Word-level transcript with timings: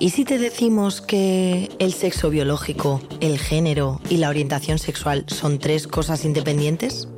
¿Y 0.00 0.10
si 0.10 0.24
te 0.24 0.38
decimos 0.38 1.00
que 1.00 1.70
el 1.80 1.92
sexo 1.92 2.30
biológico, 2.30 3.00
el 3.18 3.36
género 3.36 4.00
y 4.08 4.18
la 4.18 4.28
orientación 4.28 4.78
sexual 4.78 5.24
son 5.26 5.58
tres 5.58 5.88
cosas 5.88 6.24
independientes? 6.24 7.08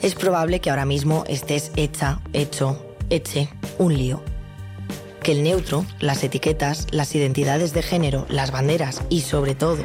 Es 0.00 0.14
probable 0.14 0.60
que 0.60 0.70
ahora 0.70 0.86
mismo 0.86 1.24
estés 1.28 1.72
hecha, 1.76 2.22
hecho, 2.32 2.82
eche 3.10 3.50
un 3.78 3.98
lío. 3.98 4.22
Que 5.22 5.32
el 5.32 5.42
neutro, 5.42 5.84
las 6.00 6.24
etiquetas, 6.24 6.86
las 6.90 7.14
identidades 7.14 7.74
de 7.74 7.82
género, 7.82 8.24
las 8.30 8.50
banderas 8.50 9.02
y 9.10 9.20
sobre 9.20 9.54
todo 9.54 9.84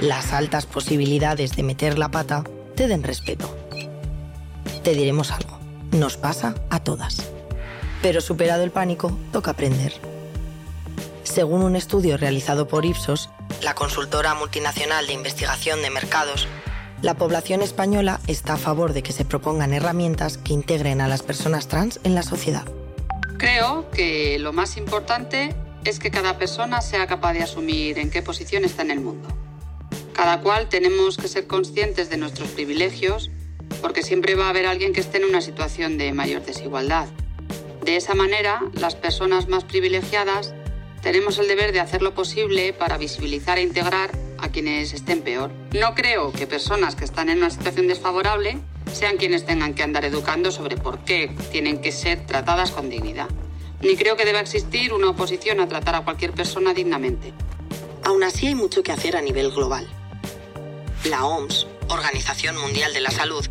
las 0.00 0.32
altas 0.32 0.66
posibilidades 0.66 1.56
de 1.56 1.64
meter 1.64 1.98
la 1.98 2.12
pata 2.12 2.44
te 2.76 2.86
den 2.86 3.02
respeto. 3.02 3.56
Te 4.84 4.94
diremos 4.94 5.32
algo, 5.32 5.58
nos 5.90 6.16
pasa 6.16 6.54
a 6.70 6.78
todas. 6.78 7.28
Pero 8.02 8.20
superado 8.20 8.62
el 8.62 8.70
pánico, 8.70 9.18
toca 9.32 9.50
aprender. 9.50 10.07
Según 11.38 11.62
un 11.62 11.76
estudio 11.76 12.16
realizado 12.16 12.66
por 12.66 12.84
Ipsos, 12.84 13.30
la 13.62 13.72
consultora 13.72 14.34
multinacional 14.34 15.06
de 15.06 15.12
investigación 15.12 15.82
de 15.82 15.90
mercados, 15.90 16.48
la 17.00 17.14
población 17.14 17.62
española 17.62 18.18
está 18.26 18.54
a 18.54 18.56
favor 18.56 18.92
de 18.92 19.04
que 19.04 19.12
se 19.12 19.24
propongan 19.24 19.72
herramientas 19.72 20.36
que 20.36 20.52
integren 20.52 21.00
a 21.00 21.06
las 21.06 21.22
personas 21.22 21.68
trans 21.68 22.00
en 22.02 22.16
la 22.16 22.24
sociedad. 22.24 22.64
Creo 23.36 23.88
que 23.92 24.40
lo 24.40 24.52
más 24.52 24.76
importante 24.76 25.54
es 25.84 26.00
que 26.00 26.10
cada 26.10 26.38
persona 26.38 26.80
sea 26.80 27.06
capaz 27.06 27.34
de 27.34 27.44
asumir 27.44 28.00
en 28.00 28.10
qué 28.10 28.20
posición 28.20 28.64
está 28.64 28.82
en 28.82 28.90
el 28.90 28.98
mundo. 28.98 29.28
Cada 30.14 30.40
cual 30.40 30.68
tenemos 30.68 31.18
que 31.18 31.28
ser 31.28 31.46
conscientes 31.46 32.10
de 32.10 32.16
nuestros 32.16 32.48
privilegios 32.48 33.30
porque 33.80 34.02
siempre 34.02 34.34
va 34.34 34.46
a 34.46 34.50
haber 34.50 34.66
alguien 34.66 34.92
que 34.92 34.98
esté 34.98 35.18
en 35.18 35.26
una 35.26 35.40
situación 35.40 35.98
de 35.98 36.12
mayor 36.12 36.44
desigualdad. 36.44 37.06
De 37.84 37.94
esa 37.94 38.14
manera, 38.14 38.60
las 38.74 38.96
personas 38.96 39.46
más 39.46 39.62
privilegiadas 39.62 40.52
tenemos 41.10 41.38
el 41.38 41.48
deber 41.48 41.72
de 41.72 41.80
hacer 41.80 42.02
lo 42.02 42.12
posible 42.12 42.74
para 42.74 42.98
visibilizar 42.98 43.56
e 43.56 43.62
integrar 43.62 44.10
a 44.36 44.50
quienes 44.50 44.92
estén 44.92 45.22
peor. 45.22 45.50
No 45.72 45.94
creo 45.94 46.32
que 46.32 46.46
personas 46.46 46.96
que 46.96 47.06
están 47.06 47.30
en 47.30 47.38
una 47.38 47.48
situación 47.48 47.88
desfavorable 47.88 48.58
sean 48.92 49.16
quienes 49.16 49.46
tengan 49.46 49.72
que 49.72 49.82
andar 49.82 50.04
educando 50.04 50.50
sobre 50.50 50.76
por 50.76 50.98
qué 51.06 51.34
tienen 51.50 51.80
que 51.80 51.92
ser 51.92 52.26
tratadas 52.26 52.72
con 52.72 52.90
dignidad. 52.90 53.28
Ni 53.80 53.96
creo 53.96 54.18
que 54.18 54.26
deba 54.26 54.40
existir 54.40 54.92
una 54.92 55.08
oposición 55.08 55.60
a 55.60 55.66
tratar 55.66 55.94
a 55.94 56.04
cualquier 56.04 56.32
persona 56.32 56.74
dignamente. 56.74 57.32
Aún 58.04 58.22
así 58.22 58.48
hay 58.48 58.54
mucho 58.54 58.82
que 58.82 58.92
hacer 58.92 59.16
a 59.16 59.22
nivel 59.22 59.50
global. 59.50 59.88
La 61.04 61.24
OMS, 61.24 61.68
Organización 61.88 62.58
Mundial 62.58 62.92
de 62.92 63.00
la 63.00 63.10
Salud, 63.10 63.46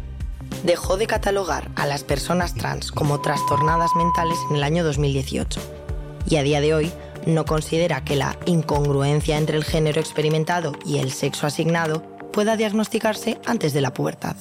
dejó 0.61 0.95
de 0.95 1.07
catalogar 1.07 1.71
a 1.75 1.87
las 1.87 2.03
personas 2.03 2.53
trans 2.53 2.91
como 2.91 3.19
trastornadas 3.19 3.95
mentales 3.95 4.37
en 4.51 4.57
el 4.57 4.63
año 4.63 4.83
2018. 4.83 5.59
Y 6.29 6.35
a 6.35 6.43
día 6.43 6.61
de 6.61 6.75
hoy 6.75 6.91
no 7.27 7.45
considera 7.45 8.03
que 8.03 8.15
la 8.15 8.37
incongruencia 8.45 9.37
entre 9.37 9.57
el 9.57 9.63
género 9.63 9.99
experimentado 9.99 10.73
y 10.85 10.97
el 10.97 11.11
sexo 11.11 11.45
asignado 11.45 12.01
pueda 12.31 12.55
diagnosticarse 12.57 13.37
antes 13.45 13.73
de 13.73 13.81
la 13.81 13.93
pubertad. 13.93 14.37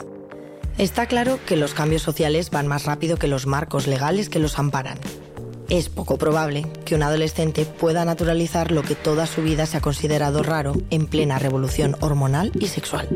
Está 0.79 1.07
claro 1.07 1.39
que 1.47 1.57
los 1.57 1.75
cambios 1.75 2.03
sociales 2.03 2.51
van 2.51 2.67
más 2.67 2.85
rápido 2.85 3.17
que 3.17 3.29
los 3.29 3.47
marcos 3.47 3.87
legales 3.87 4.29
que 4.29 4.39
los 4.39 4.59
amparan. 4.59 4.99
Es 5.69 5.89
poco 5.89 6.17
probable 6.17 6.67
que 6.85 6.95
un 6.95 7.03
adolescente 7.03 7.65
pueda 7.65 8.05
naturalizar 8.05 8.71
lo 8.71 8.83
que 8.83 8.95
toda 8.95 9.27
su 9.27 9.43
vida 9.43 9.67
se 9.67 9.79
ha 9.79 9.81
considerado 9.81 10.43
raro 10.43 10.75
en 10.91 11.07
plena 11.07 11.39
revolución 11.39 11.97
hormonal 12.01 12.53
y 12.61 12.69
sexual. 12.69 13.09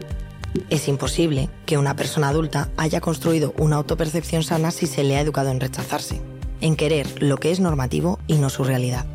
Es 0.69 0.89
imposible 0.89 1.49
que 1.65 1.79
una 1.79 1.95
persona 1.95 2.29
adulta 2.29 2.71
haya 2.77 3.01
construido 3.01 3.55
una 3.57 3.77
autopercepción 3.77 4.43
sana 4.43 4.73
si 4.73 4.89
se 4.89 5.05
le 5.05 5.17
ha 5.17 5.21
educado 5.21 5.51
en 5.51 5.61
rechazarse, 5.61 6.21
en 6.61 6.75
querer 6.75 7.23
lo 7.23 7.37
que 7.37 7.53
es 7.53 7.61
normativo 7.61 8.19
y 8.27 8.35
no 8.35 8.51
su 8.51 8.65
realidad. 8.65 9.07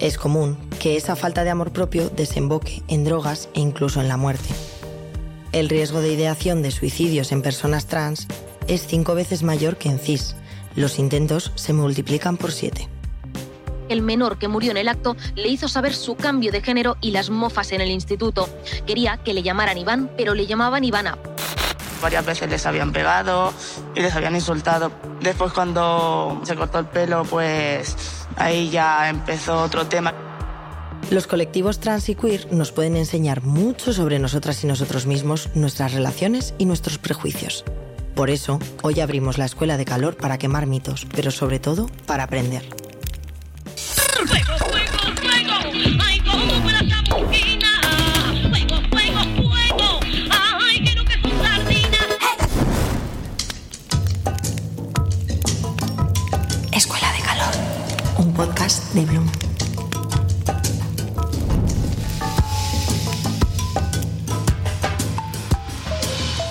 Es 0.00 0.16
común 0.16 0.56
que 0.78 0.96
esa 0.96 1.16
falta 1.16 1.42
de 1.42 1.50
amor 1.50 1.72
propio 1.72 2.08
desemboque 2.08 2.82
en 2.86 3.04
drogas 3.04 3.48
e 3.54 3.60
incluso 3.60 4.00
en 4.00 4.08
la 4.08 4.16
muerte. 4.16 4.48
El 5.50 5.68
riesgo 5.68 6.00
de 6.00 6.12
ideación 6.12 6.62
de 6.62 6.70
suicidios 6.70 7.32
en 7.32 7.42
personas 7.42 7.86
trans 7.86 8.28
es 8.68 8.86
cinco 8.86 9.16
veces 9.16 9.42
mayor 9.42 9.76
que 9.76 9.88
en 9.88 9.98
cis. 9.98 10.36
Los 10.76 11.00
intentos 11.00 11.50
se 11.56 11.72
multiplican 11.72 12.36
por 12.36 12.52
siete. 12.52 12.88
El 13.88 14.02
menor 14.02 14.38
que 14.38 14.46
murió 14.46 14.70
en 14.70 14.76
el 14.76 14.88
acto 14.88 15.16
le 15.34 15.48
hizo 15.48 15.66
saber 15.66 15.94
su 15.94 16.14
cambio 16.14 16.52
de 16.52 16.60
género 16.60 16.96
y 17.00 17.10
las 17.10 17.30
mofas 17.30 17.72
en 17.72 17.80
el 17.80 17.90
instituto. 17.90 18.48
Quería 18.86 19.16
que 19.16 19.34
le 19.34 19.42
llamaran 19.42 19.78
Iván, 19.78 20.10
pero 20.16 20.34
le 20.34 20.46
llamaban 20.46 20.84
Ivana. 20.84 21.18
Varias 22.00 22.24
veces 22.24 22.48
les 22.48 22.64
habían 22.66 22.92
pegado 22.92 23.52
y 23.94 24.00
les 24.00 24.14
habían 24.14 24.34
insultado. 24.34 24.92
Después 25.20 25.52
cuando 25.52 26.40
se 26.44 26.54
cortó 26.54 26.78
el 26.78 26.86
pelo, 26.86 27.24
pues 27.24 27.96
ahí 28.36 28.70
ya 28.70 29.08
empezó 29.08 29.62
otro 29.62 29.86
tema. 29.86 30.14
Los 31.10 31.26
colectivos 31.26 31.80
trans 31.80 32.08
y 32.08 32.14
queer 32.14 32.52
nos 32.52 32.70
pueden 32.70 32.96
enseñar 32.96 33.42
mucho 33.42 33.92
sobre 33.92 34.18
nosotras 34.18 34.62
y 34.62 34.66
nosotros 34.66 35.06
mismos, 35.06 35.48
nuestras 35.54 35.94
relaciones 35.94 36.54
y 36.58 36.66
nuestros 36.66 36.98
prejuicios. 36.98 37.64
Por 38.14 38.30
eso, 38.30 38.58
hoy 38.82 39.00
abrimos 39.00 39.38
la 39.38 39.44
Escuela 39.44 39.76
de 39.76 39.84
Calor 39.84 40.16
para 40.16 40.38
quemar 40.38 40.66
mitos, 40.66 41.06
pero 41.14 41.30
sobre 41.30 41.60
todo 41.60 41.88
para 42.06 42.24
aprender. 42.24 42.87
Podcast 58.38 58.94
de 58.94 59.04
Bloom. 59.04 59.26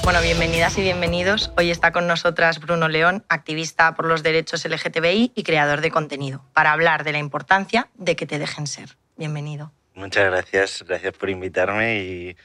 Bueno, 0.04 0.22
bienvenidas 0.22 0.78
y 0.78 0.82
bienvenidos. 0.82 1.54
Hoy 1.56 1.72
está 1.72 1.94
con 1.94 2.06
nosotras 2.06 2.60
Bruno 2.60 2.90
León, 2.90 3.24
activista 3.30 3.96
por 3.96 4.06
los 4.06 4.22
derechos 4.22 4.66
LGTBI 4.66 5.32
y 5.34 5.44
creador 5.44 5.80
de 5.80 5.90
contenido, 5.90 6.44
para 6.52 6.74
hablar 6.74 7.06
de 7.06 7.14
la 7.14 7.20
importancia 7.20 7.88
de 7.96 8.18
que 8.18 8.26
te 8.26 8.38
dejen 8.38 8.68
ser. 8.68 8.98
Bienvenido. 9.16 9.72
Muchas 9.96 10.26
gracias, 10.26 10.84
gracias 10.86 11.14
por 11.14 11.30
invitarme 11.30 12.04
y 12.04 12.38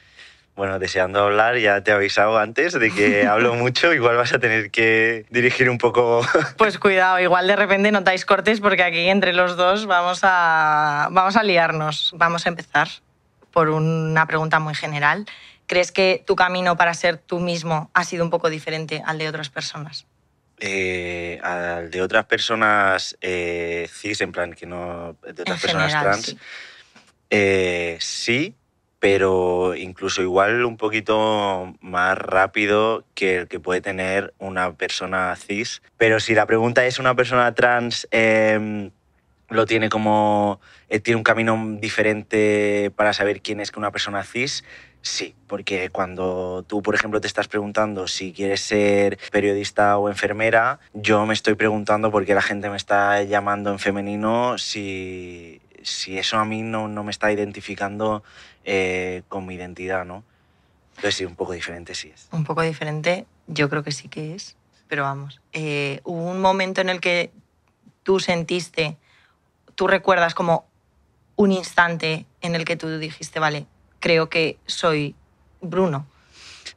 bueno, 0.55 0.77
deseando 0.77 1.19
hablar, 1.23 1.57
ya 1.57 1.81
te 1.81 1.91
he 1.91 1.93
avisado 1.93 2.37
antes 2.37 2.73
de 2.73 2.91
que 2.91 3.25
hablo 3.27 3.55
mucho, 3.55 3.93
igual 3.93 4.15
vas 4.15 4.33
a 4.33 4.39
tener 4.39 4.69
que 4.69 5.25
dirigir 5.29 5.69
un 5.69 5.77
poco. 5.77 6.21
Pues 6.57 6.77
cuidado, 6.77 7.19
igual 7.19 7.47
de 7.47 7.55
repente 7.55 7.91
notáis 7.91 8.25
cortes 8.25 8.59
porque 8.59 8.83
aquí 8.83 9.07
entre 9.09 9.33
los 9.33 9.57
dos 9.57 9.85
vamos 9.85 10.19
a, 10.23 11.07
vamos 11.11 11.35
a 11.35 11.43
liarnos. 11.43 12.11
Vamos 12.15 12.45
a 12.45 12.49
empezar 12.49 12.87
por 13.51 13.69
una 13.69 14.25
pregunta 14.27 14.59
muy 14.59 14.75
general. 14.75 15.25
¿Crees 15.65 15.91
que 15.91 16.23
tu 16.25 16.35
camino 16.35 16.75
para 16.77 16.93
ser 16.93 17.17
tú 17.17 17.39
mismo 17.39 17.89
ha 17.93 18.03
sido 18.03 18.23
un 18.23 18.29
poco 18.29 18.49
diferente 18.49 19.01
al 19.05 19.17
de 19.17 19.29
otras 19.29 19.49
personas? 19.49 20.05
Eh, 20.59 21.39
al 21.41 21.89
de 21.89 22.01
otras 22.01 22.25
personas 22.25 23.17
eh, 23.21 23.89
cis, 23.91 24.21
en 24.21 24.31
plan 24.31 24.53
que 24.53 24.65
no. 24.65 25.17
de 25.23 25.41
otras 25.41 25.61
personas 25.61 25.91
trans. 25.91 26.25
Sí. 26.25 26.37
Eh, 27.29 27.97
sí, 27.99 28.55
pero 29.03 29.75
incluso 29.75 30.21
igual 30.21 30.63
un 30.63 30.77
poquito 30.77 31.75
más 31.81 32.17
rápido 32.17 33.03
que 33.15 33.35
el 33.35 33.47
que 33.49 33.59
puede 33.59 33.81
tener 33.81 34.33
una 34.39 34.75
persona 34.75 35.35
cis. 35.35 35.81
Pero 35.97 36.21
si 36.21 36.33
la 36.33 36.45
pregunta 36.45 36.85
es 36.85 36.99
una 36.99 37.13
persona 37.13 37.53
trans 37.53 38.07
eh, 38.11 38.91
lo 39.49 39.65
tiene 39.65 39.89
como 39.89 40.61
eh, 40.87 41.01
tiene 41.01 41.17
un 41.17 41.23
camino 41.23 41.61
diferente 41.81 42.93
para 42.95 43.11
saber 43.11 43.41
quién 43.41 43.59
es 43.59 43.71
que 43.71 43.79
una 43.79 43.91
persona 43.91 44.23
cis, 44.23 44.63
sí, 45.01 45.35
porque 45.47 45.89
cuando 45.89 46.63
tú, 46.65 46.81
por 46.81 46.95
ejemplo, 46.95 47.19
te 47.19 47.27
estás 47.27 47.49
preguntando 47.49 48.07
si 48.07 48.31
quieres 48.31 48.61
ser 48.61 49.19
periodista 49.33 49.97
o 49.97 50.07
enfermera, 50.07 50.79
yo 50.93 51.25
me 51.25 51.33
estoy 51.33 51.55
preguntando 51.55 52.09
por 52.09 52.25
qué 52.25 52.35
la 52.35 52.41
gente 52.41 52.69
me 52.69 52.77
está 52.77 53.21
llamando 53.23 53.69
en 53.69 53.79
femenino 53.79 54.57
si, 54.57 55.59
si 55.81 56.17
eso 56.17 56.37
a 56.37 56.45
mí 56.45 56.61
no, 56.61 56.87
no 56.87 57.03
me 57.03 57.11
está 57.11 57.33
identificando 57.33 58.23
eh, 58.63 59.23
con 59.27 59.45
mi 59.45 59.55
identidad, 59.55 60.05
¿no? 60.05 60.23
Entonces 60.95 61.15
sí, 61.15 61.25
un 61.25 61.35
poco 61.35 61.53
diferente 61.53 61.95
sí 61.95 62.11
es. 62.13 62.27
Un 62.31 62.43
poco 62.43 62.61
diferente, 62.61 63.25
yo 63.47 63.69
creo 63.69 63.83
que 63.83 63.91
sí 63.91 64.07
que 64.07 64.35
es, 64.35 64.55
pero 64.87 65.03
vamos. 65.03 65.41
eh, 65.53 66.01
hubo 66.03 66.23
un 66.23 66.39
momento 66.39 66.81
en 66.81 66.89
el 66.89 66.99
que 66.99 67.31
tú 68.03 68.19
sentiste, 68.19 68.97
tú 69.75 69.87
recuerdas 69.87 70.35
como 70.35 70.65
un 71.35 71.51
instante 71.51 72.25
en 72.41 72.55
el 72.55 72.63
que 72.65 72.75
tú 72.75 72.99
dijiste, 72.99 73.39
vale, 73.39 73.65
creo 73.99 74.29
que 74.29 74.57
soy 74.65 75.15
Bruno. 75.61 76.05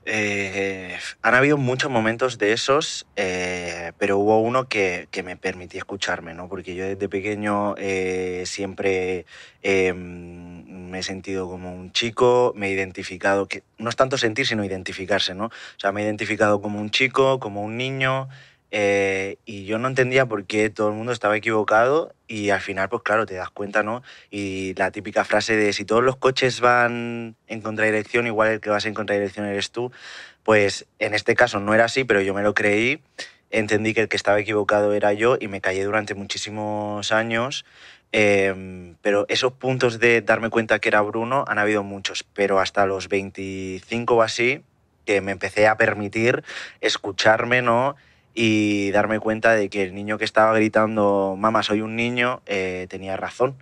Eh, 0.09 0.97
han 1.21 1.35
habido 1.35 1.57
muchos 1.57 1.91
momentos 1.91 2.39
de 2.39 2.53
esos, 2.53 3.07
eh, 3.17 3.93
pero 3.99 4.19
hubo 4.19 4.41
uno 4.41 4.69
que, 4.69 5.09
que 5.11 5.25
me 5.25 5.37
permitía 5.37 5.79
escucharme, 5.79 6.33
¿no? 6.33 6.49
Porque 6.49 6.77
yo 6.77 6.87
desde 6.87 7.09
pequeño 7.09 7.75
eh, 7.77 8.45
siempre 8.47 9.27
eh, 9.63 9.93
me 9.93 11.01
he 11.01 11.03
sentido 11.03 11.49
como 11.49 11.75
un 11.75 11.91
chico, 11.91 12.53
me 12.55 12.69
he 12.69 12.71
identificado, 12.71 13.49
que 13.49 13.65
no 13.79 13.91
es 13.91 13.97
tanto 13.97 14.17
sentir, 14.17 14.47
sino 14.47 14.65
identificarse, 14.65 15.35
¿no? 15.35 15.47
O 15.47 15.79
sea, 15.79 15.91
me 15.91 16.03
he 16.03 16.05
identificado 16.05 16.63
como 16.63 16.81
un 16.81 16.91
chico, 16.91 17.41
como 17.41 17.63
un 17.63 17.77
niño, 17.77 18.29
eh, 18.71 19.37
y 19.45 19.65
yo 19.65 19.79
no 19.79 19.89
entendía 19.89 20.27
por 20.27 20.45
qué 20.45 20.71
todo 20.71 20.89
el 20.89 20.95
mundo 20.95 21.13
estaba 21.13 21.37
equivocado 21.37 22.15
y 22.27 22.51
al 22.51 22.61
final, 22.61 22.89
pues 22.89 23.03
claro, 23.03 23.27
te 23.27 23.35
das 23.35 23.51
cuenta, 23.51 23.83
¿no? 23.83 24.03
Y 24.31 24.75
la 24.75 24.91
típica 24.91 25.25
frase 25.25 25.57
de 25.57 25.73
si 25.73 25.85
todos 25.85 26.03
los 26.03 26.17
coches 26.17 26.61
van 26.61 27.37
en 27.47 27.61
contradirección, 27.61 28.27
igual 28.27 28.49
el 28.49 28.61
que 28.61 28.71
vas 28.71 28.87
en 28.87 28.95
contradirección 28.95 29.47
eres 29.47 29.71
tú, 29.71 29.93
pues 30.43 30.87
en 30.99 31.15
este 31.15 31.35
caso 31.35 31.61
no 31.61 31.75
era 31.75 31.85
así, 31.85 32.05
pero 32.05 32.21
yo 32.21 32.35
me 32.35 32.43
lo 32.43 32.55
creí, 32.55 33.01
entendí 33.51 33.95
que 33.95 34.03
el 34.03 34.09
que 34.09 34.17
estaba 34.17 34.41
equivocado 34.41 34.93
era 34.93 35.13
yo 35.13 35.37
y 35.41 35.49
me 35.49 35.61
callé 35.61 35.85
durante 35.85 36.15
muchísimos 36.15 37.13
años. 37.13 37.65
Em, 38.13 38.97
pero 39.03 39.27
esos 39.29 39.53
puntos 39.53 39.99
de 39.99 40.23
darme 40.23 40.49
cuenta 40.49 40.79
que 40.79 40.89
era 40.89 41.01
Bruno 41.03 41.45
han 41.49 41.59
habido 41.59 41.83
muchos, 41.83 42.25
pero 42.25 42.61
hasta 42.61 42.87
los 42.87 43.09
25 43.09 44.15
o 44.17 44.23
así, 44.23 44.63
que 45.05 45.21
me 45.21 45.33
empecé 45.33 45.67
a 45.67 45.77
permitir 45.77 46.43
escucharme, 46.81 47.63
¿no? 47.63 47.97
Y 48.39 48.91
darme 48.91 49.19
cuenta 49.19 49.55
de 49.55 49.71
que 49.71 49.83
el 49.83 49.95
niño 49.95 50.19
que 50.19 50.27
estaba 50.27 50.55
gritando, 50.55 51.37
mamá, 51.39 51.63
soy 51.63 51.81
un 51.81 51.97
niño, 51.97 52.43
eh, 52.45 52.87
tenía 52.91 53.17
razón. 53.17 53.57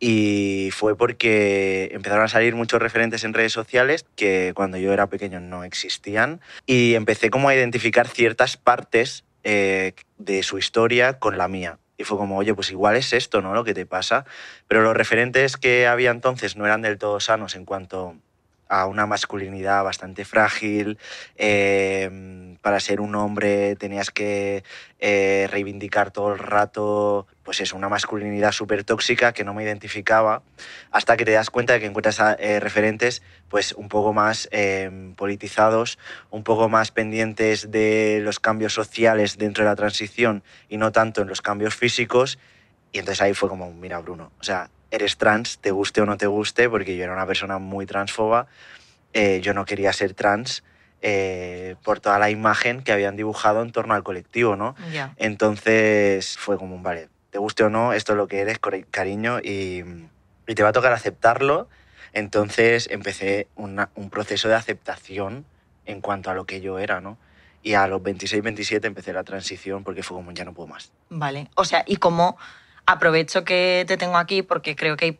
Y 0.00 0.70
fue 0.72 0.96
porque 0.96 1.90
empezaron 1.92 2.24
a 2.24 2.28
salir 2.28 2.54
muchos 2.54 2.80
referentes 2.80 3.22
en 3.24 3.34
redes 3.34 3.52
sociales 3.52 4.06
que 4.16 4.52
cuando 4.56 4.78
yo 4.78 4.94
era 4.94 5.08
pequeño 5.08 5.38
no 5.40 5.64
existían. 5.64 6.40
Y 6.64 6.94
empecé 6.94 7.28
como 7.28 7.50
a 7.50 7.54
identificar 7.54 8.08
ciertas 8.08 8.56
partes 8.56 9.24
eh, 9.44 9.92
de 10.16 10.42
su 10.42 10.56
historia 10.56 11.18
con 11.18 11.36
la 11.36 11.48
mía. 11.48 11.78
Y 11.98 12.04
fue 12.04 12.16
como, 12.16 12.38
oye, 12.38 12.54
pues 12.54 12.70
igual 12.70 12.96
es 12.96 13.12
esto, 13.12 13.42
¿no? 13.42 13.52
Lo 13.52 13.64
que 13.64 13.74
te 13.74 13.84
pasa. 13.84 14.24
Pero 14.66 14.80
los 14.80 14.96
referentes 14.96 15.58
que 15.58 15.86
había 15.86 16.10
entonces 16.10 16.56
no 16.56 16.64
eran 16.64 16.80
del 16.80 16.96
todo 16.96 17.20
sanos 17.20 17.54
en 17.54 17.66
cuanto 17.66 18.16
a 18.70 18.86
una 18.86 19.04
masculinidad 19.04 19.82
bastante 19.82 20.24
frágil. 20.24 20.96
Em, 21.36 22.56
para 22.62 22.78
ser 22.78 23.00
un 23.00 23.14
hombre 23.16 23.74
tenías 23.76 24.10
que 24.10 24.62
eh, 25.00 25.48
reivindicar 25.50 26.12
todo 26.12 26.32
el 26.32 26.38
rato, 26.38 27.26
pues 27.42 27.60
eso, 27.60 27.76
una 27.76 27.88
masculinidad 27.88 28.52
súper 28.52 28.84
tóxica 28.84 29.32
que 29.32 29.44
no 29.44 29.54
me 29.54 29.64
identificaba, 29.64 30.42
hasta 30.92 31.16
que 31.16 31.24
te 31.24 31.32
das 31.32 31.50
cuenta 31.50 31.72
de 31.72 31.80
que 31.80 31.86
encuentras 31.86 32.20
eh, 32.38 32.60
referentes 32.60 33.22
pues 33.48 33.72
un 33.72 33.88
poco 33.88 34.12
más 34.12 34.48
em, 34.52 35.14
politizados, 35.16 35.98
un 36.30 36.44
poco 36.44 36.68
más 36.68 36.92
pendientes 36.92 37.72
de 37.72 38.20
los 38.22 38.38
cambios 38.38 38.72
sociales 38.72 39.36
dentro 39.36 39.64
de 39.64 39.70
la 39.70 39.76
transición 39.76 40.44
y 40.68 40.76
no 40.76 40.92
tanto 40.92 41.22
en 41.22 41.28
los 41.28 41.42
cambios 41.42 41.74
físicos. 41.74 42.38
Y 42.92 42.98
entonces 42.98 43.22
ahí 43.22 43.34
fue 43.34 43.48
como, 43.48 43.72
mira 43.72 43.98
Bruno, 44.00 44.32
o 44.40 44.44
sea, 44.44 44.70
eres 44.90 45.16
trans, 45.16 45.58
te 45.58 45.70
guste 45.70 46.00
o 46.00 46.06
no 46.06 46.16
te 46.16 46.26
guste, 46.26 46.68
porque 46.68 46.96
yo 46.96 47.04
era 47.04 47.12
una 47.12 47.26
persona 47.26 47.58
muy 47.58 47.86
transfoba, 47.86 48.46
eh, 49.12 49.40
yo 49.42 49.54
no 49.54 49.64
quería 49.64 49.92
ser 49.92 50.14
trans 50.14 50.64
eh, 51.02 51.76
por 51.82 52.00
toda 52.00 52.18
la 52.18 52.30
imagen 52.30 52.82
que 52.82 52.92
habían 52.92 53.16
dibujado 53.16 53.62
en 53.62 53.72
torno 53.72 53.94
al 53.94 54.02
colectivo, 54.02 54.56
¿no? 54.56 54.74
Entonces 55.16 56.36
fue 56.36 56.58
como 56.58 56.74
un, 56.74 56.82
vale, 56.82 57.08
te 57.30 57.38
guste 57.38 57.64
o 57.64 57.70
no, 57.70 57.92
esto 57.92 58.12
es 58.12 58.18
lo 58.18 58.28
que 58.28 58.40
eres, 58.40 58.58
cariño, 58.90 59.38
y, 59.40 59.84
y 60.46 60.54
te 60.54 60.62
va 60.62 60.70
a 60.70 60.72
tocar 60.72 60.92
aceptarlo. 60.92 61.68
Entonces 62.12 62.88
empecé 62.90 63.46
un 63.54 64.10
proceso 64.10 64.48
de 64.48 64.56
aceptación 64.56 65.44
en 65.86 66.00
cuanto 66.00 66.30
a 66.30 66.34
lo 66.34 66.44
que 66.44 66.60
yo 66.60 66.78
era, 66.78 67.00
¿no? 67.00 67.18
Y 67.62 67.74
a 67.74 67.86
los 67.86 68.02
26, 68.02 68.42
27 68.42 68.86
empecé 68.86 69.12
la 69.12 69.22
transición 69.22 69.84
porque 69.84 70.02
fue 70.02 70.16
como, 70.16 70.32
ya 70.32 70.44
no 70.44 70.54
puedo 70.54 70.68
más. 70.68 70.92
Vale, 71.10 71.48
o 71.54 71.64
sea, 71.64 71.84
¿y 71.86 71.96
cómo 71.96 72.38
aprovecho 72.90 73.44
que 73.44 73.84
te 73.86 73.96
tengo 73.96 74.16
aquí 74.16 74.42
porque 74.42 74.76
creo 74.76 74.96
que 74.96 75.06
hay 75.06 75.18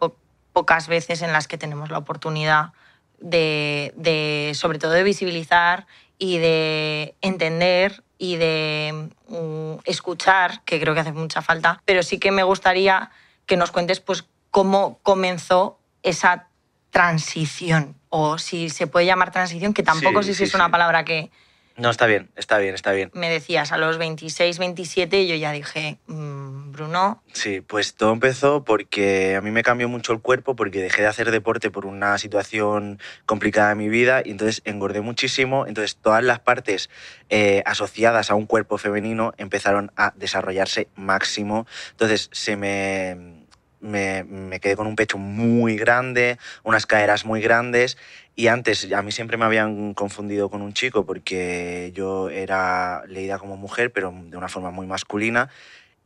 pocas 0.52 0.88
veces 0.88 1.22
en 1.22 1.32
las 1.32 1.48
que 1.48 1.58
tenemos 1.58 1.90
la 1.90 1.98
oportunidad 1.98 2.72
de, 3.20 4.52
sobre 4.54 4.78
todo, 4.78 4.92
de 4.92 5.02
visibilizar 5.02 5.86
y 6.18 6.38
de 6.38 7.14
entender 7.20 8.02
y 8.18 8.36
de 8.36 9.10
mm, 9.28 9.80
escuchar, 9.84 10.62
que 10.64 10.80
creo 10.80 10.94
que 10.94 11.00
hace 11.00 11.12
mucha 11.12 11.42
falta, 11.42 11.82
pero 11.84 12.02
sí 12.02 12.18
que 12.18 12.30
me 12.30 12.42
gustaría 12.42 13.10
que 13.46 13.56
nos 13.56 13.70
cuentes 13.70 14.00
pues, 14.00 14.24
cómo 14.50 14.98
comenzó 15.02 15.78
esa 16.02 16.48
transición, 16.90 17.94
o 18.08 18.36
si 18.38 18.68
se 18.68 18.86
puede 18.86 19.06
llamar 19.06 19.30
transición, 19.30 19.72
que 19.72 19.82
tampoco 19.82 20.22
sé 20.22 20.34
si 20.34 20.44
es 20.44 20.54
una 20.54 20.70
palabra 20.70 21.04
que, 21.04 21.30
no, 21.80 21.90
está 21.90 22.06
bien, 22.06 22.30
está 22.36 22.58
bien, 22.58 22.74
está 22.74 22.92
bien. 22.92 23.10
Me 23.14 23.30
decías, 23.30 23.72
a 23.72 23.78
los 23.78 23.96
26, 23.96 24.58
27, 24.58 25.26
yo 25.26 25.34
ya 25.34 25.50
dije, 25.52 25.98
mm, 26.06 26.72
Bruno. 26.72 27.22
Sí, 27.32 27.62
pues 27.62 27.94
todo 27.94 28.12
empezó 28.12 28.64
porque 28.64 29.36
a 29.36 29.40
mí 29.40 29.50
me 29.50 29.62
cambió 29.62 29.88
mucho 29.88 30.12
el 30.12 30.20
cuerpo, 30.20 30.54
porque 30.54 30.82
dejé 30.82 31.02
de 31.02 31.08
hacer 31.08 31.30
deporte 31.30 31.70
por 31.70 31.86
una 31.86 32.18
situación 32.18 32.98
complicada 33.24 33.72
en 33.72 33.78
mi 33.78 33.88
vida 33.88 34.22
y 34.24 34.32
entonces 34.32 34.60
engordé 34.64 35.00
muchísimo. 35.00 35.66
Entonces 35.66 35.96
todas 35.96 36.22
las 36.22 36.40
partes 36.40 36.90
eh, 37.30 37.62
asociadas 37.64 38.30
a 38.30 38.34
un 38.34 38.44
cuerpo 38.44 38.76
femenino 38.76 39.32
empezaron 39.38 39.90
a 39.96 40.12
desarrollarse 40.16 40.88
máximo. 40.96 41.66
Entonces 41.92 42.28
se 42.32 42.56
me 42.56 43.40
me, 43.80 44.24
me, 44.24 44.60
quedé 44.60 44.76
con 44.76 44.86
un 44.86 44.96
pecho 44.96 45.18
muy 45.18 45.76
grande, 45.76 46.38
unas 46.62 46.86
caderas 46.86 47.24
muy 47.24 47.40
grandes 47.40 47.96
y 48.36 48.46
antes 48.46 48.90
a 48.92 49.02
mí 49.02 49.12
siempre 49.12 49.36
me 49.36 49.44
habían 49.44 49.94
confundido 49.94 50.48
con 50.48 50.62
un 50.62 50.72
chico 50.72 51.04
porque 51.04 51.92
yo 51.94 52.30
era 52.30 53.04
leída 53.06 53.38
como 53.38 53.56
mujer 53.56 53.92
pero 53.92 54.14
de 54.26 54.36
una 54.36 54.48
forma 54.48 54.70
muy 54.70 54.86
masculina 54.86 55.50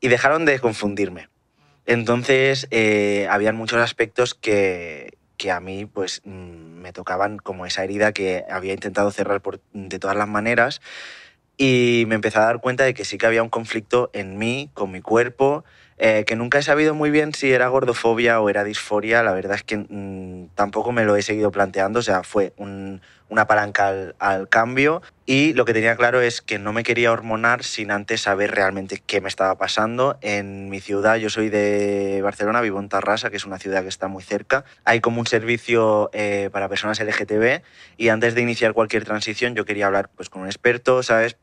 y 0.01 0.09
dejaron 0.09 0.45
de 0.45 0.59
confundirme. 0.59 1.29
Entonces 1.87 2.67
eh, 2.71 3.27
habían 3.31 3.57
muchos 3.57 3.79
aspectos 3.79 4.35
que, 4.35 5.17
que 5.37 5.51
a 5.51 5.61
mí 5.61 5.87
pues 5.87 6.23
mm, 6.25 6.81
me 6.81 6.93
tocaban 6.93 7.39
como 7.39 7.67
esa 7.67 7.85
herida 7.85 8.13
que 8.13 8.45
había 8.51 8.73
intentado 8.73 9.11
cerrar 9.11 9.41
por, 9.41 9.61
de 9.73 9.99
todas 9.99 10.17
las 10.17 10.29
maneras 10.29 10.81
y 11.57 12.05
me 12.09 12.17
empecé 12.17 12.39
a 12.39 12.43
dar 12.43 12.61
cuenta 12.61 12.85
de 12.85 12.95
que 12.95 13.05
sí 13.05 13.19
que 13.19 13.27
había 13.27 13.43
un 13.43 13.49
conflicto 13.49 14.11
en 14.13 14.39
mí, 14.39 14.71
con 14.75 14.91
mi 14.91 15.01
cuerpo, 15.01 15.65
eh, 15.97 16.25
que 16.27 16.35
nunca 16.35 16.59
he 16.59 16.63
sabido 16.63 16.95
muy 16.95 17.11
bien 17.11 17.33
si 17.35 17.53
era 17.53 17.69
gordofobia 17.69 18.41
o 18.41 18.49
era 18.49 18.65
disforia, 18.65 19.23
la 19.23 19.33
verdad 19.33 19.57
es 19.57 19.63
que 19.63 19.77
mm, 19.77 20.49
tampoco 20.57 20.91
me 20.91 21.05
lo 21.05 21.15
he 21.17 21.23
seguido 21.23 21.53
planteando, 21.53 22.01
o 22.01 22.03
sea, 22.03 22.25
fue 22.25 22.53
una 23.29 23.47
palanca 23.47 24.13
al, 24.19 24.49
cambio 24.49 25.03
y 25.27 25.55
lo 25.55 25.65
que 25.65 25.73
tenía 25.73 25.97
claro 25.97 26.21
es 26.21 26.41
que 26.41 26.59
no 26.59 26.73
me 26.73 26.83
quería 26.83 27.11
hormonar 27.11 27.65
sin 27.65 27.91
antes 27.91 28.23
saber 28.23 28.51
realmente 28.51 29.03
qué 29.05 29.21
me 29.21 29.29
estaba 29.29 29.57
pasando. 29.57 30.19
En 30.21 30.69
mi 30.69 30.81
ciudad, 30.81 31.17
yo 31.17 31.31
soy 31.31 31.49
de 31.49 32.21
Barcelona, 32.23 32.61
vivo 32.61 32.79
en 32.79 32.89
Tarrasa, 32.89 33.31
que 33.31 33.37
es 33.37 33.47
una 33.47 33.59
ciudad 33.59 33.83
que 33.83 33.89
está 33.89 34.09
muy 34.09 34.23
cerca, 34.23 34.65
hay 34.85 35.01
como 35.01 35.21
un 35.21 35.27
servicio 35.27 36.11
eh, 36.13 36.51
para 36.53 36.69
personas 36.69 37.01
LGTB 37.01 37.63
y 37.97 38.09
antes 38.09 38.35
de 38.35 38.43
iniciar 38.43 38.75
cualquier 38.75 39.05
transición 39.05 39.55
yo 39.55 39.65
quería 39.65 39.87
hablar 39.87 40.11
pues, 40.15 40.29
con 40.29 40.43
un 40.43 40.49
experto, 40.49 41.03
¿sabes? 41.03 41.37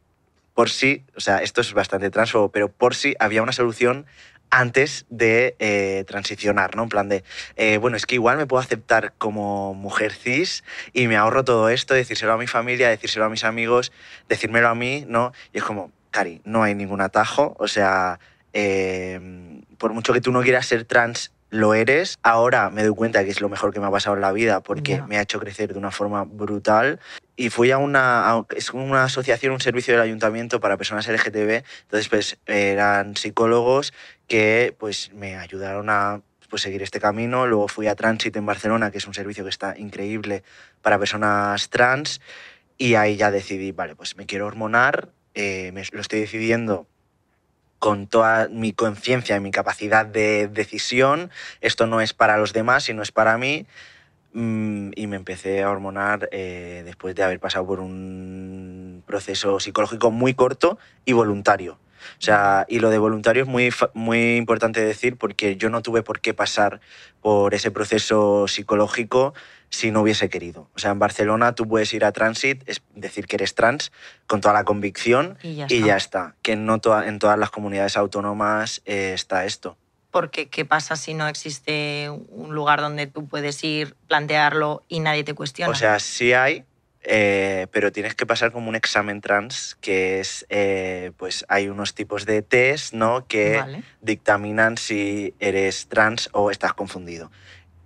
Por 0.53 0.69
si, 0.69 1.05
o 1.15 1.19
sea, 1.19 1.37
esto 1.37 1.61
es 1.61 1.73
bastante 1.73 2.09
transfobo, 2.09 2.49
pero 2.49 2.69
por 2.69 2.93
si 2.93 3.15
había 3.19 3.41
una 3.41 3.53
solución 3.53 4.05
antes 4.51 5.05
de 5.09 5.55
eh, 5.59 6.03
transicionar, 6.07 6.75
¿no? 6.75 6.83
En 6.83 6.89
plan 6.89 7.09
de, 7.09 7.23
eh, 7.55 7.77
bueno, 7.77 7.97
es 7.97 8.05
que 8.05 8.15
igual 8.15 8.37
me 8.37 8.45
puedo 8.45 8.61
aceptar 8.61 9.13
como 9.17 9.73
mujer 9.73 10.13
cis 10.13 10.63
y 10.93 11.07
me 11.07 11.15
ahorro 11.15 11.43
todo 11.43 11.69
esto, 11.69 11.93
decírselo 11.93 12.33
a 12.33 12.37
mi 12.37 12.47
familia, 12.47 12.89
decírselo 12.89 13.25
a 13.25 13.29
mis 13.29 13.45
amigos, 13.45 13.91
decírmelo 14.29 14.67
a 14.67 14.75
mí, 14.75 15.05
¿no? 15.07 15.31
Y 15.53 15.59
es 15.59 15.63
como, 15.63 15.91
Cari, 16.11 16.41
no 16.43 16.63
hay 16.63 16.75
ningún 16.75 17.01
atajo, 17.01 17.55
o 17.57 17.67
sea, 17.67 18.19
em, 18.53 19.61
por 19.77 19.93
mucho 19.93 20.13
que 20.13 20.21
tú 20.21 20.31
no 20.31 20.41
quieras 20.41 20.67
ser 20.67 20.83
trans, 20.83 21.31
lo 21.49 21.73
eres. 21.73 22.17
Ahora 22.23 22.69
me 22.69 22.83
doy 22.83 22.95
cuenta 22.95 23.23
que 23.23 23.29
es 23.29 23.41
lo 23.41 23.49
mejor 23.49 23.73
que 23.73 23.79
me 23.79 23.85
ha 23.85 23.91
pasado 23.91 24.15
en 24.15 24.21
la 24.21 24.31
vida 24.31 24.61
porque 24.61 25.01
me 25.03 25.17
ha 25.17 25.21
hecho 25.21 25.39
crecer 25.39 25.73
de 25.73 25.79
una 25.79 25.91
forma 25.91 26.23
brutal. 26.23 26.99
Y 27.41 27.49
fui 27.49 27.71
a 27.71 27.79
una, 27.79 28.45
es 28.55 28.69
una 28.69 29.05
asociación, 29.05 29.53
un 29.53 29.59
servicio 29.59 29.95
del 29.95 30.03
ayuntamiento 30.03 30.59
para 30.59 30.77
personas 30.77 31.07
LGTB. 31.07 31.63
Entonces, 31.81 32.07
pues 32.07 32.37
eran 32.45 33.17
psicólogos 33.17 33.93
que 34.27 34.75
pues 34.77 35.11
me 35.11 35.37
ayudaron 35.37 35.89
a 35.89 36.21
pues, 36.51 36.61
seguir 36.61 36.83
este 36.83 36.99
camino. 36.99 37.47
Luego 37.47 37.67
fui 37.67 37.87
a 37.87 37.95
Transit 37.95 38.35
en 38.35 38.45
Barcelona, 38.45 38.91
que 38.91 38.99
es 38.99 39.07
un 39.07 39.15
servicio 39.15 39.43
que 39.43 39.49
está 39.49 39.75
increíble 39.75 40.43
para 40.83 40.99
personas 40.99 41.71
trans. 41.71 42.21
Y 42.77 42.93
ahí 42.93 43.15
ya 43.15 43.31
decidí, 43.31 43.71
vale, 43.71 43.95
pues 43.95 44.15
me 44.17 44.27
quiero 44.27 44.45
hormonar, 44.45 45.09
eh, 45.33 45.71
me, 45.73 45.83
lo 45.93 46.01
estoy 46.01 46.19
decidiendo 46.19 46.85
con 47.79 48.05
toda 48.05 48.49
mi 48.49 48.71
conciencia 48.71 49.35
y 49.35 49.39
mi 49.39 49.49
capacidad 49.49 50.05
de 50.05 50.47
decisión. 50.47 51.31
Esto 51.59 51.87
no 51.87 52.01
es 52.01 52.13
para 52.13 52.37
los 52.37 52.53
demás, 52.53 52.83
sino 52.83 53.01
es 53.01 53.11
para 53.11 53.39
mí. 53.39 53.65
Mm, 54.33 54.91
y 54.95 55.07
me 55.07 55.17
empecé 55.17 55.61
a 55.61 55.69
hormonar 55.69 56.29
eh, 56.31 56.83
después 56.85 57.15
de 57.15 57.23
haber 57.23 57.39
pasado 57.39 57.65
por 57.65 57.81
un 57.81 59.03
proceso 59.05 59.59
psicológico 59.59 60.09
muy 60.09 60.33
corto 60.33 60.77
y 61.03 61.13
voluntario. 61.13 61.79
O 62.17 62.21
sea, 62.21 62.65
y 62.67 62.79
lo 62.79 62.89
de 62.89 62.97
voluntario 62.97 63.43
es 63.43 63.49
muy, 63.49 63.69
muy 63.93 64.37
importante 64.37 64.81
decir 64.81 65.17
porque 65.17 65.55
yo 65.57 65.69
no 65.69 65.81
tuve 65.81 66.01
por 66.01 66.19
qué 66.19 66.33
pasar 66.33 66.81
por 67.21 67.53
ese 67.53 67.71
proceso 67.71 68.47
psicológico 68.47 69.33
si 69.69 69.91
no 69.91 70.01
hubiese 70.01 70.29
querido. 70.29 70.67
O 70.75 70.79
sea, 70.79 70.91
en 70.91 70.99
Barcelona 70.99 71.53
tú 71.53 71.67
puedes 71.67 71.93
ir 71.93 72.03
a 72.03 72.11
Transit, 72.11 72.63
es 72.67 72.81
decir 72.95 73.27
que 73.27 73.35
eres 73.35 73.53
trans, 73.53 73.91
con 74.27 74.41
toda 74.41 74.53
la 74.53 74.63
convicción 74.63 75.37
y 75.43 75.55
ya 75.55 75.95
está. 75.95 76.35
Que 76.41 76.55
no 76.55 76.81
en 77.05 77.19
todas 77.19 77.39
las 77.39 77.49
comunidades 77.51 77.97
autónomas 77.97 78.81
eh, 78.85 79.11
está 79.13 79.45
esto. 79.45 79.77
Porque, 80.11 80.49
¿qué 80.49 80.65
pasa 80.65 80.97
si 80.97 81.13
no 81.13 81.27
existe 81.27 82.09
un 82.09 82.53
lugar 82.53 82.81
donde 82.81 83.07
tú 83.07 83.27
puedes 83.27 83.63
ir, 83.63 83.95
plantearlo 84.07 84.83
y 84.89 84.99
nadie 84.99 85.23
te 85.23 85.33
cuestiona? 85.33 85.71
O 85.71 85.75
sea, 85.75 85.99
sí 85.99 86.33
hay, 86.33 86.65
eh, 87.03 87.67
pero 87.71 87.91
tienes 87.91 88.13
que 88.13 88.25
pasar 88.25 88.51
como 88.51 88.69
un 88.69 88.75
examen 88.75 89.21
trans, 89.21 89.77
que 89.79 90.19
es, 90.19 90.45
eh, 90.49 91.11
pues 91.17 91.45
hay 91.47 91.69
unos 91.69 91.95
tipos 91.95 92.25
de 92.25 92.41
test, 92.41 92.93
¿no? 92.93 93.25
Que 93.25 93.57
Vale. 93.57 93.83
dictaminan 94.01 94.77
si 94.77 95.33
eres 95.39 95.87
trans 95.87 96.29
o 96.33 96.51
estás 96.51 96.73
confundido. 96.73 97.31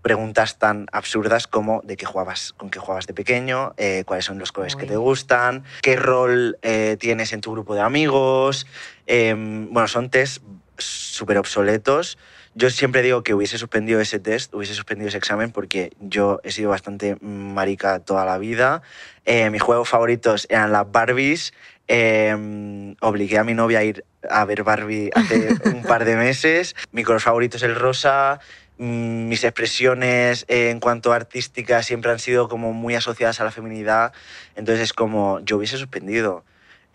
Preguntas 0.01 0.59
tan 0.59 0.87
absurdas 0.91 1.47
como 1.47 1.81
de 1.83 1.95
qué 1.95 2.05
jugabas, 2.05 2.53
con 2.53 2.69
qué 2.69 2.79
jugabas 2.79 3.07
de 3.07 3.13
pequeño, 3.13 3.73
eh, 3.77 4.03
cuáles 4.05 4.25
son 4.25 4.37
los 4.37 4.51
colores 4.51 4.75
que 4.75 4.85
te 4.85 4.97
gustan, 4.97 5.63
qué 5.81 5.95
rol 5.95 6.57
tienes 6.99 7.33
en 7.33 7.41
tu 7.41 7.51
grupo 7.51 7.73
de 7.73 7.81
amigos. 7.81 8.67
Em, 9.07 9.71
bueno, 9.71 9.87
son 9.87 10.09
test 10.09 10.43
súper 10.77 11.37
obsoletos. 11.37 12.17
Yo 12.53 12.69
siempre 12.69 13.01
digo 13.01 13.21
que 13.21 13.33
hubiese 13.33 13.57
suspendido 13.57 13.99
ese 13.99 14.19
test, 14.19 14.53
hubiese 14.53 14.73
suspendido 14.73 15.09
ese 15.09 15.17
examen 15.17 15.51
porque 15.51 15.91
yo 15.99 16.39
he 16.43 16.51
sido 16.51 16.69
bastante 16.69 17.17
marica 17.21 17.99
toda 17.99 18.23
la 18.23 18.37
vida. 18.37 18.81
Eh, 19.25 19.49
mis 19.49 19.61
juegos 19.61 19.89
favoritos 19.89 20.47
eran 20.49 20.71
las 20.71 20.89
Barbies. 20.89 21.53
Eh, 21.87 22.95
obligué 23.01 23.37
a 23.37 23.43
mi 23.43 23.53
novia 23.53 23.79
a 23.79 23.83
ir 23.83 24.05
a 24.29 24.45
ver 24.45 24.63
Barbie 24.63 25.11
hace 25.13 25.49
un 25.65 25.83
par 25.83 26.05
de 26.05 26.15
meses. 26.15 26.75
Mi 26.91 27.03
color 27.03 27.21
favorito 27.21 27.57
es 27.57 27.63
el 27.63 27.75
rosa. 27.75 28.39
Mm, 28.77 29.27
Mis 29.27 29.43
expresiones 29.43 30.45
eh, 30.47 30.69
en 30.69 30.79
cuanto 30.79 31.13
a 31.13 31.15
artística 31.15 31.83
siempre 31.83 32.11
han 32.11 32.19
sido 32.19 32.49
como 32.49 32.73
muy 32.73 32.95
asociadas 32.95 33.39
a 33.41 33.43
la 33.43 33.51
feminidad. 33.51 34.13
Entonces 34.55 34.83
es 34.83 34.93
como, 34.93 35.39
yo 35.41 35.57
hubiese 35.57 35.77
suspendido. 35.77 36.43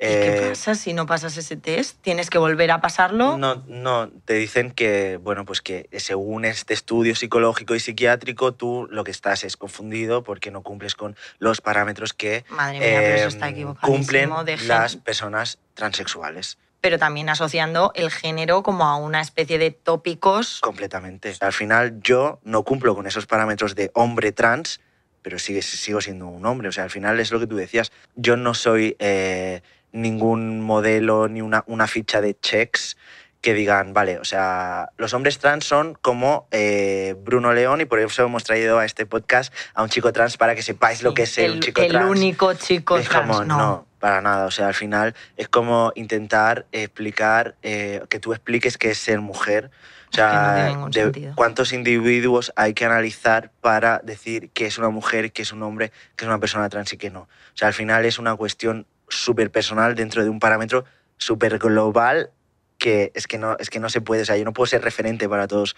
¿Y 0.02 0.06
qué 0.06 0.36
Eh, 0.44 0.48
pasa 0.48 0.74
si 0.74 0.94
no 0.94 1.04
pasas 1.04 1.36
ese 1.36 1.56
test? 1.56 1.98
¿Tienes 2.00 2.30
que 2.30 2.38
volver 2.38 2.70
a 2.70 2.80
pasarlo? 2.80 3.36
no, 3.36 3.62
no, 3.66 4.08
te 4.24 4.34
dicen 4.34 4.70
que, 4.70 5.18
bueno, 5.18 5.44
pues 5.44 5.60
que 5.60 5.88
según 5.98 6.46
este 6.46 6.72
estudio 6.72 7.14
psicológico 7.14 7.74
y 7.74 7.80
psiquiátrico, 7.80 8.52
tú 8.52 8.88
lo 8.90 9.04
que 9.04 9.10
estás 9.10 9.44
es 9.44 9.58
confundido 9.58 10.22
porque 10.22 10.50
no 10.50 10.62
cumples 10.62 10.94
con 10.94 11.16
los 11.38 11.60
parámetros 11.60 12.14
que 12.14 12.44
Madre 12.48 12.78
mía, 12.80 12.98
pero 13.00 13.14
eso 13.16 13.28
está 13.28 13.50
equivocadísimo. 13.50 13.96
cumplen 13.96 14.30
las 14.66 14.96
personas 14.96 15.58
transexuales. 15.74 16.56
Pero 16.80 16.98
también 16.98 17.28
asociando 17.28 17.92
el 17.94 18.10
género 18.10 18.62
como 18.62 18.84
a 18.84 18.96
una 18.96 19.20
especie 19.20 19.58
de 19.58 19.70
tópicos. 19.70 20.60
Completamente. 20.62 21.34
Al 21.40 21.52
final 21.52 22.00
yo 22.00 22.40
no 22.42 22.62
cumplo 22.62 22.94
con 22.94 23.06
esos 23.06 23.26
parámetros 23.26 23.74
de 23.74 23.90
hombre 23.92 24.32
trans, 24.32 24.80
pero 25.20 25.38
sigue, 25.38 25.60
sigo 25.60 26.00
siendo 26.00 26.26
un 26.28 26.46
hombre. 26.46 26.68
O 26.68 26.72
sea, 26.72 26.84
al 26.84 26.90
final 26.90 27.20
es 27.20 27.32
lo 27.32 27.38
que 27.38 27.46
tú 27.46 27.56
decías. 27.56 27.92
Yo 28.14 28.38
no 28.38 28.54
soy 28.54 28.96
eh, 28.98 29.60
ningún 29.92 30.60
modelo 30.60 31.28
ni 31.28 31.42
una, 31.42 31.64
una 31.66 31.86
ficha 31.86 32.20
de 32.20 32.38
checks 32.38 32.96
que 33.40 33.54
digan, 33.54 33.94
vale, 33.94 34.18
o 34.18 34.24
sea, 34.24 34.90
los 34.98 35.14
hombres 35.14 35.38
trans 35.38 35.64
son 35.64 35.96
como 36.02 36.46
eh, 36.50 37.14
Bruno 37.24 37.54
León 37.54 37.80
y 37.80 37.86
por 37.86 37.98
eso 37.98 38.22
hemos 38.22 38.44
traído 38.44 38.78
a 38.78 38.84
este 38.84 39.06
podcast 39.06 39.52
a 39.72 39.82
un 39.82 39.88
chico 39.88 40.12
trans 40.12 40.36
para 40.36 40.54
que 40.54 40.62
sepáis 40.62 41.02
lo 41.02 41.14
que 41.14 41.22
es 41.22 41.38
el, 41.38 41.52
un 41.52 41.60
chico 41.60 41.80
el 41.80 41.88
trans. 41.88 42.10
único 42.10 42.52
chico 42.52 42.98
Es 42.98 43.08
trans. 43.08 43.26
como, 43.26 43.44
no. 43.44 43.86
para 43.98 44.20
nada. 44.20 44.44
O 44.44 44.50
sea, 44.50 44.66
al 44.68 44.74
final 44.74 45.14
es 45.38 45.48
como 45.48 45.90
intentar 45.94 46.66
explicar, 46.72 47.56
eh, 47.62 48.02
que 48.10 48.20
tú 48.20 48.34
expliques 48.34 48.76
qué 48.76 48.90
es 48.90 48.98
ser 48.98 49.20
mujer. 49.20 49.70
O 50.12 50.16
no 50.16 50.16
sea, 50.16 50.74
de 50.90 51.32
cuántos 51.36 51.72
individuos 51.72 52.52
hay 52.56 52.74
que 52.74 52.84
analizar 52.84 53.52
para 53.60 54.00
decir 54.04 54.50
que 54.50 54.66
es 54.66 54.76
una 54.76 54.90
mujer, 54.90 55.32
que 55.32 55.42
es 55.42 55.52
un 55.52 55.62
hombre, 55.62 55.92
que 56.16 56.24
es 56.24 56.28
una 56.28 56.40
persona 56.40 56.68
trans 56.68 56.92
y 56.92 56.98
que 56.98 57.10
no. 57.10 57.20
O 57.20 57.28
sea, 57.54 57.68
al 57.68 57.74
final 57.74 58.04
es 58.04 58.18
una 58.18 58.34
cuestión 58.34 58.86
súper 59.10 59.50
personal 59.50 59.94
dentro 59.94 60.22
de 60.24 60.30
un 60.30 60.40
parámetro 60.40 60.84
súper 61.18 61.58
global 61.58 62.30
que 62.78 63.12
es 63.14 63.26
que 63.26 63.36
no 63.36 63.56
es 63.58 63.68
que 63.68 63.78
no 63.78 63.90
se 63.90 64.00
puede. 64.00 64.22
O 64.22 64.24
sea 64.24 64.36
yo 64.38 64.44
no 64.44 64.52
puedo 64.54 64.66
ser 64.66 64.82
referente 64.82 65.28
para 65.28 65.46
todos 65.46 65.76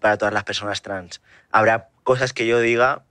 para 0.00 0.16
todas 0.16 0.32
las 0.32 0.44
personas 0.44 0.80
trans. 0.80 1.20
Habrá 1.50 1.88
cosas 2.02 2.32
que 2.32 2.46
yo 2.46 2.60
diga 2.60 3.04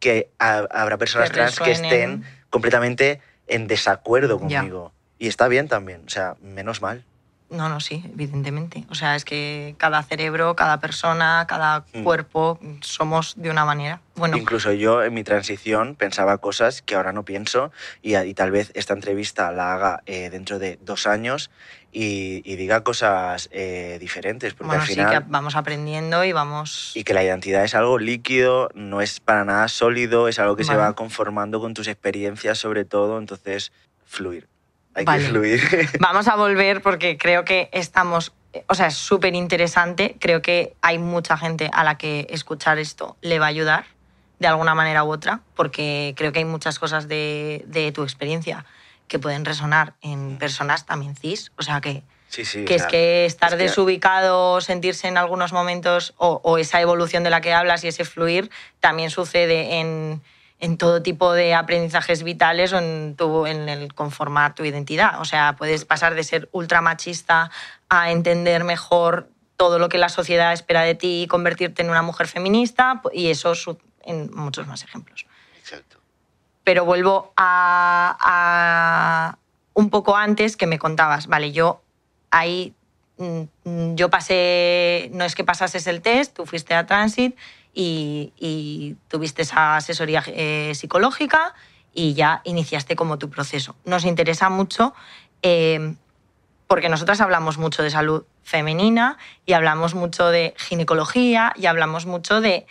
que 0.00 0.30
ha- 0.38 0.66
habrá 0.70 0.98
personas 0.98 1.30
Que 1.30 1.34
trans 1.34 1.58
que 1.64 1.70
estén 1.72 2.24
completamente 2.50 3.20
en 3.46 3.66
desacuerdo 3.68 4.38
conmigo. 4.60 4.92
Y 5.18 5.28
está 5.28 5.48
bien 5.48 5.68
también. 5.68 6.02
O 6.06 6.10
sea 6.10 6.36
menos 6.42 6.82
mal 6.82 7.04
No, 7.50 7.70
no, 7.70 7.80
sí, 7.80 8.04
evidentemente. 8.12 8.84
O 8.90 8.94
sea, 8.94 9.16
es 9.16 9.24
que 9.24 9.74
cada 9.78 10.02
cerebro, 10.02 10.54
cada 10.54 10.80
persona, 10.80 11.46
cada 11.48 11.86
Mm. 11.94 12.04
cuerpo 12.04 12.60
somos 12.82 13.34
de 13.36 13.50
una 13.50 13.64
manera. 13.64 14.00
Bueno, 14.16 14.36
Incluso 14.36 14.72
yo 14.72 15.02
en 15.02 15.14
mi 15.14 15.24
transición 15.24 15.94
pensaba 15.94 16.38
cosas 16.38 16.82
que 16.82 16.94
ahora 16.94 17.12
no 17.12 17.24
pienso 17.24 17.72
y, 18.02 18.16
y 18.16 18.34
tal 18.34 18.50
vez 18.50 18.70
esta 18.74 18.92
entrevista 18.92 19.50
la 19.52 19.72
haga 19.74 20.02
eh, 20.06 20.28
dentro 20.28 20.58
de 20.58 20.78
dos 20.82 21.06
años 21.06 21.50
y, 21.90 22.42
y 22.44 22.56
diga 22.56 22.82
cosas 22.84 23.48
eh, 23.50 23.96
diferentes. 23.98 24.52
Porque 24.52 24.66
bueno 24.66 24.82
al 24.82 24.88
sí 24.88 24.94
final, 24.94 25.24
que 25.24 25.30
vamos 25.30 25.56
aprendiendo 25.56 26.24
y 26.24 26.32
vamos... 26.32 26.92
Y 26.94 27.04
que 27.04 27.14
la 27.14 27.24
identidad 27.24 27.64
es 27.64 27.74
algo 27.74 27.98
líquido, 27.98 28.68
no 28.74 29.00
es 29.00 29.20
para 29.20 29.44
nada 29.44 29.68
sólido, 29.68 30.28
es 30.28 30.38
algo 30.38 30.56
que 30.56 30.64
se 30.64 30.76
va 30.76 30.92
conformando 30.94 31.60
con 31.60 31.72
tus 31.72 31.88
experiencias 31.88 32.58
sobre 32.58 32.84
todo, 32.84 33.18
entonces 33.18 33.72
fluir. 34.04 34.48
Hay 34.98 35.04
Vale. 35.04 35.22
que 35.22 35.28
fluir. 35.30 35.88
Vamos 36.00 36.26
a 36.26 36.34
volver 36.34 36.82
porque 36.82 37.16
creo 37.16 37.44
que 37.44 37.68
estamos, 37.72 38.32
o 38.66 38.74
sea, 38.74 38.88
es 38.88 38.94
súper 38.94 39.34
interesante. 39.34 40.16
Creo 40.18 40.42
que 40.42 40.74
hay 40.82 40.98
mucha 40.98 41.38
gente 41.38 41.70
a 41.72 41.84
la 41.84 41.96
que 41.96 42.26
escuchar 42.30 42.78
esto 42.78 43.16
le 43.20 43.38
va 43.38 43.46
a 43.46 43.48
ayudar 43.48 43.84
de 44.40 44.48
alguna 44.48 44.74
manera 44.74 45.04
u 45.04 45.12
otra, 45.12 45.40
porque 45.54 46.14
creo 46.16 46.32
que 46.32 46.40
hay 46.40 46.44
muchas 46.44 46.78
cosas 46.80 47.06
de, 47.08 47.64
de 47.66 47.92
tu 47.92 48.02
experiencia 48.02 48.64
que 49.06 49.18
pueden 49.20 49.44
resonar 49.44 49.94
en 50.02 50.36
personas 50.38 50.84
también 50.84 51.14
cis. 51.16 51.52
O 51.56 51.62
sea, 51.62 51.80
que, 51.80 52.02
sí, 52.28 52.44
sí. 52.44 52.64
que 52.64 52.74
o 52.74 52.76
es 52.76 52.86
que 52.86 53.24
estar 53.24 53.50
es 53.52 53.56
que- 53.56 53.62
desubicado, 53.64 54.60
sentirse 54.60 55.06
en 55.08 55.16
algunos 55.16 55.52
momentos 55.52 56.14
o, 56.18 56.40
o 56.42 56.58
esa 56.58 56.80
evolución 56.80 57.22
de 57.24 57.30
la 57.30 57.40
que 57.40 57.52
hablas 57.54 57.84
y 57.84 57.88
ese 57.88 58.04
fluir 58.04 58.50
también 58.80 59.10
sucede 59.10 59.78
en, 59.80 60.20
en 60.60 60.76
todo 60.76 61.02
tipo 61.02 61.32
de 61.32 61.54
aprendizajes 61.54 62.22
vitales 62.22 62.72
o 62.72 62.78
en, 62.78 63.14
tu, 63.16 63.46
en 63.46 63.68
el 63.68 63.94
conformar 63.94 64.54
tu 64.54 64.64
identidad. 64.64 65.20
O 65.20 65.24
sea, 65.24 65.56
puedes 65.56 65.84
pasar 65.84 66.14
de 66.14 66.24
ser 66.24 66.48
ultra 66.52 66.80
machista 66.80 67.50
a 67.88 68.10
entender 68.10 68.64
mejor 68.64 69.30
todo 69.56 69.78
lo 69.78 69.88
que 69.88 69.98
la 69.98 70.08
sociedad 70.08 70.52
espera 70.52 70.82
de 70.82 70.94
ti 70.94 71.22
y 71.22 71.26
convertirte 71.26 71.82
en 71.82 71.90
una 71.90 72.02
mujer 72.02 72.28
feminista 72.28 73.02
y 73.12 73.28
eso 73.28 73.52
en 74.02 74.30
muchos 74.32 74.68
más 74.68 74.84
ejemplos 74.84 75.26
Exacto. 75.58 75.98
pero 76.62 76.84
vuelvo 76.84 77.32
a, 77.36 78.16
a 78.20 79.38
un 79.74 79.90
poco 79.90 80.16
antes 80.16 80.56
que 80.56 80.66
me 80.66 80.78
contabas, 80.78 81.26
vale, 81.26 81.50
yo 81.50 81.82
ahí, 82.30 82.74
mm, 83.16 83.94
yo 83.94 84.10
pasé, 84.10 85.10
no 85.12 85.24
es 85.24 85.34
que 85.34 85.44
pasases 85.44 85.86
el 85.88 86.02
test, 86.02 86.36
tú 86.36 86.46
fuiste 86.46 86.74
a 86.74 86.86
Transit 86.86 87.36
y, 87.80 88.96
tuviste 89.08 89.42
esa 89.42 89.76
asesoría 89.76 90.22
eh, 90.26 90.72
psicológica 90.74 91.54
y 91.94 92.14
ya 92.14 92.40
iniciaste 92.44 92.96
como 92.96 93.18
tu 93.18 93.30
proceso. 93.30 93.76
Nos 93.84 94.04
interesa 94.04 94.48
mucho 94.50 94.94
eh, 95.42 95.94
porque 96.66 96.88
nosotras 96.88 97.20
hablamos 97.20 97.58
mucho 97.58 97.82
de 97.82 97.90
salud 97.90 98.24
femenina 98.42 99.16
y 99.46 99.52
hablamos 99.52 99.94
mucho 99.94 100.28
de 100.28 100.54
ginecología 100.56 101.52
y 101.56 101.66
hablamos 101.66 102.06
mucho 102.06 102.40
de 102.40 102.66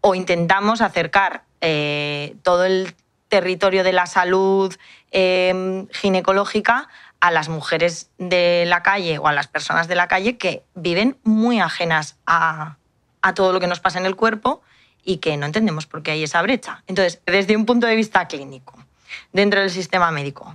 o 0.00 0.14
intentamos 0.14 0.80
acercar 0.80 1.44
eh, 1.60 2.36
todo 2.42 2.64
el 2.64 2.94
territorio 3.28 3.84
de 3.84 3.92
la 3.92 4.06
salud 4.06 4.74
eh, 5.10 5.86
ginecológica 5.92 6.88
a 7.20 7.30
las 7.30 7.48
mujeres 7.48 8.10
de 8.18 8.64
la 8.66 8.82
calle 8.82 9.18
o 9.18 9.26
a 9.26 9.32
las 9.32 9.46
personas 9.46 9.88
de 9.88 9.94
la 9.94 10.08
calle 10.08 10.38
que 10.38 10.62
viven 10.74 11.18
muy 11.22 11.60
ajenas 11.60 12.16
a, 12.26 12.76
a 13.26 13.34
todo 13.34 13.52
lo 13.52 13.58
que 13.58 13.66
nos 13.66 13.80
pasa 13.80 13.98
en 13.98 14.06
el 14.06 14.14
cuerpo 14.14 14.62
y 15.02 15.16
que 15.16 15.36
no 15.36 15.46
entendemos 15.46 15.86
por 15.86 16.04
qué 16.04 16.12
hay 16.12 16.22
esa 16.22 16.40
brecha. 16.42 16.84
Entonces, 16.86 17.20
desde 17.26 17.56
un 17.56 17.66
punto 17.66 17.88
de 17.88 17.96
vista 17.96 18.28
clínico, 18.28 18.78
dentro 19.32 19.58
del 19.58 19.70
sistema 19.70 20.12
médico, 20.12 20.54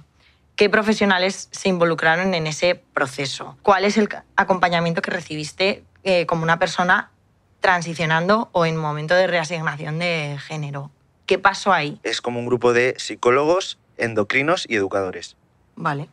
¿qué 0.56 0.70
profesionales 0.70 1.50
se 1.52 1.68
involucraron 1.68 2.34
en 2.34 2.48
ese 2.48 2.76
proceso? 2.94 3.58
¿Cuál 3.62 3.84
es 3.84 3.98
el 3.98 4.08
acompañamiento 4.38 5.02
que 5.02 5.12
recibiste 5.12 5.84
eh, 6.04 6.26
como 6.26 6.44
una 6.44 6.60
persona 6.60 7.12
transicionando 7.60 8.48
o 8.54 8.66
en 8.66 8.78
momento 8.78 9.16
de 9.16 9.28
reasignación 9.28 10.00
de 10.00 10.38
género? 10.40 10.92
¿Qué 11.26 11.38
pasó 11.38 11.74
ahí? 11.74 12.00
Es 12.04 12.22
como 12.22 12.40
un 12.40 12.46
grupo 12.46 12.72
de 12.72 12.96
psicólogos, 12.98 13.80
endocrinos 13.98 14.66
y 14.70 14.78
educadores. 14.78 15.36
Vale. 15.76 16.08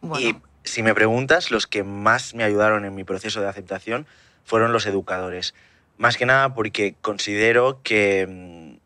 Bueno, 0.00 0.26
Y 0.26 0.36
si 0.64 0.82
me 0.82 0.94
preguntas, 0.94 1.50
los 1.50 1.66
que 1.66 1.84
más 1.84 2.34
me 2.34 2.44
ayudaron 2.44 2.86
en 2.86 2.94
mi 2.94 3.04
proceso 3.04 3.42
de 3.42 3.48
aceptación 3.48 4.06
fueron 4.44 4.72
los 4.72 4.86
educadores. 4.86 5.54
Más 6.02 6.16
que 6.16 6.26
nada 6.26 6.52
porque 6.52 6.96
considero 7.00 7.80
que, 7.84 8.26
mm, 8.28 8.76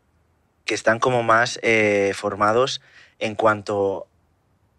que 0.65 0.75
están 0.75 0.99
como 0.99 1.23
más 1.23 1.59
eh, 1.63 2.11
formados 2.13 2.79
en 3.17 3.33
cuanto 3.33 4.05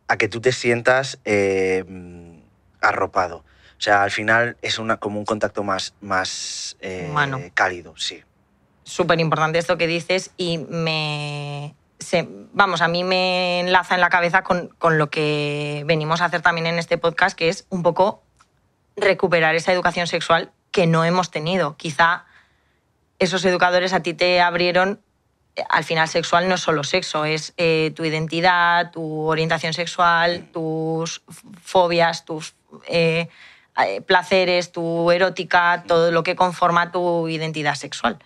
a 0.07 0.17
que 0.19 0.29
tú 0.29 0.41
te 0.41 0.53
sientas 0.53 1.19
eh, 1.25 1.85
mm, 1.89 2.39
arropado. 2.81 3.39
O 3.39 3.81
sea, 3.81 4.05
al 4.05 4.13
final 4.13 4.57
es 4.63 4.79
una, 4.79 4.99
como 4.99 5.19
un 5.19 5.25
contacto 5.25 5.65
más, 5.65 5.95
más 6.01 6.77
eh, 6.81 7.09
Humano. 7.11 7.41
cálido, 7.55 7.95
sí. 7.97 8.23
súper 8.85 9.19
importante 9.19 9.59
esto 9.59 9.77
que 9.77 9.89
dices 9.89 10.31
y 10.37 10.59
me... 10.59 11.75
se- 11.99 12.29
vamos, 12.53 12.83
a 12.83 12.87
mí 12.89 13.03
me 13.03 13.59
enlaza 13.61 13.97
en 13.97 14.01
la 14.01 14.11
cabeza 14.11 14.43
con, 14.43 14.69
con 14.79 14.97
lo 14.97 15.11
que 15.11 15.83
venimos 15.87 16.21
a 16.21 16.27
hacer 16.27 16.41
también 16.43 16.69
en 16.69 16.79
este 16.79 16.99
podcast, 16.99 17.37
que 17.37 17.49
es 17.49 17.67
un 17.69 17.83
poco 17.83 18.23
recuperar 18.97 19.57
esa 19.57 19.73
educación 19.73 20.07
sexual 20.07 20.53
que 20.71 20.87
no 20.87 21.05
hemos 21.05 21.31
tenido. 21.33 21.77
Quizá 21.77 22.25
esos 23.19 23.45
educadores 23.45 23.93
a 23.93 24.03
ti 24.03 24.15
te 24.15 24.41
abrieron 24.41 25.01
al 25.69 25.85
final 25.85 26.09
sexual 26.09 26.49
no 26.49 26.55
es 26.55 26.61
solo 26.61 26.85
sexo, 26.85 27.25
es 27.25 27.53
eh, 27.57 27.93
tu 27.95 28.05
identidad, 28.05 28.91
tu 28.91 29.23
orientación 29.27 29.73
sexual, 29.73 30.49
tus 30.53 31.23
fobias, 31.63 32.25
tus 32.25 32.55
eh, 32.87 33.29
eh, 33.85 34.01
placeres, 34.03 34.73
tu 34.73 35.11
erótica, 35.11 35.85
todo 35.87 36.11
lo 36.11 36.23
que 36.23 36.37
conforma 36.37 36.93
tu 36.93 37.29
identidad 37.29 37.75
sexual. 37.75 38.19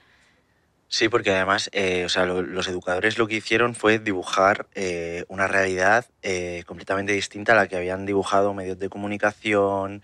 Sí, 0.89 1.09
porque 1.09 1.31
además, 1.31 1.71
o 2.05 2.09
sea, 2.11 2.27
los 2.27 2.69
educadores 2.69 3.17
lo 3.17 3.27
que 3.27 3.37
hicieron 3.37 3.75
fue 3.75 3.99
dibujar 3.99 4.67
una 5.29 5.47
realidad 5.47 6.05
completamente 6.67 7.15
distinta 7.15 7.53
a 7.53 7.57
la 7.57 7.67
que 7.67 7.77
habían 7.77 8.05
dibujado 8.05 8.53
medios 8.53 8.79
de 8.79 8.91
comunicación, 8.91 10.03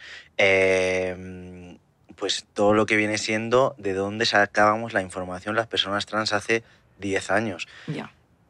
pues 2.19 2.47
todo 2.53 2.75
lo 2.75 2.87
que 2.87 2.97
viene 2.97 3.19
siendo 3.19 3.75
de 3.79 3.95
dónde 3.95 4.27
sacábamos 4.27 4.93
la 4.93 5.03
información 5.03 5.57
las 5.57 5.67
personas 5.67 6.07
trans 6.07 6.33
hace 6.33 6.63
10 6.99 7.31
años. 7.31 7.69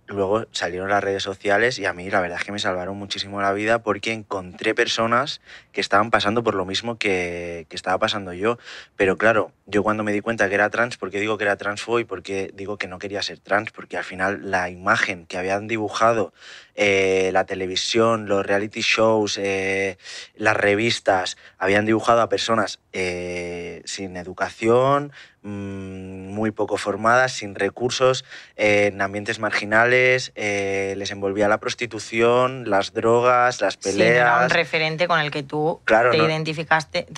Luego 0.06 0.46
salieron 0.52 0.88
las 0.88 1.04
redes 1.04 1.22
sociales 1.22 1.78
y 1.78 1.84
a 1.84 1.92
mí 1.92 2.08
la 2.08 2.22
verdad 2.22 2.38
es 2.38 2.44
que 2.44 2.50
me 2.52 2.58
salvaron 2.58 2.96
muchísimo 2.96 3.42
la 3.42 3.52
vida 3.52 3.82
porque 3.82 4.12
encontré 4.12 4.74
personas 4.74 5.42
que 5.70 5.82
estaban 5.82 6.10
pasando 6.10 6.42
por 6.42 6.54
lo 6.54 6.64
mismo 6.64 6.96
que, 6.96 7.66
que 7.68 7.76
estaba 7.76 7.98
pasando 7.98 8.32
yo. 8.32 8.58
Pero 8.96 9.18
claro, 9.18 9.52
yo 9.66 9.82
cuando 9.82 10.04
me 10.04 10.12
di 10.12 10.22
cuenta 10.22 10.48
que 10.48 10.54
era 10.54 10.70
trans, 10.70 10.96
¿por 10.96 11.10
qué 11.10 11.20
digo 11.20 11.36
que 11.36 11.44
era 11.44 11.58
trans 11.58 11.82
fue 11.82 12.00
y 12.00 12.04
por 12.04 12.22
qué 12.22 12.50
digo 12.54 12.78
que 12.78 12.88
no 12.88 12.98
quería 12.98 13.20
ser 13.20 13.38
trans? 13.38 13.70
Porque 13.70 13.98
al 13.98 14.04
final 14.04 14.50
la 14.50 14.70
imagen 14.70 15.26
que 15.26 15.36
habían 15.36 15.68
dibujado 15.68 16.32
eh, 16.80 17.30
la 17.32 17.44
televisión, 17.44 18.28
los 18.28 18.46
reality 18.46 18.82
shows, 18.82 19.36
eh, 19.36 19.98
las 20.36 20.56
revistas, 20.56 21.36
habían 21.58 21.86
dibujado 21.86 22.20
a 22.20 22.28
personas 22.28 22.78
eh, 22.92 23.82
sin 23.84 24.16
educación, 24.16 25.10
mm, 25.42 26.28
muy 26.28 26.52
poco 26.52 26.76
formadas, 26.76 27.32
sin 27.32 27.56
recursos, 27.56 28.24
en 28.54 29.02
ambientes 29.02 29.40
marginales, 29.40 30.32
les 30.36 31.10
envolvía 31.10 31.48
la 31.48 31.58
prostitución, 31.58 32.70
las 32.70 32.92
drogas, 32.92 33.60
las 33.60 33.76
peleas. 33.76 34.10
Sí, 34.12 34.16
era 34.16 34.44
un 34.44 34.50
referente 34.50 35.08
con 35.08 35.18
el 35.18 35.32
que 35.32 35.42
tú 35.42 35.80
te 35.84 36.16
identificaste, 36.16 37.08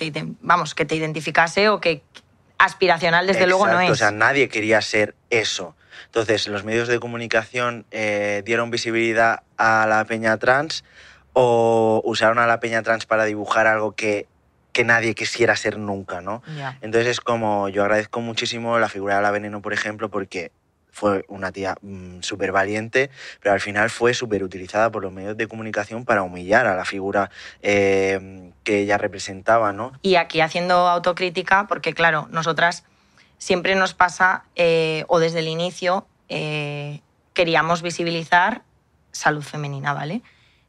vamos, 0.41 0.73
que 0.73 0.85
te 0.85 0.95
identificase 0.95 1.69
o 1.69 1.79
que 1.79 2.01
aspiracional 2.57 3.27
desde 3.27 3.45
luego 3.45 3.67
no 3.67 3.79
es. 3.79 3.91
O 3.91 3.95
sea, 3.95 4.09
nadie 4.09 4.49
quería 4.49 4.81
ser 4.81 5.13
eso. 5.29 5.75
Entonces, 6.05 6.47
los 6.47 6.63
medios 6.63 6.87
de 6.87 6.99
comunicación 6.99 7.85
eh, 7.91 8.41
dieron 8.45 8.71
visibilidad 8.71 9.43
a 9.57 9.85
la 9.87 10.05
peña 10.05 10.37
trans 10.37 10.83
o 11.33 12.01
usaron 12.03 12.39
a 12.39 12.47
la 12.47 12.59
peña 12.59 12.83
trans 12.83 13.05
para 13.05 13.25
dibujar 13.25 13.67
algo 13.67 13.93
que, 13.93 14.27
que 14.73 14.83
nadie 14.83 15.15
quisiera 15.15 15.55
ser 15.55 15.77
nunca, 15.77 16.21
¿no? 16.21 16.41
Entonces 16.81 17.07
es 17.07 17.21
como, 17.21 17.69
yo 17.69 17.83
agradezco 17.83 18.21
muchísimo 18.21 18.79
la 18.79 18.89
figura 18.89 19.17
de 19.17 19.21
la 19.21 19.31
Veneno, 19.31 19.61
por 19.61 19.73
ejemplo, 19.73 20.09
porque 20.09 20.51
fue 20.91 21.23
una 21.29 21.51
tía 21.51 21.75
mm, 21.81 22.19
súper 22.21 22.51
valiente, 22.51 23.09
pero 23.41 23.53
al 23.53 23.61
final 23.61 23.89
fue 23.89 24.13
súper 24.13 24.43
utilizada 24.43 24.91
por 24.91 25.03
los 25.03 25.11
medios 25.11 25.37
de 25.37 25.47
comunicación 25.47 26.05
para 26.05 26.21
humillar 26.21 26.67
a 26.67 26.75
la 26.75 26.85
figura 26.85 27.31
eh, 27.61 28.51
que 28.63 28.79
ella 28.79 28.97
representaba, 28.97 29.71
¿no? 29.71 29.93
Y 30.01 30.15
aquí 30.15 30.41
haciendo 30.41 30.89
autocrítica, 30.89 31.65
porque 31.67 31.93
claro, 31.93 32.27
nosotras 32.31 32.83
siempre 33.41 33.73
nos 33.73 33.95
pasa, 33.95 34.43
eh, 34.55 35.03
o 35.07 35.17
desde 35.17 35.39
el 35.39 35.47
inicio, 35.47 36.05
eh, 36.29 37.01
queríamos 37.33 37.81
visibilizar 37.81 38.61
salud 39.11 39.41
femenina, 39.41 39.93
¿vale? 39.93 40.21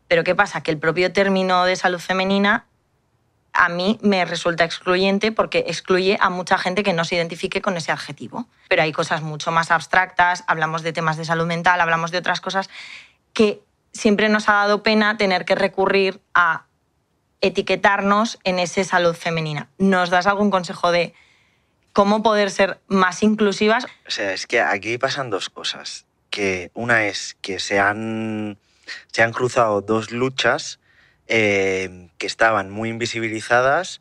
Pero 0.08 0.24
¿qué 0.24 0.34
pasa? 0.34 0.62
Que 0.62 0.70
el 0.70 0.78
propio 0.78 1.12
término 1.12 1.66
de 1.66 1.76
salud 1.76 1.98
femenina 1.98 2.64
a 3.52 3.68
mí 3.68 3.98
me 4.00 4.24
resulta 4.24 4.64
excluyente 4.64 5.32
porque 5.32 5.64
excluye 5.66 6.16
a 6.18 6.30
mucha 6.30 6.56
gente 6.56 6.82
que 6.82 6.94
no 6.94 7.04
se 7.04 7.16
identifique 7.16 7.60
con 7.60 7.76
ese 7.76 7.92
adjetivo. 7.92 8.46
Pero 8.70 8.80
hay 8.80 8.92
cosas 8.92 9.20
mucho 9.20 9.52
más 9.52 9.70
abstractas, 9.70 10.42
hablamos 10.46 10.82
de 10.82 10.94
temas 10.94 11.18
de 11.18 11.26
salud 11.26 11.44
mental, 11.44 11.78
hablamos 11.78 12.10
de 12.10 12.18
otras 12.18 12.40
cosas 12.40 12.70
que 13.34 13.62
siempre 13.92 14.30
nos 14.30 14.48
ha 14.48 14.54
dado 14.54 14.82
pena 14.82 15.18
tener 15.18 15.44
que 15.44 15.56
recurrir 15.56 16.22
a 16.32 16.64
etiquetarnos 17.42 18.38
en 18.44 18.58
ese 18.58 18.84
salud 18.84 19.14
femenina. 19.14 19.68
¿Nos 19.76 20.08
das 20.08 20.26
algún 20.26 20.50
consejo 20.50 20.90
de 20.90 21.12
cómo 21.92 22.22
poder 22.22 22.50
ser 22.50 22.80
más 22.88 23.22
inclusivas. 23.22 23.86
O 24.06 24.10
sea, 24.10 24.32
es 24.32 24.46
que 24.46 24.60
aquí 24.60 24.98
pasan 24.98 25.30
dos 25.30 25.48
cosas. 25.50 26.06
Que 26.30 26.70
una 26.74 27.06
es 27.06 27.36
que 27.42 27.60
se 27.60 27.78
han, 27.78 28.58
se 29.12 29.22
han 29.22 29.32
cruzado 29.32 29.82
dos 29.82 30.10
luchas 30.10 30.80
eh, 31.26 32.08
que 32.18 32.26
estaban 32.26 32.70
muy 32.70 32.88
invisibilizadas 32.88 34.00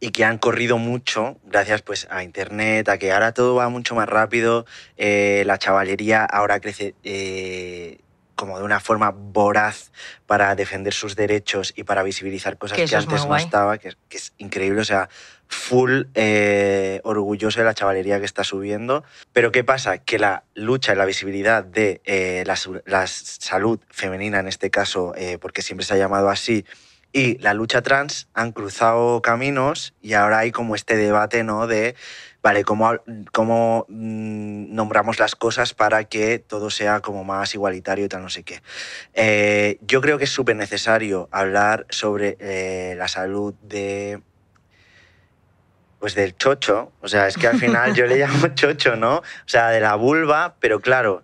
y 0.00 0.10
que 0.10 0.24
han 0.24 0.38
corrido 0.38 0.78
mucho 0.78 1.38
gracias 1.44 1.80
pues 1.80 2.08
a 2.10 2.24
internet, 2.24 2.88
a 2.88 2.98
que 2.98 3.12
ahora 3.12 3.32
todo 3.32 3.54
va 3.54 3.68
mucho 3.68 3.94
más 3.94 4.08
rápido, 4.08 4.66
eh, 4.96 5.44
la 5.46 5.58
chavalería 5.58 6.24
ahora 6.24 6.58
crece 6.58 6.96
eh, 7.04 8.00
como 8.34 8.58
de 8.58 8.64
una 8.64 8.80
forma 8.80 9.10
voraz 9.10 9.92
para 10.26 10.54
defender 10.54 10.94
sus 10.94 11.16
derechos 11.16 11.72
y 11.76 11.84
para 11.84 12.02
visibilizar 12.02 12.58
cosas 12.58 12.76
que, 12.76 12.96
antes 12.96 13.26
no 13.26 13.36
estaba, 13.36 13.78
que, 13.78 13.94
es 14.10 14.32
increíble, 14.38 14.80
o 14.80 14.84
sea, 14.84 15.08
full 15.48 16.04
eh, 16.14 17.00
orgulloso 17.04 17.60
de 17.60 17.66
la 17.66 17.74
chavalería 17.74 18.18
que 18.18 18.24
está 18.24 18.44
subiendo. 18.44 19.04
Pero 19.32 19.52
¿qué 19.52 19.64
pasa? 19.64 19.98
Que 19.98 20.18
la 20.18 20.44
lucha 20.54 20.92
y 20.92 20.96
la 20.96 21.04
visibilidad 21.04 21.64
de 21.64 22.00
eh, 22.04 22.44
la, 22.46 23.06
salud 23.06 23.80
femenina, 23.90 24.40
en 24.40 24.48
este 24.48 24.70
caso, 24.70 25.14
eh, 25.16 25.38
porque 25.40 25.62
siempre 25.62 25.84
se 25.84 25.94
ha 25.94 25.98
llamado 25.98 26.30
así, 26.30 26.64
y 27.12 27.36
la 27.38 27.52
lucha 27.52 27.82
trans 27.82 28.28
han 28.32 28.52
cruzado 28.52 29.20
caminos 29.20 29.92
y 30.00 30.14
ahora 30.14 30.38
hay 30.38 30.50
como 30.50 30.74
este 30.74 30.96
debate, 30.96 31.44
¿no? 31.44 31.66
De 31.66 31.94
vale, 32.42 32.64
¿cómo, 32.64 32.92
cómo 33.32 33.86
mm, 33.88 34.74
nombramos 34.74 35.18
las 35.18 35.36
cosas 35.36 35.74
para 35.74 36.04
que 36.04 36.38
todo 36.38 36.70
sea 36.70 37.00
como 37.00 37.24
más 37.24 37.54
igualitario 37.54 38.04
y 38.04 38.08
tal, 38.08 38.22
no 38.22 38.28
sé 38.28 38.42
qué. 38.42 38.62
Eh, 39.14 39.78
yo 39.82 40.00
creo 40.00 40.18
que 40.18 40.24
es 40.24 40.30
súper 40.30 40.56
necesario 40.56 41.28
hablar 41.30 41.86
sobre 41.90 42.36
eh, 42.40 42.94
la 42.96 43.08
salud 43.08 43.54
de... 43.62 44.20
Pues 46.00 46.16
del 46.16 46.36
chocho, 46.36 46.90
o 47.00 47.06
sea, 47.06 47.28
es 47.28 47.36
que 47.36 47.46
al 47.46 47.60
final 47.60 47.94
yo 47.94 48.06
le 48.06 48.16
llamo 48.18 48.48
chocho, 48.48 48.96
¿no? 48.96 49.18
O 49.18 49.22
sea, 49.46 49.68
de 49.68 49.78
la 49.80 49.94
vulva, 49.94 50.56
pero 50.58 50.80
claro, 50.80 51.22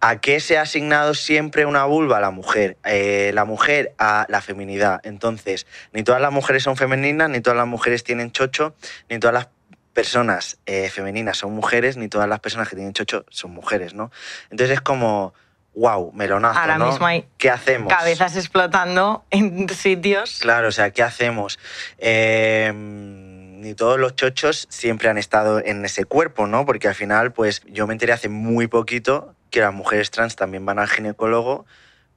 ¿A 0.00 0.20
qué 0.20 0.40
se 0.40 0.58
ha 0.58 0.62
asignado 0.62 1.14
siempre 1.14 1.64
una 1.64 1.84
vulva 1.86 2.18
a 2.18 2.20
la 2.20 2.30
mujer? 2.30 2.76
Eh, 2.84 3.30
la 3.34 3.46
mujer 3.46 3.94
a 3.98 4.26
la 4.28 4.42
feminidad. 4.42 5.00
Entonces, 5.04 5.66
ni 5.92 6.02
todas 6.02 6.20
las 6.20 6.30
mujeres 6.30 6.62
son 6.62 6.76
femeninas, 6.76 7.30
ni 7.30 7.40
todas 7.40 7.56
las 7.56 7.66
mujeres 7.66 8.04
tienen 8.04 8.30
chocho, 8.30 8.76
ni 9.08 9.18
todas 9.18 9.34
las 9.34 9.48
personas 9.96 10.58
eh, 10.66 10.90
femeninas 10.90 11.38
son 11.38 11.54
mujeres, 11.54 11.96
ni 11.96 12.08
todas 12.08 12.28
las 12.28 12.38
personas 12.40 12.68
que 12.68 12.76
tienen 12.76 12.92
chocho 12.92 13.24
son 13.30 13.52
mujeres, 13.52 13.94
¿no? 13.94 14.12
Entonces 14.50 14.74
es 14.74 14.80
como, 14.82 15.32
wow, 15.74 16.12
melonazo, 16.12 16.60
Ahora 16.60 16.78
mismo 16.78 17.06
hay 17.06 17.26
¿Qué 17.38 17.48
hacemos? 17.48 17.90
cabezas 17.90 18.36
explotando 18.36 19.24
en 19.30 19.66
sitios. 19.70 20.40
Claro, 20.42 20.68
o 20.68 20.70
sea, 20.70 20.90
¿qué 20.90 21.02
hacemos? 21.02 21.58
Em, 21.96 23.58
ni 23.62 23.72
todos 23.72 23.98
los 23.98 24.14
chochos 24.14 24.66
siempre 24.68 25.08
han 25.08 25.16
estado 25.16 25.64
en 25.64 25.82
ese 25.86 26.04
cuerpo, 26.04 26.46
¿no? 26.46 26.66
Porque 26.66 26.88
al 26.88 26.94
final, 26.94 27.32
pues 27.32 27.62
yo 27.66 27.86
me 27.86 27.94
enteré 27.94 28.12
hace 28.12 28.28
muy 28.28 28.66
poquito 28.66 29.34
que 29.50 29.60
las 29.60 29.72
mujeres 29.72 30.10
trans 30.10 30.36
también 30.36 30.66
van 30.66 30.78
al 30.78 30.88
ginecólogo 30.88 31.64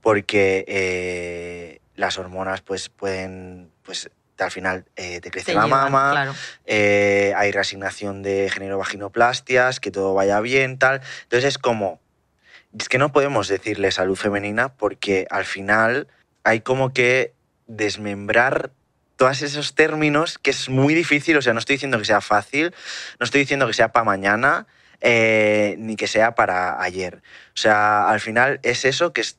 porque 0.01 0.65
eh, 0.67 1.79
las 1.95 2.17
hormonas 2.17 2.59
pues 2.59 2.89
pueden 2.89 3.71
pues 3.83 4.09
al 4.43 4.51
final 4.51 4.85
eh, 4.95 5.21
te 5.21 5.31
crece 5.31 5.53
la 5.53 5.67
mama, 5.67 6.33
eh, 6.65 7.33
hay 7.35 7.51
reasignación 7.51 8.23
de 8.23 8.49
género 8.49 8.77
vaginoplastias, 8.77 9.79
que 9.79 9.91
todo 9.91 10.13
vaya 10.13 10.39
bien, 10.39 10.77
tal. 10.77 11.01
Entonces 11.23 11.49
es 11.49 11.57
como, 11.57 11.99
es 12.77 12.89
que 12.89 12.97
no 12.97 13.11
podemos 13.11 13.47
decirle 13.47 13.91
salud 13.91 14.15
femenina 14.15 14.69
porque 14.69 15.27
al 15.29 15.45
final 15.45 16.07
hay 16.43 16.61
como 16.61 16.93
que 16.93 17.33
desmembrar 17.67 18.71
todos 19.15 19.41
esos 19.41 19.75
términos 19.75 20.37
que 20.37 20.51
es 20.51 20.69
muy 20.69 20.93
difícil, 20.93 21.35
o 21.37 21.41
sea, 21.41 21.53
no 21.53 21.59
estoy 21.59 21.75
diciendo 21.75 21.97
que 21.97 22.05
sea 22.05 22.21
fácil, 22.21 22.73
no 23.19 23.25
estoy 23.25 23.41
diciendo 23.41 23.67
que 23.67 23.73
sea 23.73 23.91
para 23.91 24.05
mañana, 24.05 24.65
eh, 25.01 25.75
ni 25.77 25.95
que 25.95 26.07
sea 26.07 26.35
para 26.35 26.81
ayer. 26.81 27.21
O 27.53 27.57
sea, 27.57 28.09
al 28.09 28.19
final 28.21 28.59
es 28.63 28.85
eso 28.85 29.13
que 29.13 29.21
es 29.21 29.37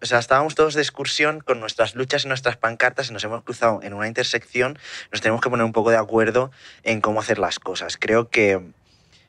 estábamos 0.00 0.54
todos 0.54 0.74
de 0.74 0.82
excursión 0.82 1.40
con 1.40 1.60
nuestras 1.60 1.94
luchas 1.94 2.24
y 2.24 2.28
nuestras 2.28 2.56
pancartas 2.56 3.10
y 3.10 3.12
nos 3.12 3.24
hemos 3.24 3.42
cruzado 3.42 3.80
en 3.82 3.92
una 3.92 4.08
intersección, 4.08 4.78
nos 5.12 5.20
tenemos 5.20 5.40
que 5.40 5.50
poner 5.50 5.64
un 5.64 5.72
poco 5.72 5.90
de 5.90 5.96
acuerdo 5.96 6.50
en 6.82 7.00
cómo 7.00 7.20
hacer 7.20 7.38
las 7.38 7.58
cosas. 7.58 7.96
Creo 7.98 8.28
que 8.30 8.60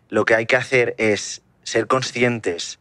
lo 0.10 0.26
que 0.26 0.36
hay 0.36 0.46
que 0.46 0.56
hacer 0.56 0.96
es 0.98 1.42
ser 1.64 1.88
conscientes 1.88 2.80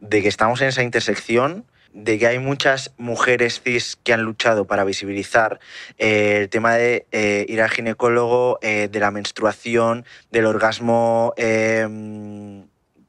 de 0.00 0.22
que 0.22 0.28
estamos 0.28 0.60
en 0.60 0.68
esa 0.68 0.82
intersección, 0.82 1.66
de 1.92 2.18
que 2.18 2.26
hay 2.26 2.38
muchas 2.38 2.92
mujeres 2.96 3.60
cis 3.62 3.96
que 3.96 4.12
han 4.12 4.22
luchado 4.22 4.66
para 4.66 4.84
visibilizar 4.84 5.58
eh, 5.98 6.38
el 6.42 6.48
tema 6.48 6.74
de 6.74 7.06
eh, 7.10 7.44
ir 7.48 7.60
al 7.60 7.70
ginecólogo, 7.70 8.58
eh, 8.62 8.88
de 8.90 9.00
la 9.00 9.10
menstruación, 9.10 10.04
del 10.30 10.46
orgasmo 10.46 11.34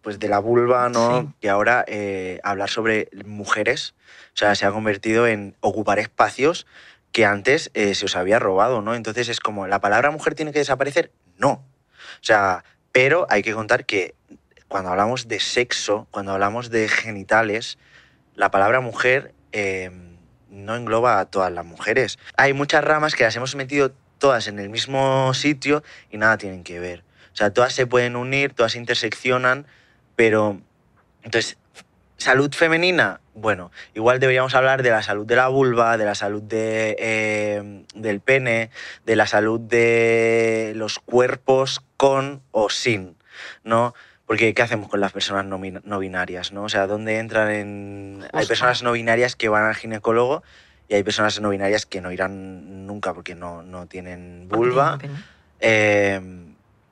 pues 0.02 0.20
de 0.20 0.28
la 0.28 0.40
vulva, 0.40 0.90
¿no? 0.90 1.34
Y 1.42 1.48
ahora 1.48 1.86
eh, 1.88 2.40
hablar 2.44 2.70
sobre 2.70 3.10
mujeres, 3.26 3.94
o 4.34 4.38
sea, 4.38 4.56
se 4.56 4.66
ha 4.66 4.72
convertido 4.72 5.28
en 5.28 5.56
ocupar 5.60 6.00
espacios 6.00 6.66
que 7.12 7.26
antes 7.26 7.72
eh, 7.74 7.94
se 7.94 8.06
os 8.06 8.16
había 8.16 8.40
robado, 8.40 8.82
¿no? 8.82 8.96
Entonces 8.96 9.30
es 9.30 9.40
como, 9.40 9.68
¿la 9.68 9.82
palabra 9.82 10.12
mujer 10.12 10.34
tiene 10.34 10.52
que 10.52 10.60
desaparecer? 10.60 11.12
No. 11.38 11.52
O 11.52 12.24
sea, 12.24 12.64
pero 12.92 13.28
hay 13.30 13.42
que 13.44 13.54
contar 13.54 13.86
que 13.86 14.16
cuando 14.68 14.90
hablamos 14.90 15.28
de 15.28 15.40
sexo, 15.40 16.08
cuando 16.12 16.32
hablamos 16.32 16.70
de 16.70 16.88
genitales, 16.88 17.78
la 18.36 18.52
palabra 18.52 18.80
mujer 18.80 19.34
eh, 19.52 19.92
no 20.50 20.76
engloba 20.76 21.20
a 21.20 21.26
todas 21.26 21.52
las 21.52 21.66
mujeres. 21.66 22.18
Hay 22.38 22.54
muchas 22.54 22.84
ramas 22.84 23.16
que 23.16 23.24
las 23.24 23.36
hemos 23.36 23.56
metido 23.56 23.92
todas 24.18 24.48
en 24.48 24.60
el 24.60 24.70
mismo 24.70 25.34
sitio 25.34 25.84
y 26.10 26.18
nada 26.18 26.38
tienen 26.38 26.64
que 26.64 26.80
ver. 26.80 27.04
O 27.34 27.36
sea, 27.36 27.54
todas 27.54 27.74
se 27.74 27.88
pueden 27.88 28.16
unir, 28.16 28.54
todas 28.54 28.74
se 28.74 28.78
interseccionan, 28.78 29.66
pero 30.22 30.62
entonces, 31.24 31.58
salud 32.18 32.54
femenina, 32.54 33.22
bueno, 33.34 33.72
igual 33.96 34.20
deberíamos 34.20 34.54
hablar 34.54 34.84
de 34.84 34.92
la 34.92 35.02
salud 35.02 35.26
de 35.26 35.36
la 35.36 35.48
vulva, 35.48 35.98
de 35.98 36.06
la 36.06 36.14
salud 36.14 36.44
de, 36.44 36.96
eh, 37.00 37.84
del 37.96 38.20
pene, 38.20 38.70
de 39.04 39.16
la 39.16 39.26
salud 39.26 39.60
de 39.60 40.74
los 40.76 41.00
cuerpos 41.00 41.84
con 41.98 42.44
o 42.52 42.70
sin, 42.70 43.16
¿no? 43.64 43.96
Porque 44.28 44.54
¿qué 44.54 44.62
hacemos 44.62 44.90
con 44.90 45.00
las 45.00 45.12
personas 45.12 45.44
no, 45.46 45.58
bin- 45.58 45.82
no 45.86 45.98
binarias, 45.98 46.52
no? 46.52 46.66
O 46.66 46.70
sea, 46.70 46.86
¿dónde 46.86 47.18
entran 47.18 47.50
en...? 47.50 48.24
Hay 48.32 48.46
personas 48.46 48.84
no 48.84 48.92
binarias 48.92 49.36
que 49.36 49.50
van 49.50 49.64
al 49.64 49.74
ginecólogo 49.74 50.44
y 50.88 50.94
hay 50.94 51.02
personas 51.02 51.42
no 51.42 51.50
binarias 51.50 51.88
que 51.88 52.00
no 52.00 52.12
irán 52.12 52.86
nunca 52.86 53.16
porque 53.16 53.34
no, 53.34 53.64
no 53.64 53.88
tienen 53.88 54.48
vulva. 54.50 55.00
Eh, 55.62 56.22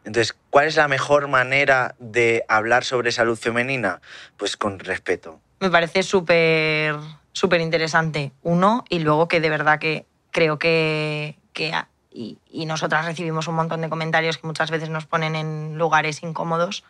entonces, 0.10 0.36
¿cuál 0.50 0.66
es 0.66 0.76
la 0.76 0.88
mejor 0.88 1.28
manera 1.28 1.94
de 2.00 2.44
hablar 2.48 2.84
sobre 2.84 3.12
salud 3.12 3.38
femenina? 3.38 4.02
Pues 4.38 4.58
con 4.58 4.80
respeto. 4.80 5.40
Me 5.60 5.70
parece 5.70 6.02
súper 6.02 6.96
súper 7.32 7.62
interesante, 7.62 8.32
uno, 8.42 8.84
y 8.90 9.00
luego 9.00 9.28
que 9.28 9.40
de 9.40 9.50
verdad 9.52 9.78
que 9.78 10.08
creo 10.32 10.58
que, 10.58 11.38
que 11.54 11.74
a- 11.74 11.90
y, 12.10 12.40
y 12.50 12.66
nosotras 12.66 13.06
recibimos 13.06 13.48
un 13.48 13.54
montón 13.54 13.82
de 13.82 13.90
comentarios 13.90 14.40
que 14.40 14.48
muchas 14.48 14.72
veces 14.72 14.90
nos 14.90 15.06
ponen 15.06 15.36
en 15.36 15.78
lugares 15.78 16.24
incómodos 16.24 16.84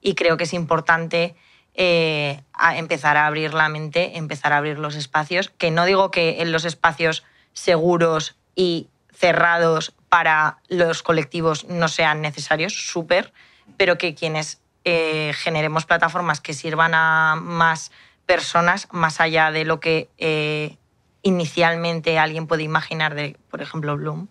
y 0.00 0.14
creo 0.14 0.38
que 0.38 0.44
es 0.44 0.54
importante 0.54 1.34
eh, 1.74 2.40
a 2.54 2.78
empezar 2.78 3.18
a 3.18 3.26
abrir 3.26 3.52
la 3.52 3.68
mente, 3.68 4.16
empezar 4.16 4.54
a 4.54 4.56
abrir 4.56 4.78
los 4.78 4.94
espacios, 4.96 5.50
que 5.50 5.70
no 5.70 5.84
digo 5.84 6.10
que 6.10 6.40
en 6.40 6.50
los 6.50 6.64
espacios 6.64 7.24
seguros 7.52 8.36
y 8.56 8.88
cerrados 9.12 9.92
para 10.14 10.58
los 10.68 11.02
colectivos 11.02 11.64
no 11.64 11.88
sean 11.88 12.22
necesarios, 12.22 12.72
súper, 12.72 13.32
pero 13.76 13.98
que 13.98 14.14
quienes 14.14 14.60
eh, 14.84 15.32
generemos 15.34 15.86
plataformas 15.86 16.40
que 16.40 16.54
sirvan 16.54 16.92
a 16.94 17.34
más 17.36 17.90
personas, 18.24 18.86
más 18.92 19.20
allá 19.20 19.50
de 19.50 19.64
lo 19.64 19.80
que 19.80 20.08
eh, 20.18 20.76
inicialmente 21.22 22.16
alguien 22.16 22.46
puede 22.46 22.62
imaginar 22.62 23.16
de, 23.16 23.36
por 23.50 23.60
ejemplo, 23.60 23.96
Bloom, 23.96 24.28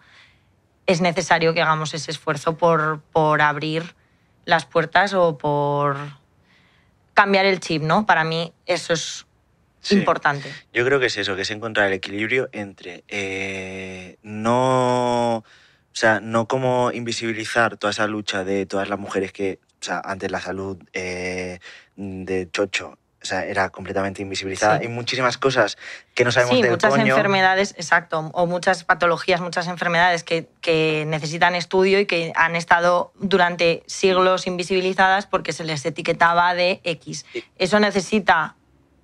es 0.85 1.01
necesario 1.01 1.53
que 1.53 1.61
hagamos 1.61 1.93
ese 1.93 2.11
esfuerzo 2.11 2.57
por, 2.57 3.01
por 3.11 3.41
abrir 3.41 3.93
las 4.45 4.65
puertas 4.65 5.13
o 5.13 5.37
por 5.37 5.97
cambiar 7.13 7.45
el 7.45 7.59
chip, 7.59 7.81
¿no? 7.81 8.05
Para 8.05 8.23
mí 8.23 8.53
eso 8.65 8.93
es 8.93 9.25
Sí. 9.81 9.95
importante. 9.95 10.49
Yo 10.71 10.85
creo 10.85 10.97
que 11.01 11.07
es 11.07 11.17
eso, 11.17 11.35
que 11.35 11.41
es 11.41 11.51
encontrar 11.51 11.87
el 11.87 11.93
equilibrio 11.93 12.47
entre 12.53 13.03
eh, 13.09 14.15
no, 14.23 15.43
o 15.93 15.95
sea, 15.95 16.19
no 16.19 16.47
como 16.47 16.91
invisibilizar 16.91 17.77
toda 17.77 17.91
esa 17.91 18.07
lucha 18.07 18.43
de 18.43 18.65
todas 18.65 18.89
las 18.89 18.97
mujeres 18.97 19.31
que, 19.31 19.59
o 19.81 19.83
sea, 19.85 20.01
antes 20.03 20.31
la 20.31 20.39
salud 20.41 20.77
eh, 20.93 21.59
de 21.95 22.49
Chocho, 22.51 22.97
o 23.21 23.25
sea, 23.25 23.45
era 23.45 23.69
completamente 23.69 24.21
invisibilizada. 24.21 24.79
Sí. 24.79 24.83
Hay 24.85 24.89
muchísimas 24.89 25.37
cosas 25.37 25.77
que 26.13 26.25
no 26.25 26.31
sabemos 26.31 26.55
Sí, 26.57 26.61
del 26.61 26.71
muchas 26.71 26.89
coño. 26.89 27.05
enfermedades, 27.05 27.73
exacto, 27.77 28.31
o 28.33 28.47
muchas 28.47 28.83
patologías, 28.83 29.39
muchas 29.39 29.67
enfermedades 29.67 30.23
que, 30.23 30.49
que 30.61 31.05
necesitan 31.07 31.55
estudio 31.55 31.99
y 31.99 32.05
que 32.05 32.33
han 32.35 32.55
estado 32.57 33.13
durante 33.19 33.83
siglos 33.85 34.45
invisibilizadas 34.47 35.25
porque 35.27 35.53
se 35.53 35.63
les 35.63 35.85
etiquetaba 35.85 36.53
de 36.55 36.81
X. 36.83 37.25
Y- 37.33 37.43
Eso 37.57 37.79
necesita 37.79 38.55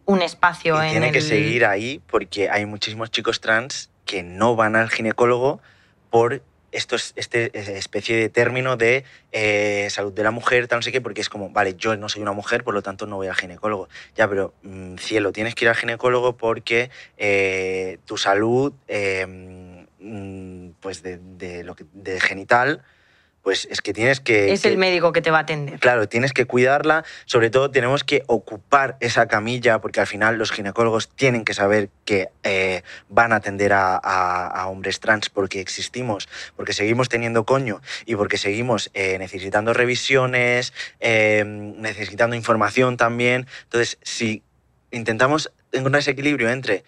un 0.05 0.21
espacio 0.23 0.75
Y 0.83 0.87
en 0.87 0.91
tiene 0.91 1.11
que 1.11 1.21
seguir 1.21 1.65
ahí 1.65 2.01
porque 2.07 2.49
hay 2.49 2.65
muchísimos 2.65 3.11
chicos 3.11 3.39
trans 3.41 3.89
que 4.05 4.23
no 4.23 4.55
van 4.55 4.75
al 4.75 4.89
ginecólogo 4.89 5.61
por 6.09 6.41
estos, 6.71 7.13
este 7.15 7.77
especie 7.77 8.17
de 8.17 8.29
término 8.29 8.77
de 8.77 9.03
eh, 9.31 9.87
salud 9.89 10.13
de 10.13 10.23
la 10.23 10.31
mujer, 10.31 10.67
tal 10.67 10.79
no 10.79 10.81
sé 10.83 10.91
qué, 10.91 11.01
porque 11.01 11.21
es 11.21 11.29
como, 11.29 11.49
vale, 11.49 11.75
yo 11.75 11.95
no 11.97 12.09
soy 12.09 12.21
una 12.21 12.31
mujer, 12.31 12.63
por 12.63 12.73
lo 12.73 12.81
tanto 12.81 13.05
no 13.05 13.17
voy 13.17 13.27
al 13.27 13.35
ginecólogo. 13.35 13.89
Ya, 14.15 14.27
pero 14.27 14.53
mm, 14.63 14.95
cielo, 14.95 15.31
tienes 15.31 15.55
que 15.55 15.65
ir 15.65 15.69
al 15.69 15.75
ginecólogo 15.75 16.37
porque 16.37 16.89
eh, 17.17 17.99
tu 18.05 18.17
salud, 18.17 18.73
eh, 18.87 19.25
mm, 19.99 20.71
pues 20.79 21.03
de 21.03 21.63
lo 21.63 21.75
que, 21.75 21.85
de 21.93 22.19
genital, 22.19 22.83
pues 23.41 23.67
es 23.71 23.81
que 23.81 23.93
tienes 23.93 24.19
que... 24.19 24.51
Es 24.51 24.61
que- 24.61 24.67
el 24.67 24.77
médico 24.77 25.11
que 25.11 25.21
te 25.21 25.31
va 25.31 25.37
a 25.39 25.41
atender. 25.41 25.79
Claro, 25.79 26.07
tienes 26.09 26.33
que 26.33 26.45
cuidarla, 26.45 27.03
sobre 27.25 27.49
todo 27.49 27.71
tenemos 27.71 28.03
que 28.03 28.23
ocupar 28.27 28.97
esa 28.99 29.27
camilla, 29.27 29.79
porque 29.79 29.99
al 30.01 30.07
final 30.07 30.37
los 30.37 30.51
ginecólogos 30.51 31.09
tienen 31.09 31.45
que 31.45 31.53
saber 31.53 31.89
que 32.05 32.29
eh, 32.43 32.83
van 33.07 33.31
a 33.31 33.37
atender 33.37 33.73
a, 33.73 33.95
a- 33.95 34.47
a 34.47 34.67
hombres 34.67 34.99
trans 34.99 35.29
porque 35.29 35.61
existimos, 35.61 36.27
porque 36.55 36.73
seguimos 36.73 37.07
teniendo 37.09 37.45
coño 37.45 37.81
y 38.05 38.15
porque 38.15 38.37
seguimos 38.37 38.91
eh, 38.93 39.17
necesitando 39.19 39.73
revisiones, 39.73 40.73
eh, 40.99 41.43
necesitando 41.45 42.35
información 42.35 42.97
también. 42.97 43.47
Entonces, 43.63 43.97
si 44.01 44.43
intentamos 44.91 45.51
encontrar 45.71 46.01
ese 46.01 46.11
equilibrio 46.11 46.49
entre 46.49 46.83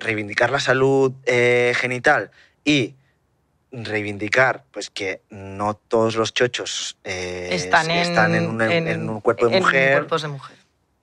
reivindicar 0.00 0.50
la 0.50 0.60
salud 0.60 1.12
genital 1.74 2.30
y 2.64 2.94
reivindicar 3.70 4.64
pues 4.70 4.90
que 4.90 5.20
no 5.30 5.74
todos 5.74 6.16
los 6.16 6.32
chochos 6.32 6.96
eh, 7.04 7.48
Están 7.52 7.90
en, 7.90 7.98
están 7.98 8.34
en, 8.34 8.46
un, 8.46 8.62
en 8.62 9.08
un 9.08 9.20
cuerpo 9.20 9.48
de 9.48 9.56
en 9.56 9.62
mujer 9.62 9.92
cuerpos 9.92 10.22
de 10.22 10.28
mujer. 10.28 10.56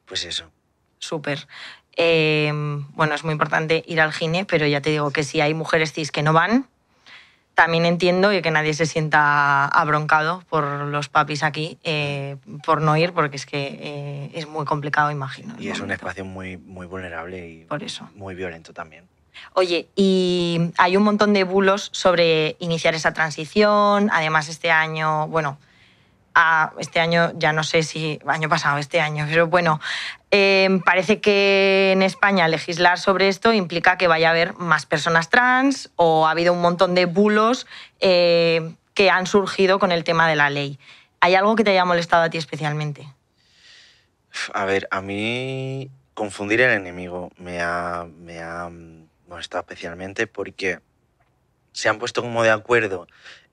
pues 0.06 0.25
eso 0.25 0.49
Súper. 0.99 1.47
Eh, 1.97 2.51
bueno, 2.93 3.13
es 3.13 3.23
muy 3.23 3.32
importante 3.34 3.84
ir 3.88 4.01
al 4.01 4.12
gine, 4.12 4.45
pero 4.45 4.65
ya 4.65 4.82
te 4.82 4.89
digo 4.89 5.12
que 5.12 5.23
si 5.23 5.39
hay 5.39 5.54
mujeres 5.54 5.93
cis 5.93 6.12
que 6.12 6.23
no 6.23 6.34
van, 6.34 6.67
también 7.54 7.86
entiendo 7.86 8.34
y 8.34 8.41
que 8.41 8.51
nadie 8.51 8.73
se 8.73 8.86
sienta 8.86 9.65
abroncado 9.65 10.43
por 10.49 10.65
los 10.65 11.08
papis 11.08 11.43
aquí 11.43 11.78
eh, 11.84 12.36
por 12.65 12.82
no 12.82 12.97
ir, 12.97 13.13
porque 13.13 13.38
es 13.38 13.45
que 13.45 13.78
eh, 13.80 14.32
es 14.34 14.47
muy 14.47 14.65
complicado, 14.65 15.10
imagino. 15.12 15.56
y 15.60 15.69
es 15.69 15.80
un 15.80 15.91
espacio 15.91 16.25
muy 16.25 16.58
muy 16.58 16.86
vulnerable 16.86 17.47
y 17.47 17.65
Por 17.65 17.84
eso. 17.84 18.10
muy 18.15 18.36
violento 18.36 18.73
también 18.73 19.06
Oye, 19.53 19.87
y 19.95 20.71
hay 20.77 20.97
un 20.97 21.03
montón 21.03 21.33
de 21.33 21.43
bulos 21.43 21.89
sobre 21.91 22.55
iniciar 22.59 22.95
esa 22.95 23.13
transición. 23.13 24.09
Además, 24.11 24.49
este 24.49 24.71
año, 24.71 25.27
bueno, 25.27 25.57
este 26.79 26.99
año 26.99 27.31
ya 27.35 27.53
no 27.53 27.63
sé 27.63 27.83
si, 27.83 28.19
año 28.27 28.49
pasado, 28.49 28.77
este 28.77 28.99
año, 28.99 29.25
pero 29.29 29.47
bueno, 29.47 29.79
eh, 30.31 30.81
parece 30.83 31.21
que 31.21 31.91
en 31.93 32.01
España 32.01 32.47
legislar 32.47 32.99
sobre 32.99 33.29
esto 33.29 33.53
implica 33.53 33.97
que 33.97 34.07
vaya 34.07 34.27
a 34.27 34.31
haber 34.31 34.53
más 34.55 34.85
personas 34.85 35.29
trans 35.29 35.91
o 35.95 36.27
ha 36.27 36.31
habido 36.31 36.51
un 36.51 36.61
montón 36.61 36.93
de 36.93 37.05
bulos 37.05 37.67
eh, 38.01 38.75
que 38.93 39.09
han 39.09 39.27
surgido 39.27 39.79
con 39.79 39.93
el 39.93 40.03
tema 40.03 40.27
de 40.27 40.35
la 40.35 40.49
ley. 40.49 40.77
¿Hay 41.21 41.35
algo 41.35 41.55
que 41.55 41.63
te 41.63 41.71
haya 41.71 41.85
molestado 41.85 42.23
a 42.23 42.29
ti 42.29 42.37
especialmente? 42.37 43.07
a 44.53 44.65
ver 44.65 44.87
a 44.91 45.01
mí 45.01 45.89
confundir 46.13 46.61
el 46.61 46.71
enemigo 46.71 47.31
me 47.37 47.61
ha 47.61 48.05
me 48.19 48.39
ha 48.39 48.69
mm, 49.35 49.37
molestado 49.37 49.61
especialmente 49.61 50.27
porque 50.27 50.79
se 51.73 51.89
han 51.89 51.99
puesto 51.99 52.21
como 52.21 52.41
de 52.43 52.51
acuerdo 52.51 53.05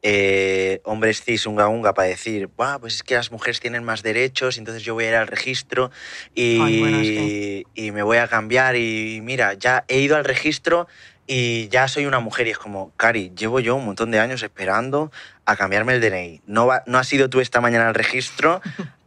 eh, 0.04 0.80
hombres 0.84 1.22
cis 1.24 1.46
unga 1.46 1.68
unga 1.68 1.94
para 1.94 2.08
decir, 2.08 2.48
"Buah, 2.56 2.78
pues 2.80 2.94
es 2.96 3.02
que 3.02 3.14
las 3.14 3.30
mujeres 3.30 3.60
tienen 3.60 3.84
más 3.84 4.02
derechos, 4.02 4.58
entonces 4.58 4.82
yo 4.82 4.94
voy 4.94 5.04
a 5.04 5.08
ir 5.10 5.14
al 5.14 5.26
registro 5.28 5.90
y, 6.34 6.60
Ay, 6.60 6.78
bueno, 6.78 7.00
es 7.00 7.08
que- 7.08 7.64
y 7.74 7.90
me 7.92 8.02
voy 8.02 8.16
a 8.18 8.26
cambiar 8.26 8.74
y 8.76 9.20
mira, 9.22 9.54
ya 9.54 9.84
he 9.88 10.00
ido 10.00 10.16
al 10.16 10.24
registro 10.24 10.88
y 11.28 11.68
ya 11.68 11.86
soy 11.86 12.06
una 12.06 12.18
mujer 12.18 12.48
y 12.48 12.50
es 12.50 12.58
como, 12.58 12.92
Cari, 12.96 13.32
llevo 13.36 13.60
yo 13.60 13.76
un 13.76 13.84
montón 13.84 14.10
de 14.10 14.18
años 14.18 14.42
esperando 14.42 15.12
a 15.46 15.54
cambiarme 15.56 15.94
el 15.94 16.00
DNI. 16.00 16.42
No, 16.46 16.66
va- 16.66 16.82
no 16.86 16.98
has 16.98 17.12
ido 17.12 17.30
tú 17.30 17.40
esta 17.40 17.60
mañana 17.60 17.86
al 17.88 17.94
registro 17.94 18.60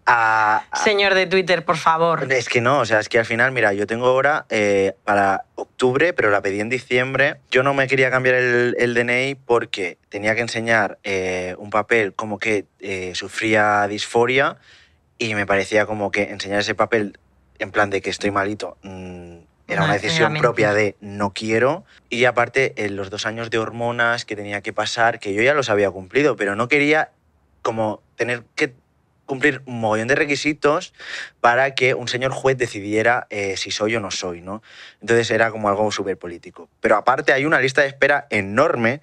a, 0.05 0.63
a- 0.69 0.83
Señor 0.83 1.13
de 1.15 1.25
Twitter, 1.25 1.65
por 1.65 1.77
favor. 1.77 2.31
es 2.31 2.47
que 2.49 2.61
no, 2.61 2.79
o 2.79 2.85
sea, 2.85 2.99
es 2.99 3.09
que 3.09 3.17
al 3.19 3.25
final, 3.25 3.51
mira, 3.51 3.73
yo 3.73 3.87
tengo 3.87 4.13
hora 4.13 4.45
eh, 4.49 4.93
para 5.03 5.45
octubre, 5.55 6.13
pero 6.13 6.29
la 6.29 6.41
pedí 6.41 6.59
en 6.59 6.69
diciembre. 6.69 7.37
Yo 7.49 7.63
no 7.63 7.73
me 7.73 7.87
quería 7.87 8.11
cambiar 8.11 8.35
el, 8.35 8.75
el 8.79 8.93
DNI 8.93 9.35
porque 9.35 9.97
tenía 10.09 10.35
que 10.35 10.41
enseñar 10.41 10.99
eh, 11.03 11.55
un 11.57 11.69
papel 11.71 12.13
como 12.13 12.37
que 12.39 12.65
eh, 12.79 13.13
sufría 13.15 13.87
disforia 13.87 14.57
y 15.17 15.33
me 15.33 15.45
parecía 15.45 15.85
como 15.85 16.11
que 16.11 16.23
enseñar 16.23 16.59
ese 16.59 16.75
papel 16.75 17.17
en 17.57 17.71
plan 17.71 17.89
de 17.89 18.01
que 18.01 18.09
estoy 18.09 18.31
malito 18.31 18.77
mm, 18.83 19.37
era 19.67 19.79
No, 19.79 19.85
una 19.85 19.93
decisión 19.93 20.35
propia 20.35 20.73
de 20.73 20.95
no 20.99 21.31
quiero. 21.33 21.83
Y 22.09 22.25
aparte, 22.25 22.73
en 22.85 22.95
los 22.95 23.09
dos 23.09 23.25
años 23.25 23.49
de 23.49 23.57
hormonas 23.57 24.23
que 24.25 24.35
tenía 24.35 24.61
que 24.61 24.73
pasar, 24.73 25.19
que 25.19 25.33
yo 25.33 25.41
ya 25.41 25.55
los 25.55 25.69
había 25.71 25.89
cumplido, 25.89 26.35
pero 26.35 26.55
no 26.55 26.67
quería 26.67 27.09
como 27.63 28.03
tener 28.15 28.43
que 28.55 28.73
cumplir 29.25 29.61
un 29.65 29.79
mogollón 29.79 30.07
de 30.07 30.15
requisitos 30.15 30.93
para 31.41 31.75
que 31.75 31.93
un 31.93 32.07
señor 32.07 32.31
juez 32.31 32.57
decidiera 32.57 33.27
eh, 33.29 33.57
si 33.57 33.71
soy 33.71 33.95
o 33.95 33.99
no 33.99 34.11
soy, 34.11 34.41
¿no? 34.41 34.61
Entonces 35.01 35.29
era 35.31 35.51
como 35.51 35.69
algo 35.69 35.91
súper 35.91 36.17
político. 36.17 36.69
Pero 36.79 36.95
aparte 36.95 37.33
hay 37.33 37.45
una 37.45 37.59
lista 37.59 37.81
de 37.81 37.87
espera 37.87 38.27
enorme 38.29 39.01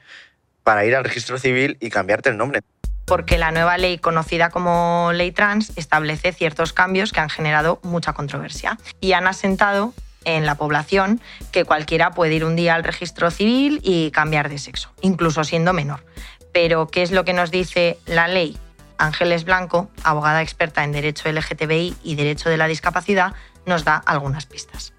para 0.62 0.84
ir 0.84 0.94
al 0.94 1.04
registro 1.04 1.38
civil 1.38 1.76
y 1.80 1.90
cambiarte 1.90 2.30
el 2.30 2.36
nombre. 2.36 2.60
porque 3.04 3.36
la 3.36 3.50
nueva 3.50 3.78
ley 3.78 3.98
conocida 3.98 4.50
como 4.50 5.10
ley 5.12 5.32
trans 5.32 5.72
establece 5.76 6.32
ciertos 6.32 6.72
cambios 6.72 7.12
que 7.12 7.20
han 7.20 7.28
generado 7.28 7.80
mucha 7.82 8.12
controversia 8.12 8.78
y 9.00 9.12
han 9.12 9.26
asentado 9.26 9.92
en 10.24 10.46
la 10.46 10.54
población 10.54 11.20
que 11.50 11.64
cualquiera 11.64 12.12
puede 12.12 12.34
ir 12.34 12.44
un 12.44 12.56
día 12.56 12.74
al 12.74 12.84
registro 12.84 13.30
civil 13.30 13.80
y 13.82 14.12
cambiar 14.12 14.48
de 14.48 14.58
sexo, 14.58 14.92
incluso 15.00 15.44
siendo 15.44 15.72
menor. 15.72 16.04
Pero, 16.52 16.86
¿qué 16.86 17.02
es 17.02 17.10
lo 17.10 17.24
que 17.24 17.32
nos 17.32 17.50
dice 17.50 17.98
la 18.06 18.28
ley? 18.28 18.58
Ángeles 19.02 19.44
Blanco, 19.44 19.90
abogada 20.04 20.42
experta 20.42 20.84
en 20.84 20.92
Derecho 20.92 21.30
LGTBI 21.30 21.96
y 22.04 22.14
Derecho 22.14 22.48
de 22.48 22.56
la 22.56 22.68
Discapacidad, 22.68 23.34
nos 23.66 23.84
da 23.84 23.96
algunas 23.96 24.46
pistas. 24.46 24.92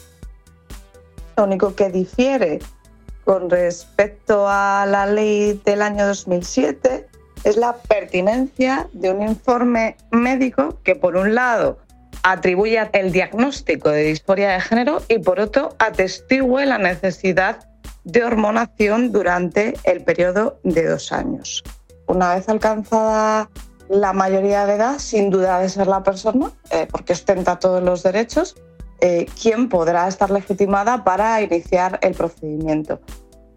Lo 1.37 1.45
único 1.45 1.73
que 1.75 1.89
difiere 1.89 2.59
con 3.23 3.49
respecto 3.49 4.47
a 4.47 4.85
la 4.85 5.05
ley 5.05 5.59
del 5.65 5.81
año 5.81 6.05
2007 6.05 7.07
es 7.43 7.57
la 7.57 7.77
pertinencia 7.77 8.87
de 8.93 9.11
un 9.11 9.21
informe 9.21 9.97
médico 10.11 10.79
que, 10.83 10.95
por 10.95 11.15
un 11.15 11.33
lado, 11.33 11.79
atribuye 12.23 12.89
el 12.93 13.11
diagnóstico 13.11 13.89
de 13.89 14.03
disforia 14.03 14.51
de 14.51 14.61
género 14.61 15.01
y, 15.07 15.19
por 15.19 15.39
otro, 15.39 15.75
atestigue 15.79 16.65
la 16.65 16.77
necesidad 16.77 17.67
de 18.03 18.23
hormonación 18.23 19.11
durante 19.11 19.75
el 19.83 20.03
periodo 20.03 20.59
de 20.63 20.87
dos 20.87 21.11
años. 21.11 21.63
Una 22.07 22.35
vez 22.35 22.49
alcanzada 22.49 23.49
la 23.93 24.13
mayoría 24.13 24.65
de 24.65 24.75
edad, 24.75 24.99
sin 24.99 25.29
duda 25.29 25.59
de 25.59 25.69
ser 25.69 25.87
la 25.87 26.03
persona, 26.03 26.51
eh, 26.71 26.87
porque 26.89 27.13
ostenta 27.13 27.59
todos 27.59 27.83
los 27.83 28.03
derechos, 28.03 28.55
eh, 29.01 29.25
quien 29.41 29.69
podrá 29.69 30.07
estar 30.07 30.31
legitimada 30.31 31.03
para 31.03 31.41
iniciar 31.41 31.99
el 32.01 32.13
procedimiento. 32.13 32.99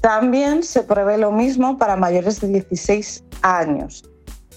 También 0.01 0.62
se 0.62 0.83
prevé 0.83 1.18
lo 1.18 1.33
mismo 1.33 1.79
para 1.79 1.96
mayores 1.96 2.40
de 2.40 2.49
16 2.49 3.25
años. 3.42 4.05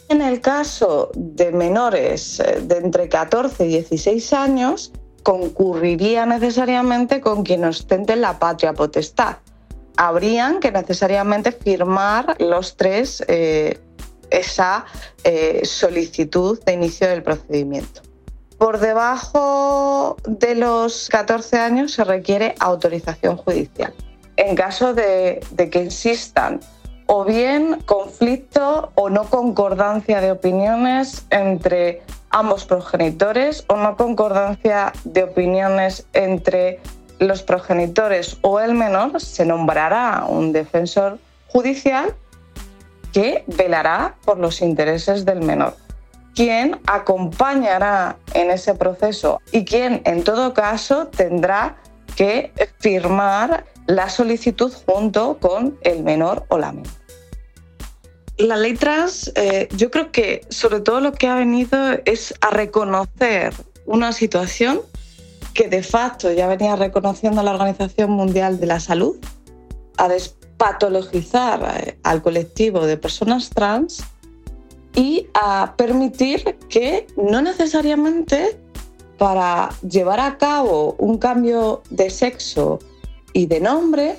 En 0.10 0.24
el 0.24 0.42
caso 0.42 1.12
de 1.16 1.52
menores 1.52 2.40
eh, 2.40 2.62
de 2.64 2.78
entre 2.78 3.08
14 3.08 3.66
y 3.66 3.70
16 3.70 4.34
años, 4.34 4.92
concurriría 5.24 6.26
necesariamente 6.26 7.22
con 7.22 7.44
quien 7.44 7.66
ostente 7.66 8.16
la 8.16 8.40
patria 8.40 8.74
potestad. 8.74 9.38
Habrían 9.98 10.60
que 10.60 10.72
necesariamente 10.72 11.52
firmar 11.52 12.36
los 12.40 12.76
tres 12.78 13.24
eh, 13.28 13.80
esa 14.32 14.86
eh, 15.24 15.62
solicitud 15.66 16.62
de 16.64 16.74
inicio 16.74 17.08
del 17.08 17.24
procedimiento. 17.24 18.02
Por 18.58 18.80
debajo 18.80 20.18
de 20.28 20.56
los 20.56 21.08
14 21.10 21.58
años 21.58 21.94
se 21.94 22.04
requiere 22.04 22.56
autorización 22.60 23.38
judicial 23.38 23.94
en 24.40 24.56
caso 24.56 24.94
de, 24.94 25.42
que 25.72 25.84
insistan 25.84 26.62
o 27.08 27.26
bien 27.26 27.82
conflicto 27.86 28.92
o 28.96 29.10
no 29.10 29.26
concordancia 29.26 30.22
de 30.22 30.32
opiniones 30.32 31.26
entre 31.30 32.02
ambos 32.30 32.64
progenitores 32.64 33.66
o 33.68 33.76
no 33.76 33.98
concordancia 33.98 34.94
de 35.04 35.24
opiniones 35.24 36.06
entre 36.14 36.80
los 37.20 37.44
progenitores 37.44 38.38
o 38.42 38.62
el 38.62 38.76
menor, 38.76 39.20
se 39.20 39.46
nombrará 39.46 40.24
un 40.26 40.54
defensor 40.54 41.20
judicial 41.48 42.16
que 43.14 43.44
velará 43.48 44.16
por 44.26 44.38
los 44.38 44.62
intereses 44.62 45.26
del 45.26 45.42
menor, 45.42 45.76
quien 46.36 46.80
acompañará 46.88 48.18
en 48.34 48.52
ese 48.52 48.76
proceso 48.76 49.42
y 49.52 49.66
quien 49.66 50.02
en 50.06 50.24
todo 50.24 50.54
caso 50.54 51.08
tendrá 51.08 51.78
que 52.16 52.52
firmar 52.80 53.66
la 53.88 54.10
solicitud 54.10 54.72
junto 54.86 55.38
con 55.40 55.78
el 55.82 56.04
menor 56.04 56.46
o 56.50 56.58
la 56.58 56.72
menor. 56.72 56.94
La 58.38 58.56
ley 58.56 58.76
trans, 58.76 59.34
eh, 59.36 59.68
yo 59.76 59.92
creo 59.92 60.12
que 60.12 60.42
sobre 60.50 60.80
todo 60.80 61.02
lo 61.02 61.12
que 61.12 61.28
ha 61.28 61.36
venido 61.36 61.78
es 62.06 62.34
a 62.40 62.52
reconocer 62.52 63.54
una 63.86 64.14
situación 64.14 64.82
que 65.54 65.68
de 65.68 65.84
facto 65.84 66.32
ya 66.32 66.48
venía 66.48 66.76
reconociendo 66.78 67.44
la 67.44 67.52
Organización 67.52 68.12
Mundial 68.12 68.60
de 68.60 68.68
la 68.68 68.80
Salud, 68.80 69.18
a 69.98 70.08
despatologizar 70.08 70.39
eh, 70.60 71.98
al 72.04 72.22
colectivo 72.22 72.86
de 72.86 72.98
personas 72.98 73.50
trans 73.50 74.04
y 74.96 75.28
a 75.34 75.76
permitir 75.78 76.58
que 76.70 77.08
no 77.16 77.42
necesariamente 77.42 78.60
para 79.18 79.70
llevar 79.88 80.20
a 80.20 80.38
cabo 80.38 80.96
un 80.98 81.18
cambio 81.18 81.82
de 81.90 82.10
sexo 82.10 82.80
y 83.34 83.46
de 83.46 83.60
nombre 83.60 84.18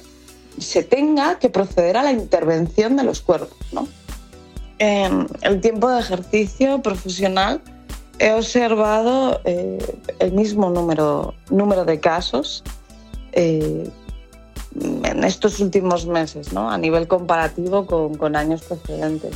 se 0.58 0.82
tenga 0.82 1.38
que 1.38 1.48
proceder 1.48 1.96
a 1.96 2.02
la 2.02 2.12
intervención 2.12 2.96
de 2.96 3.04
los 3.04 3.20
cuerpos. 3.20 3.56
En 4.78 5.26
el 5.42 5.60
tiempo 5.60 5.90
de 5.90 6.00
ejercicio 6.00 6.80
profesional 6.82 7.60
he 8.18 8.32
observado 8.32 9.40
eh, 9.44 9.78
el 10.18 10.32
mismo 10.32 10.70
número, 10.70 11.34
número 11.50 11.84
de 11.84 12.00
casos 12.00 12.62
eh, 13.32 13.88
en 14.74 15.24
estos 15.24 15.60
últimos 15.60 16.06
meses, 16.06 16.52
¿no? 16.52 16.70
a 16.70 16.78
nivel 16.78 17.08
comparativo 17.08 17.86
con, 17.86 18.36
años 18.36 18.62
precedentes. 18.62 19.34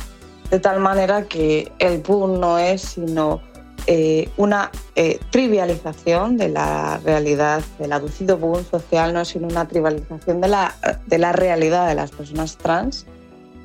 De 0.49 0.59
tal 0.59 0.79
manera 0.79 1.23
que 1.23 1.71
el 1.79 2.01
PUN 2.01 2.39
no 2.39 2.57
es 2.57 2.81
sino 2.81 3.41
eh, 3.87 4.29
una 4.37 4.71
eh, 4.95 5.19
trivialización 5.31 6.37
de 6.37 6.49
la 6.49 6.99
realidad, 7.03 7.63
del 7.79 7.93
aducido 7.93 8.37
boom 8.37 8.63
social, 8.63 9.13
no 9.13 9.25
sino 9.25 9.47
una 9.47 9.67
trivialización 9.67 10.41
de 10.41 10.47
la, 10.47 10.75
de 11.05 11.17
la 11.17 11.31
realidad 11.31 11.87
de 11.87 11.95
las 11.95 12.11
personas 12.11 12.57
trans 12.57 13.05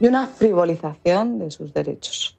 y 0.01 0.07
una 0.07 0.27
frivolización 0.27 1.39
de 1.39 1.51
sus 1.51 1.73
derechos. 1.73 2.37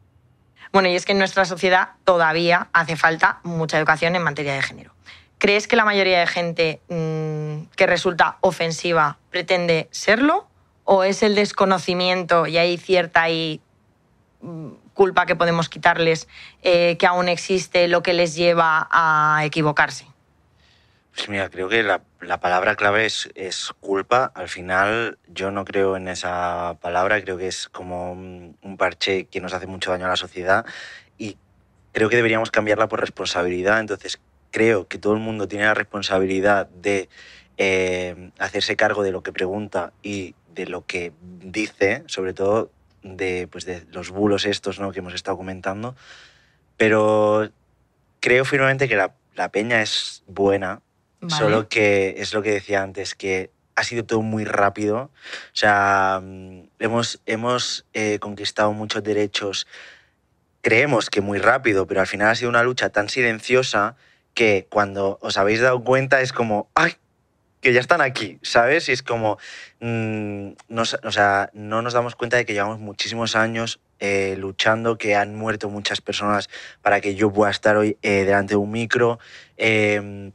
Bueno, 0.73 0.87
y 0.87 0.95
es 0.95 1.05
que 1.05 1.11
en 1.11 1.19
nuestra 1.19 1.45
sociedad 1.45 1.89
todavía 2.05 2.69
hace 2.71 2.95
falta 2.95 3.39
mucha 3.43 3.77
educación 3.77 4.15
en 4.15 4.23
materia 4.23 4.53
de 4.53 4.61
género. 4.61 4.93
¿Crees 5.41 5.67
que 5.67 5.75
la 5.75 5.85
mayoría 5.85 6.19
de 6.19 6.27
gente 6.27 6.81
mm, 6.87 7.71
que 7.75 7.87
resulta 7.87 8.37
ofensiva 8.41 9.17
pretende 9.31 9.87
serlo? 9.89 10.47
¿O 10.83 11.03
es 11.03 11.23
el 11.23 11.33
desconocimiento 11.33 12.45
y 12.45 12.59
hay 12.59 12.77
cierta 12.77 13.27
y, 13.27 13.59
mm, 14.41 14.69
culpa 14.93 15.25
que 15.25 15.35
podemos 15.35 15.67
quitarles 15.67 16.27
eh, 16.61 16.95
que 16.99 17.07
aún 17.07 17.27
existe 17.27 17.87
lo 17.87 18.03
que 18.03 18.13
les 18.13 18.35
lleva 18.35 18.87
a 18.91 19.41
equivocarse? 19.43 20.05
Pues 21.15 21.27
mira, 21.27 21.49
creo 21.49 21.69
que 21.69 21.81
la, 21.81 22.03
palabra 22.39 22.75
clave 22.75 23.07
es, 23.07 23.27
es, 23.33 23.71
culpa. 23.79 24.31
Al 24.35 24.47
final 24.47 25.17
yo 25.27 25.49
no 25.49 25.65
creo 25.65 25.97
en 25.97 26.07
esa 26.07 26.77
palabra, 26.81 27.19
creo 27.19 27.39
que 27.39 27.47
es 27.47 27.67
como 27.67 28.11
un, 28.11 28.77
parche 28.77 29.25
que 29.25 29.41
nos 29.41 29.53
hace 29.53 29.65
mucho 29.65 29.89
daño 29.89 30.05
a 30.05 30.09
la 30.09 30.17
sociedad 30.17 30.67
y 31.17 31.35
creo 31.93 32.09
que 32.09 32.15
deberíamos 32.15 32.51
cambiarla 32.51 32.87
por 32.87 32.99
responsabilidad. 32.99 33.79
Entonces 33.79 34.19
creo 34.51 34.87
que 34.87 34.97
todo 34.97 35.13
el 35.13 35.19
mundo 35.19 35.47
tiene 35.47 35.65
la 35.65 35.73
responsabilidad 35.73 36.67
de 36.67 37.09
eh, 37.57 38.31
hacerse 38.37 38.75
cargo 38.75 39.03
de 39.03 39.11
lo 39.11 39.23
que 39.23 39.33
pregunta 39.33 39.93
y 40.03 40.35
de 40.53 40.67
lo 40.67 40.85
que 40.85 41.13
dice, 41.21 42.03
sobre 42.07 42.33
todo 42.33 42.71
de, 43.03 43.47
pues 43.51 43.65
de 43.65 43.85
los 43.91 44.11
bulos 44.11 44.45
estos 44.45 44.79
¿no? 44.79 44.91
que 44.91 44.99
hemos 44.99 45.13
estado 45.13 45.37
comentando. 45.37 45.95
Pero 46.77 47.49
creo 48.19 48.45
firmemente 48.45 48.87
que 48.87 48.95
la, 48.95 49.13
la 49.35 49.49
peña 49.49 49.81
es 49.81 50.23
buena, 50.27 50.81
solo 51.27 51.69
que 51.69 52.15
es 52.17 52.33
lo 52.33 52.41
que 52.41 52.51
decía 52.51 52.81
antes, 52.81 53.13
que 53.13 53.51
ha 53.75 53.83
sido 53.83 54.03
todo 54.03 54.21
muy 54.21 54.43
rápido. 54.43 55.11
O 55.23 55.55
sea, 55.55 56.21
hemos, 56.79 57.21
hemos 57.25 57.85
eh, 57.93 58.19
conquistado 58.19 58.73
muchos 58.73 59.03
derechos, 59.03 59.67
creemos 60.61 61.09
que 61.09 61.21
muy 61.21 61.37
rápido, 61.37 61.85
pero 61.85 62.01
al 62.01 62.07
final 62.07 62.29
ha 62.29 62.35
sido 62.35 62.49
una 62.49 62.63
lucha 62.63 62.89
tan 62.89 63.09
silenciosa 63.09 63.95
que 64.33 64.67
cuando 64.69 65.19
os 65.21 65.37
habéis 65.37 65.61
dado 65.61 65.83
cuenta 65.83 66.21
es 66.21 66.33
como, 66.33 66.69
¡ay! 66.75 66.95
que 67.61 67.73
ya 67.73 67.79
están 67.79 68.01
aquí, 68.01 68.39
¿sabes? 68.41 68.89
Y 68.89 68.91
es 68.91 69.03
como, 69.03 69.37
mm, 69.79 70.49
o 71.03 71.11
sea, 71.11 71.51
no 71.53 71.81
nos 71.81 71.93
damos 71.93 72.15
cuenta 72.15 72.37
de 72.37 72.45
que 72.45 72.53
llevamos 72.53 72.79
muchísimos 72.79 73.35
años 73.35 73.79
eh, 73.99 74.35
luchando, 74.37 74.97
que 74.97 75.15
han 75.15 75.35
muerto 75.35 75.69
muchas 75.69 76.01
personas 76.01 76.49
para 76.81 77.01
que 77.01 77.13
yo 77.13 77.31
pueda 77.31 77.51
estar 77.51 77.77
hoy 77.77 77.97
eh, 78.01 78.25
delante 78.25 78.53
de 78.53 78.57
un 78.57 78.71
micro, 78.71 79.19
em, 79.57 80.31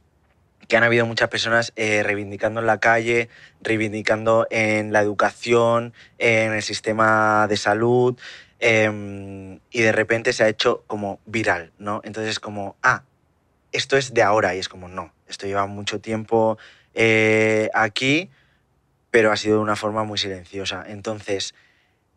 que 0.69 0.77
han 0.77 0.83
habido 0.83 1.05
muchas 1.05 1.27
personas 1.29 1.73
eh, 1.75 2.01
reivindicando 2.03 2.61
en 2.61 2.65
la 2.65 2.79
calle, 2.79 3.29
reivindicando 3.61 4.47
en 4.49 4.93
la 4.93 5.01
educación, 5.01 5.93
en 6.17 6.53
el 6.53 6.63
sistema 6.63 7.47
de 7.49 7.57
salud, 7.57 8.17
em, 8.59 9.59
y 9.69 9.81
de 9.81 9.91
repente 9.91 10.31
se 10.31 10.43
ha 10.43 10.47
hecho 10.47 10.83
como 10.87 11.19
viral, 11.25 11.71
¿no? 11.77 12.01
Entonces 12.05 12.31
es 12.31 12.39
como, 12.39 12.77
ah, 12.83 13.03
esto 13.77 13.95
es 13.95 14.13
de 14.13 14.23
ahora, 14.23 14.55
y 14.55 14.59
es 14.59 14.69
como, 14.69 14.87
no, 14.87 15.13
esto 15.27 15.45
lleva 15.45 15.67
mucho 15.67 15.99
tiempo 15.99 16.57
eh, 16.93 17.69
aquí, 17.73 18.29
pero 19.11 19.31
ha 19.31 19.37
sido 19.37 19.57
de 19.57 19.61
una 19.61 19.75
forma 19.75 20.03
muy 20.03 20.17
silenciosa. 20.17 20.83
Entonces, 20.87 21.53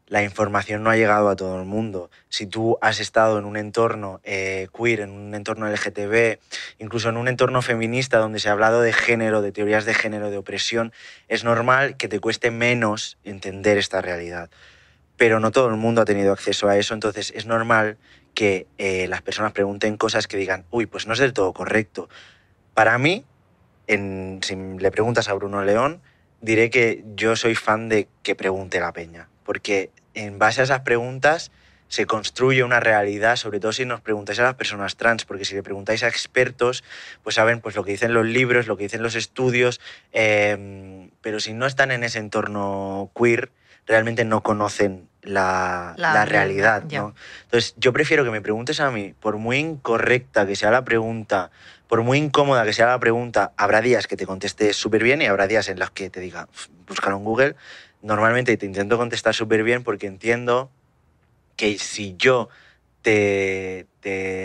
la 0.07 0.25
información 0.25 0.83
no 0.83 0.91
ha 0.91 0.97
llegado 0.97 1.29
a 1.29 1.37
todo 1.37 1.61
el 1.61 1.67
mundo. 1.67 2.11
Si 2.31 2.47
tú 2.47 2.79
has 2.81 2.99
estado 2.99 3.39
en 3.39 3.45
un 3.45 3.57
entorno 3.57 4.21
eh, 4.25 4.69
queer, 4.77 5.01
en 5.01 5.11
un 5.11 5.35
entorno 5.35 5.69
LGTB, 5.69 6.39
incluso 6.79 7.11
en 7.11 7.17
un 7.17 7.29
entorno 7.29 7.63
feminista 7.63 8.19
donde 8.19 8.41
se 8.41 8.49
ha 8.49 8.53
hablado 8.53 8.81
de 8.81 8.93
género, 8.93 9.41
de 9.41 9.53
teorías 9.53 9.85
de 9.85 9.95
género, 9.95 10.31
de 10.31 10.39
opresión, 10.39 10.93
es 11.29 11.45
normal 11.45 11.97
que 11.97 12.09
te 12.09 12.19
cueste 12.19 12.51
menos 12.51 13.19
entender 13.23 13.79
esta 13.79 14.03
realidad. 14.03 14.51
Pero 15.21 15.39
no 15.39 15.51
todo 15.51 15.69
el 15.69 15.77
mundo 15.77 16.01
ha 16.01 16.07
tenido 16.07 16.33
acceso 16.33 16.67
a 16.67 16.79
eso, 16.79 16.95
entonces 16.95 17.31
es 17.37 17.45
normal 17.45 17.99
que 18.33 18.67
eh, 18.79 19.07
las 19.07 19.21
personas 19.21 19.53
pregunten 19.53 19.99
cosas 19.99 20.27
que 20.27 20.39
digan, 20.39 20.65
uy, 20.71 20.87
pues 20.87 21.07
no 21.07 21.13
es 21.13 21.19
del 21.19 21.35
todo 21.35 21.53
correcto. 21.53 22.09
Para 22.73 22.97
mí, 22.97 23.27
si 23.87 24.57
le 24.57 24.91
preguntas 24.91 25.29
a 25.29 25.35
Bruno 25.35 25.63
León, 25.63 26.01
diré 26.41 26.71
que 26.71 27.05
yo 27.17 27.37
soy 27.37 27.55
fan 27.55 27.91
de 27.91 28.09
que 28.23 28.35
pregunte 28.35 28.81
la 28.81 28.95
peña, 28.95 29.29
porque 29.45 29.91
en 30.15 30.39
base 30.39 30.63
a 30.63 30.65
esas 30.65 30.81
preguntas 30.81 31.53
se 31.89 32.07
construye 32.07 32.65
una 32.65 32.81
realidad, 32.81 33.37
sobre 33.37 33.61
todo 33.61 33.75
si 33.75 33.85
nos 33.85 34.01
preguntáis 34.01 34.39
a 34.39 34.45
las 34.45 34.55
personas 34.55 34.97
trans, 34.97 35.27
porque 35.27 35.45
si 35.45 35.55
le 35.55 35.63
preguntáis 35.63 36.03
a 36.03 36.09
expertos, 36.09 36.83
pues 37.23 37.35
saben 37.35 37.61
pues, 37.61 37.77
lo 37.77 37.85
que 37.85 37.91
dicen 37.91 38.15
los 38.15 38.25
libros, 38.25 38.67
lo 38.67 38.79
que 38.79 38.85
dicen 38.85 39.03
los 39.03 39.17
estudios, 39.17 39.83
em, 40.13 41.11
pero 41.21 41.41
si 41.41 41.53
no 41.53 41.67
están 41.67 41.91
en 41.91 42.05
ese 42.05 42.21
entorno 42.21 43.11
queer, 43.15 43.53
realmente 43.87 44.25
no 44.25 44.43
conocen 44.43 45.10
la, 45.23 45.95
realidad. 46.27 46.83
Entonces, 46.83 47.75
yo 47.77 47.93
prefiero 47.93 48.25
que 48.25 48.31
me 48.31 48.41
preguntes 48.41 48.81
a 48.81 48.91
mí, 48.91 49.15
por 49.21 49.37
muy 49.37 49.59
incorrecta 49.59 50.47
que 50.47 50.57
sea 50.57 50.71
la 50.71 50.85
pregunta, 50.85 51.51
por 51.89 52.03
muy 52.03 52.19
incómoda 52.19 52.65
que 52.65 52.73
sea 52.73 52.87
la 52.87 53.01
pregunta, 53.01 53.53
habrá 53.57 53.81
días 53.81 54.07
que 54.07 54.17
te 54.17 54.27
conteste 54.27 54.73
súper 54.73 55.03
bien 55.03 55.23
y 55.23 55.27
habrá 55.27 55.47
días 55.47 55.69
en 55.69 55.79
los 55.79 55.91
que 55.91 56.09
te 56.09 56.21
diga, 56.21 56.49
búscalo 56.87 57.17
en 57.17 57.25
Google. 57.25 57.57
Normalmente 58.03 58.57
te 58.57 58.67
intento 58.67 58.97
contestar 58.97 59.35
súper 59.35 59.63
bien 59.63 59.83
porque 59.83 60.07
entiendo 60.07 60.71
que 61.57 61.79
si 61.79 62.15
yo 62.17 62.49
te, 63.03 63.87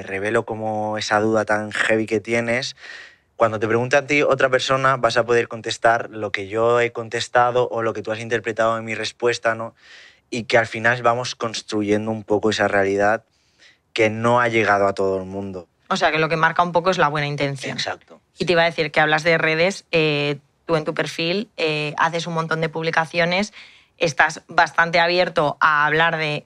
revelo 0.06 0.46
como 0.46 0.98
esa 0.98 1.20
duda 1.20 1.46
tan 1.46 1.72
heavy 1.72 2.06
que 2.06 2.20
tienes, 2.20 2.76
cuando 3.36 3.60
te 3.60 3.68
pregunte 3.68 3.96
a 3.98 4.08
ti 4.08 4.22
otra 4.22 4.50
persona 4.50 4.98
vas 4.98 5.18
a 5.18 5.26
poder 5.26 5.48
contestar 5.48 6.10
lo 6.10 6.32
que 6.32 6.48
yo 6.48 6.80
he 6.80 6.92
contestado 6.92 7.68
o 7.70 7.82
lo 7.82 7.94
que 7.94 8.02
tú 8.02 8.12
has 8.12 8.20
interpretado 8.20 8.78
en 8.78 8.86
mi 8.86 8.96
respuesta, 8.96 9.56
¿no? 9.56 9.76
Y 10.30 10.44
que 10.44 10.58
al 10.58 10.68
final 10.68 11.02
vamos 11.02 11.36
construyendo 11.36 12.12
un 12.12 12.24
poco 12.24 12.50
esa 12.50 12.68
realidad 12.68 13.24
que 13.94 14.10
no 14.10 14.42
ha 14.42 14.48
llegado 14.48 14.88
a 14.88 14.94
todo 14.94 15.18
el 15.18 15.26
mundo. 15.26 15.68
O 15.88 15.98
sea, 15.98 16.12
que 16.12 16.20
lo 16.20 16.30
que 16.30 16.36
marca 16.36 16.64
un 16.64 16.72
poco 16.72 16.90
es 16.90 16.98
la 16.98 17.08
buena 17.08 17.28
intención. 17.28 17.78
Exacto. 17.78 18.20
Y 18.38 18.46
te 18.46 18.54
iba 18.54 18.64
a 18.64 18.66
decir 18.66 18.92
que 18.92 19.00
hablas 19.00 19.24
de 19.24 19.38
redes, 19.38 19.86
eh, 19.92 20.40
tú 20.66 20.76
en 20.76 20.84
tu 20.84 20.94
perfil 20.94 21.50
eh, 21.58 21.94
haces 21.98 22.28
un 22.28 22.34
montón 22.34 22.60
de 22.60 22.70
publicaciones, 22.70 23.54
estás 23.98 24.42
bastante 24.48 25.00
abierto 25.00 25.58
a 25.60 25.86
hablar 25.86 26.18
de 26.18 26.46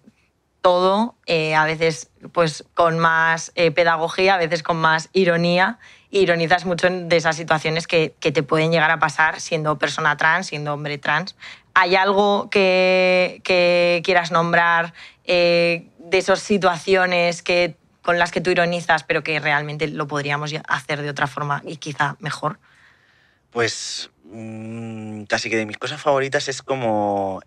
todo, 0.61 1.15
eh, 1.25 1.55
a 1.55 1.65
veces 1.65 2.09
pues 2.33 2.65
con 2.73 2.99
más 2.99 3.51
eh, 3.55 3.71
pedagogía, 3.71 4.35
a 4.35 4.37
veces 4.37 4.63
con 4.63 4.77
más 4.77 5.09
ironía. 5.13 5.79
Ironizas 6.11 6.65
mucho 6.65 6.89
de 6.89 7.15
esas 7.15 7.35
situaciones 7.35 7.87
que, 7.87 8.15
te 8.19 8.43
pueden 8.43 8.71
llegar 8.71 8.91
a 8.91 8.99
pasar 8.99 9.39
siendo 9.39 9.77
persona 9.77 10.17
trans, 10.17 10.47
siendo 10.47 10.73
hombre 10.73 10.97
trans. 10.97 11.35
¿Hay 11.79 11.95
algo 11.95 12.49
que, 12.49 13.41
quieras 14.03 14.31
nombrar 14.31 14.93
eh, 15.23 15.87
de 15.97 16.17
esas 16.17 16.41
situaciones 16.41 17.41
que, 17.41 17.77
con 18.01 18.19
las 18.19 18.31
que 18.31 18.41
tú 18.41 18.49
ironizas, 18.49 19.05
pero 19.05 19.23
que 19.23 19.39
realmente 19.39 19.87
lo 19.87 20.05
podríamos 20.05 20.53
hacer 20.67 21.01
de 21.01 21.09
otra 21.09 21.27
forma 21.27 21.61
y 21.65 21.77
quizá 21.77 22.17
mejor? 22.19 22.59
Pues 23.51 24.11
mm, 24.25 25.23
casi 25.23 25.49
que 25.49 25.55
de 25.55 25.65
mis 25.65 25.77
cosas 25.77 26.01
favoritas 26.01 26.49
es 26.49 26.61
como 26.61 27.39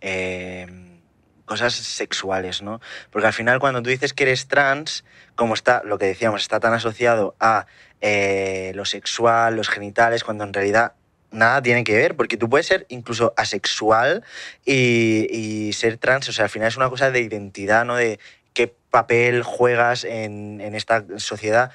cosas 1.44 1.74
sexuales, 1.74 2.62
¿no? 2.62 2.80
Porque 3.10 3.26
al 3.26 3.34
final 3.34 3.58
cuando 3.60 3.82
tú 3.82 3.90
dices 3.90 4.14
que 4.14 4.22
eres 4.22 4.48
trans, 4.48 5.04
como 5.34 5.52
está, 5.52 5.82
lo 5.84 5.98
que 5.98 6.06
decíamos, 6.06 6.40
está 6.40 6.58
tan 6.58 6.72
asociado 6.72 7.36
a 7.38 7.66
eh, 8.00 8.72
lo 8.74 8.86
sexual, 8.86 9.56
los 9.56 9.68
genitales, 9.68 10.24
cuando 10.24 10.44
en 10.44 10.54
realidad 10.54 10.94
nada 11.32 11.62
tiene 11.62 11.84
que 11.84 11.96
ver, 11.96 12.16
porque 12.16 12.36
tú 12.36 12.48
puedes 12.48 12.66
ser 12.66 12.86
incluso 12.88 13.34
asexual 13.36 14.24
y, 14.64 15.70
ser 15.72 15.96
trans, 15.98 16.28
o 16.28 16.32
sea, 16.32 16.44
al 16.44 16.50
final 16.50 16.68
es 16.68 16.76
una 16.76 16.88
cosa 16.88 17.10
de 17.10 17.20
identidad, 17.20 17.84
¿no? 17.84 17.96
De 17.96 18.18
qué 18.52 18.74
papel 18.90 19.42
juegas 19.42 20.04
en, 20.04 20.60
en 20.60 20.74
esta 20.74 21.04
sociedad 21.16 21.72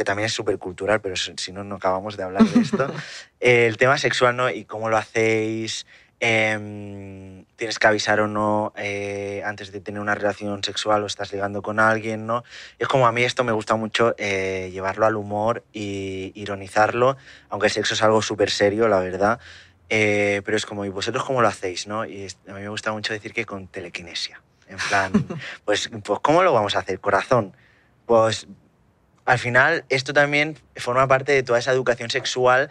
que 0.00 0.04
también 0.04 0.26
es 0.26 0.32
súper 0.32 0.56
cultural, 0.56 1.02
pero 1.02 1.14
si 1.14 1.52
no, 1.52 1.62
no 1.62 1.74
acabamos 1.74 2.16
de 2.16 2.22
hablar 2.22 2.42
de 2.44 2.62
esto. 2.62 2.90
el 3.40 3.76
tema 3.76 3.98
sexual, 3.98 4.34
¿no? 4.34 4.48
Y 4.48 4.64
cómo 4.64 4.88
lo 4.88 4.96
hacéis, 4.96 5.84
Em, 6.22 7.46
tienes 7.56 7.78
que 7.78 7.86
avisar 7.86 8.20
o 8.20 8.28
no 8.28 8.74
eh, 8.76 9.42
antes 9.44 9.72
de 9.72 9.80
tener 9.80 10.02
una 10.02 10.14
relación 10.14 10.62
sexual 10.62 11.02
o 11.02 11.06
estás 11.06 11.32
ligando 11.32 11.62
con 11.62 11.80
alguien, 11.80 12.26
¿no? 12.26 12.44
Es 12.78 12.88
como 12.88 13.06
a 13.06 13.12
mí 13.12 13.22
esto 13.22 13.42
me 13.42 13.52
gusta 13.52 13.74
mucho 13.76 14.14
eh, 14.18 14.68
llevarlo 14.70 15.06
al 15.06 15.16
humor 15.16 15.64
y 15.72 16.32
ironizarlo, 16.34 17.16
aunque 17.48 17.68
el 17.68 17.72
sexo 17.72 17.94
es 17.94 18.02
algo 18.02 18.20
súper 18.20 18.50
serio, 18.50 18.86
la 18.86 19.00
verdad. 19.00 19.40
Eh, 19.88 20.42
pero 20.44 20.58
es 20.58 20.66
como, 20.66 20.84
¿y 20.84 20.90
vosotros 20.90 21.24
cómo 21.24 21.40
lo 21.40 21.48
hacéis, 21.48 21.86
no? 21.86 22.04
Y 22.04 22.28
a 22.48 22.52
mí 22.52 22.60
me 22.60 22.68
gusta 22.68 22.92
mucho 22.92 23.14
decir 23.14 23.32
que 23.32 23.46
con 23.46 23.66
telequinesia. 23.66 24.42
En 24.68 24.76
plan, 24.76 25.12
pues, 25.64 25.90
pues 26.04 26.20
¿cómo 26.20 26.42
lo 26.42 26.52
vamos 26.52 26.76
a 26.76 26.80
hacer? 26.80 27.00
Corazón. 27.00 27.56
Pues 28.04 28.46
al 29.24 29.38
final 29.38 29.84
esto 29.88 30.12
también 30.12 30.58
forma 30.76 31.08
parte 31.08 31.32
de 31.32 31.42
toda 31.42 31.58
esa 31.58 31.72
educación 31.72 32.10
sexual 32.10 32.70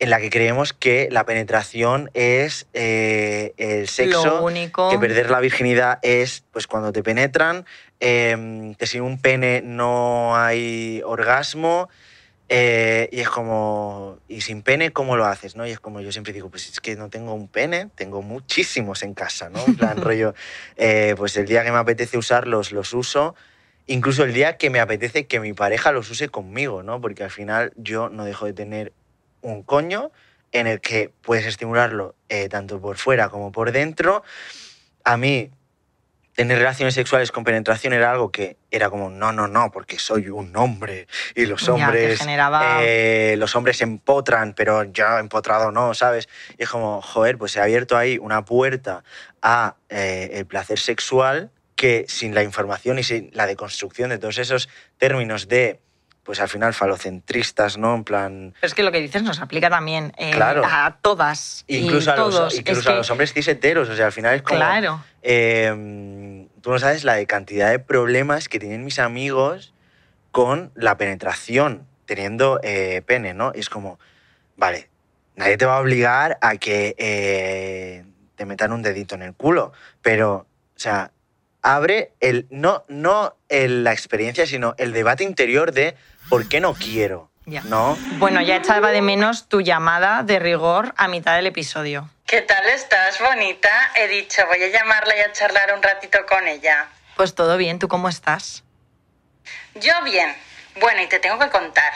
en 0.00 0.08
la 0.08 0.18
que 0.18 0.30
creemos 0.30 0.72
que 0.72 1.08
la 1.10 1.26
penetración 1.26 2.10
es 2.14 2.66
eh, 2.72 3.52
el 3.58 3.86
sexo, 3.86 4.42
único. 4.42 4.90
que 4.90 4.98
perder 4.98 5.30
la 5.30 5.40
virginidad 5.40 5.98
es 6.00 6.42
pues 6.52 6.66
cuando 6.66 6.90
te 6.90 7.02
penetran, 7.02 7.66
em, 8.00 8.74
que 8.74 8.86
sin 8.86 9.02
un 9.02 9.20
pene 9.20 9.60
no 9.62 10.36
hay 10.36 11.02
orgasmo. 11.04 11.90
Eh, 12.52 13.08
y 13.12 13.20
es 13.20 13.28
como, 13.28 14.18
y 14.26 14.40
sin 14.40 14.62
pene, 14.62 14.90
¿cómo 14.90 15.16
lo 15.16 15.24
haces? 15.24 15.54
¿no? 15.54 15.66
Y 15.66 15.70
es 15.70 15.78
como 15.78 16.00
yo 16.00 16.10
siempre 16.10 16.32
digo, 16.32 16.48
pues 16.48 16.68
es 16.68 16.80
que 16.80 16.96
no 16.96 17.08
tengo 17.08 17.32
un 17.32 17.46
pene, 17.46 17.90
tengo 17.94 18.22
muchísimos 18.22 19.04
en 19.04 19.14
casa, 19.14 19.50
¿no? 19.50 19.64
En 19.64 19.76
plan, 19.76 19.96
rollo, 20.02 20.34
eh, 20.76 21.14
pues 21.16 21.36
el 21.36 21.46
día 21.46 21.62
que 21.62 21.70
me 21.70 21.78
apetece 21.78 22.18
usarlos, 22.18 22.72
los 22.72 22.92
uso. 22.92 23.36
Incluso 23.86 24.24
el 24.24 24.32
día 24.32 24.56
que 24.56 24.68
me 24.68 24.80
apetece 24.80 25.26
que 25.26 25.38
mi 25.38 25.52
pareja 25.52 25.92
los 25.92 26.10
use 26.10 26.28
conmigo, 26.28 26.82
¿no? 26.82 27.00
Porque 27.00 27.22
al 27.22 27.30
final 27.30 27.72
yo 27.76 28.08
no 28.08 28.24
dejo 28.24 28.46
de 28.46 28.52
tener 28.52 28.92
un 29.42 29.62
coño 29.62 30.10
en 30.52 30.66
el 30.66 30.80
que 30.80 31.12
puedes 31.22 31.46
estimularlo 31.46 32.14
eh, 32.28 32.48
tanto 32.48 32.80
por 32.80 32.96
fuera 32.96 33.28
como 33.28 33.52
por 33.52 33.72
dentro. 33.72 34.22
A 35.04 35.16
mí, 35.16 35.50
tener 36.34 36.58
relaciones 36.58 36.94
sexuales 36.94 37.32
con 37.32 37.44
penetración 37.44 37.92
era 37.92 38.10
algo 38.10 38.30
que 38.30 38.56
era 38.70 38.90
como, 38.90 39.10
no, 39.10 39.32
no, 39.32 39.46
no, 39.46 39.70
porque 39.70 39.98
soy 39.98 40.28
un 40.28 40.56
hombre 40.56 41.06
y 41.34 41.46
los 41.46 41.68
hombres, 41.68 42.20
eh, 42.80 43.34
los 43.36 43.54
hombres 43.56 43.80
empotran, 43.82 44.54
pero 44.54 44.84
yo 44.84 45.18
empotrado 45.18 45.70
no, 45.70 45.94
¿sabes? 45.94 46.28
Y 46.58 46.62
es 46.62 46.68
como, 46.68 47.02
joder, 47.02 47.36
pues 47.38 47.52
se 47.52 47.60
ha 47.60 47.64
abierto 47.64 47.96
ahí 47.96 48.18
una 48.18 48.44
puerta 48.44 49.04
a 49.42 49.76
eh, 49.88 50.30
el 50.34 50.46
placer 50.46 50.78
sexual 50.78 51.50
que 51.76 52.04
sin 52.08 52.34
la 52.34 52.42
información 52.42 52.98
y 52.98 53.02
sin 53.02 53.30
la 53.32 53.46
deconstrucción 53.46 54.10
de 54.10 54.18
todos 54.18 54.38
esos 54.38 54.68
términos 54.98 55.48
de 55.48 55.80
pues 56.22 56.40
al 56.40 56.48
final 56.48 56.74
falocentristas, 56.74 57.78
¿no? 57.78 57.94
En 57.94 58.04
plan... 58.04 58.54
Pero 58.60 58.66
es 58.66 58.74
que 58.74 58.82
lo 58.82 58.92
que 58.92 59.00
dices 59.00 59.22
nos 59.22 59.40
aplica 59.40 59.70
también 59.70 60.12
eh, 60.18 60.32
a 60.38 60.98
todas. 61.00 61.64
Incluso, 61.66 62.12
a, 62.12 62.16
los, 62.16 62.54
incluso 62.56 62.90
a 62.90 62.94
los 62.94 63.10
hombres 63.10 63.32
cis 63.32 63.48
heteros, 63.48 63.88
o 63.88 63.96
sea, 63.96 64.06
al 64.06 64.12
final 64.12 64.34
es 64.34 64.42
como... 64.42 64.58
Claro. 64.58 65.02
Em, 65.22 66.48
tú 66.60 66.70
no 66.70 66.78
sabes 66.78 67.04
la 67.04 67.14
de 67.14 67.26
cantidad 67.26 67.70
de 67.70 67.78
problemas 67.78 68.48
que 68.48 68.58
tienen 68.58 68.84
mis 68.84 68.98
amigos 68.98 69.74
con 70.30 70.70
la 70.74 70.96
penetración, 70.96 71.86
teniendo 72.06 72.60
eh, 72.62 73.02
pene, 73.04 73.34
¿no? 73.34 73.52
Y 73.54 73.60
es 73.60 73.70
como, 73.70 73.98
vale, 74.56 74.88
nadie 75.36 75.56
te 75.56 75.66
va 75.66 75.78
a 75.78 75.80
obligar 75.80 76.38
a 76.40 76.56
que 76.56 76.94
eh, 76.98 78.04
te 78.36 78.44
metan 78.44 78.72
un 78.72 78.82
dedito 78.82 79.14
en 79.14 79.22
el 79.22 79.34
culo, 79.34 79.72
pero, 80.02 80.34
o 80.34 80.46
sea, 80.78 81.10
abre 81.62 82.12
el, 82.20 82.46
no, 82.50 82.84
no 82.88 83.36
la 83.48 83.92
experiencia, 83.92 84.46
sino 84.46 84.74
el 84.78 84.92
debate 84.92 85.24
interior 85.24 85.72
de 85.72 85.96
por 86.28 86.48
qué 86.48 86.60
no 86.60 86.74
quiero. 86.74 87.30
¿No? 87.64 87.98
Bueno, 88.18 88.40
ya 88.42 88.56
echaba 88.56 88.92
de 88.92 89.02
menos 89.02 89.48
tu 89.48 89.60
llamada 89.60 90.22
de 90.22 90.38
rigor 90.38 90.94
a 90.96 91.08
mitad 91.08 91.34
del 91.34 91.48
episodio. 91.48 92.08
¿Qué 92.24 92.42
tal 92.42 92.64
estás, 92.68 93.18
bonita? 93.18 93.70
He 93.96 94.06
dicho, 94.06 94.42
voy 94.46 94.62
a 94.62 94.68
llamarla 94.68 95.16
y 95.16 95.20
a 95.20 95.32
charlar 95.32 95.74
un 95.74 95.82
ratito 95.82 96.18
con 96.28 96.46
ella. 96.46 96.86
Pues 97.16 97.34
todo 97.34 97.56
bien, 97.56 97.80
¿tú 97.80 97.88
cómo 97.88 98.08
estás? 98.08 98.62
Yo 99.74 99.92
bien. 100.04 100.32
Bueno, 100.76 101.02
y 101.02 101.08
te 101.08 101.18
tengo 101.18 101.38
que 101.38 101.50
contar. 101.50 101.92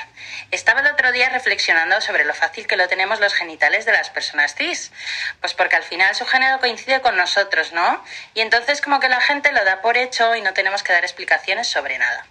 Estaba 0.51 0.81
el 0.81 0.87
otro 0.89 1.13
día 1.13 1.29
reflexionando 1.29 2.01
sobre 2.01 2.25
lo 2.25 2.35
fácil 2.35 2.67
que 2.67 2.77
lo 2.77 2.89
tenemos 2.89 3.21
los 3.21 3.33
genitales 3.33 3.85
de 3.87 3.93
las 3.93 4.11
personas 4.11 4.55
cis. 4.57 4.93
Pues 5.41 5.55
porque 5.55 5.77
al 5.77 5.85
final 5.85 6.15
su 6.15 6.27
género 6.27 6.59
coincide 6.59 7.01
con 7.01 7.17
nosotros, 7.17 7.73
¿no? 7.73 8.05
Y 8.35 8.41
entonces 8.41 8.81
como 8.81 8.99
que 9.01 9.09
la 9.09 9.21
gente 9.21 9.53
lo 9.53 9.65
da 9.65 9.81
por 9.81 9.97
hecho 9.97 10.35
y 10.35 10.43
no 10.43 10.53
tenemos 10.53 10.83
que 10.83 10.93
dar 10.93 11.05
explicaciones 11.05 11.69
sobre 11.69 11.99
nada. 11.99 12.27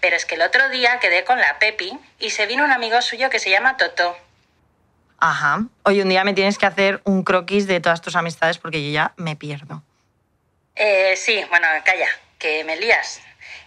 Pero 0.00 0.16
es 0.16 0.26
que 0.26 0.34
el 0.34 0.42
otro 0.42 0.68
día 0.68 0.98
quedé 1.00 1.24
con 1.24 1.38
la 1.40 1.58
Pepi 1.58 1.98
y 2.18 2.30
se 2.30 2.46
vino 2.46 2.64
un 2.64 2.72
amigo 2.72 3.00
suyo 3.02 3.30
que 3.30 3.38
se 3.38 3.50
llama 3.50 3.76
Toto. 3.76 4.16
Ajá. 5.18 5.64
Hoy 5.82 6.00
un 6.00 6.08
día 6.08 6.24
me 6.24 6.34
tienes 6.34 6.56
que 6.56 6.66
hacer 6.66 7.00
un 7.04 7.24
croquis 7.24 7.66
de 7.66 7.80
todas 7.80 8.00
tus 8.00 8.16
amistades 8.16 8.58
porque 8.58 8.84
yo 8.84 8.90
ya 8.90 9.12
me 9.16 9.36
pierdo. 9.36 9.82
Eh, 10.76 11.14
sí, 11.16 11.44
bueno, 11.50 11.66
calla, 11.84 12.08
que 12.38 12.64
me 12.64 12.76
lías. 12.76 13.20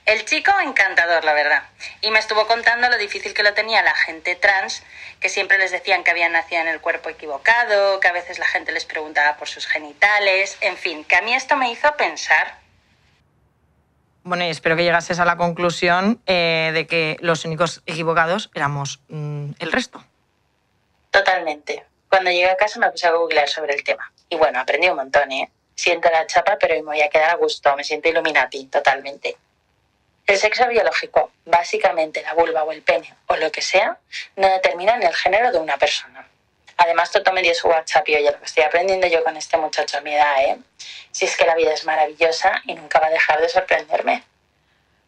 El 0.06 0.26
chico 0.26 0.52
encantador, 0.62 1.24
la 1.24 1.34
verdad. 1.34 1.64
Y 2.02 2.12
me 2.12 2.20
estuvo 2.20 2.46
contando 2.46 2.90
lo 2.90 2.98
difícil 2.98 3.34
que 3.34 3.44
lo 3.44 3.54
tenía 3.54 3.82
la 3.84 3.96
gente 3.96 4.36
trans, 4.36 4.84
que 5.22 5.30
siempre 5.30 5.58
les 5.58 5.72
decían 5.72 6.04
que 6.04 6.12
habían 6.12 6.34
nacido 6.34 6.62
en 6.62 6.68
el 6.68 6.82
cuerpo 6.82 7.10
equivocado, 7.10 8.02
que 8.02 8.10
a 8.10 8.12
veces 8.12 8.38
la 8.38 8.46
gente 8.46 8.74
les 8.74 8.84
preguntaba 8.84 9.38
por 9.38 9.48
sus 9.48 9.66
genitales, 9.66 10.58
en 10.60 10.76
fin, 10.76 11.06
que 11.06 11.16
a 11.16 11.22
mí 11.22 11.34
esto 11.34 11.56
me 11.56 11.72
hizo 11.72 11.96
pensar. 11.96 12.60
Bueno, 14.24 14.46
y 14.46 14.50
espero 14.50 14.76
que 14.76 14.84
llegases 14.84 15.20
a 15.20 15.26
la 15.26 15.38
conclusión 15.38 16.22
eh, 16.28 16.72
de 16.74 16.86
que 16.86 17.18
los 17.22 17.46
únicos 17.46 17.82
equivocados 17.86 18.52
éramos 18.54 19.02
mm, 19.08 19.52
el 19.60 19.72
resto. 19.72 20.04
Totalmente. 21.12 21.86
Cuando 22.10 22.30
llegué 22.30 22.50
a 22.50 22.58
casa 22.58 22.80
me 22.80 22.90
puse 22.92 23.08
a 23.08 23.12
googlear 23.12 23.48
sobre 23.48 23.74
el 23.74 23.84
tema. 23.84 24.12
Y 24.30 24.36
bueno, 24.36 24.60
aprendí 24.60 24.90
un 24.90 24.98
montón, 24.98 25.32
¿eh? 25.32 25.50
Siento 25.76 26.10
la 26.10 26.28
chapa, 26.28 26.58
pero 26.60 26.76
me 26.76 26.82
voy 26.82 27.02
a 27.02 27.10
quedar 27.10 27.32
a 27.32 27.36
gusto. 27.36 27.76
Me 27.76 27.84
siento 27.84 28.10
Illuminati, 28.10 28.66
totalmente. 28.68 29.38
El 30.26 30.38
sexo 30.38 30.68
biológico, 30.68 31.32
básicamente 31.46 32.22
la 32.22 32.34
vulva 32.34 32.64
o 32.64 32.72
el 32.72 32.82
pene 32.82 33.14
o 33.28 33.36
lo 33.36 33.52
que 33.52 33.62
sea, 33.62 33.98
no 34.38 34.48
determinan 34.48 35.04
el 35.04 35.14
género 35.14 35.52
de 35.52 35.60
una 35.60 35.78
persona. 35.78 36.28
Además, 36.78 37.12
Toto 37.12 37.32
me 37.34 37.42
dio 37.42 37.54
su 37.54 37.68
WhatsApp 37.68 38.08
y 38.10 38.16
oye, 38.16 38.32
lo 38.32 38.40
que 38.40 38.46
estoy 38.46 38.64
aprendiendo 38.64 39.06
yo 39.08 39.24
con 39.24 39.38
este 39.38 39.58
muchacho 39.58 39.98
a 39.98 40.02
mi 40.02 40.14
edad, 40.14 40.44
¿eh? 40.44 40.58
Si 41.12 41.26
es 41.26 41.38
que 41.38 41.46
la 41.46 41.56
vida 41.56 41.74
es 41.74 41.86
maravillosa 41.86 42.62
y 42.66 42.74
nunca 42.74 43.00
va 43.00 43.08
a 43.08 43.12
dejar 43.12 43.40
de 43.42 43.50
sorprenderme. 43.50 44.24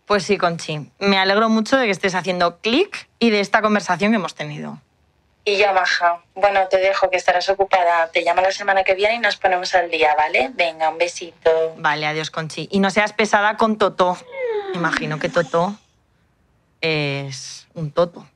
Pues 0.05 0.23
sí, 0.23 0.37
Conchi. 0.37 0.91
Me 0.99 1.17
alegro 1.17 1.49
mucho 1.49 1.77
de 1.77 1.85
que 1.85 1.91
estés 1.91 2.13
haciendo 2.13 2.59
clic 2.59 3.07
y 3.17 3.31
de 3.31 3.39
esta 3.39 3.61
conversación 3.61 4.11
que 4.11 4.17
hemos 4.17 4.35
tenido. 4.35 4.79
Y 5.47 5.57
yo, 5.57 5.71
Maja, 5.73 6.21
bueno, 6.33 6.67
te 6.67 6.77
dejo 6.77 7.09
que 7.09 7.17
estarás 7.17 7.49
ocupada. 7.49 8.11
Te 8.11 8.21
llamo 8.21 8.41
la 8.41 8.51
semana 8.51 8.83
que 8.83 8.95
viene 8.95 9.15
y 9.15 9.19
nos 9.19 9.37
ponemos 9.37 9.73
al 9.75 9.89
día, 9.89 10.15
¿vale? 10.15 10.49
Venga, 10.53 10.89
un 10.89 10.97
besito. 10.97 11.75
Vale, 11.77 12.05
adiós, 12.07 12.31
Conchi. 12.31 12.67
Y 12.71 12.79
no 12.79 12.89
seas 12.89 13.13
pesada 13.13 13.57
con 13.57 13.77
Toto. 13.77 14.17
Imagino 14.75 15.19
que 15.19 15.29
Toto 15.29 15.73
es 16.81 17.67
un 17.73 17.91
Toto. 17.91 18.27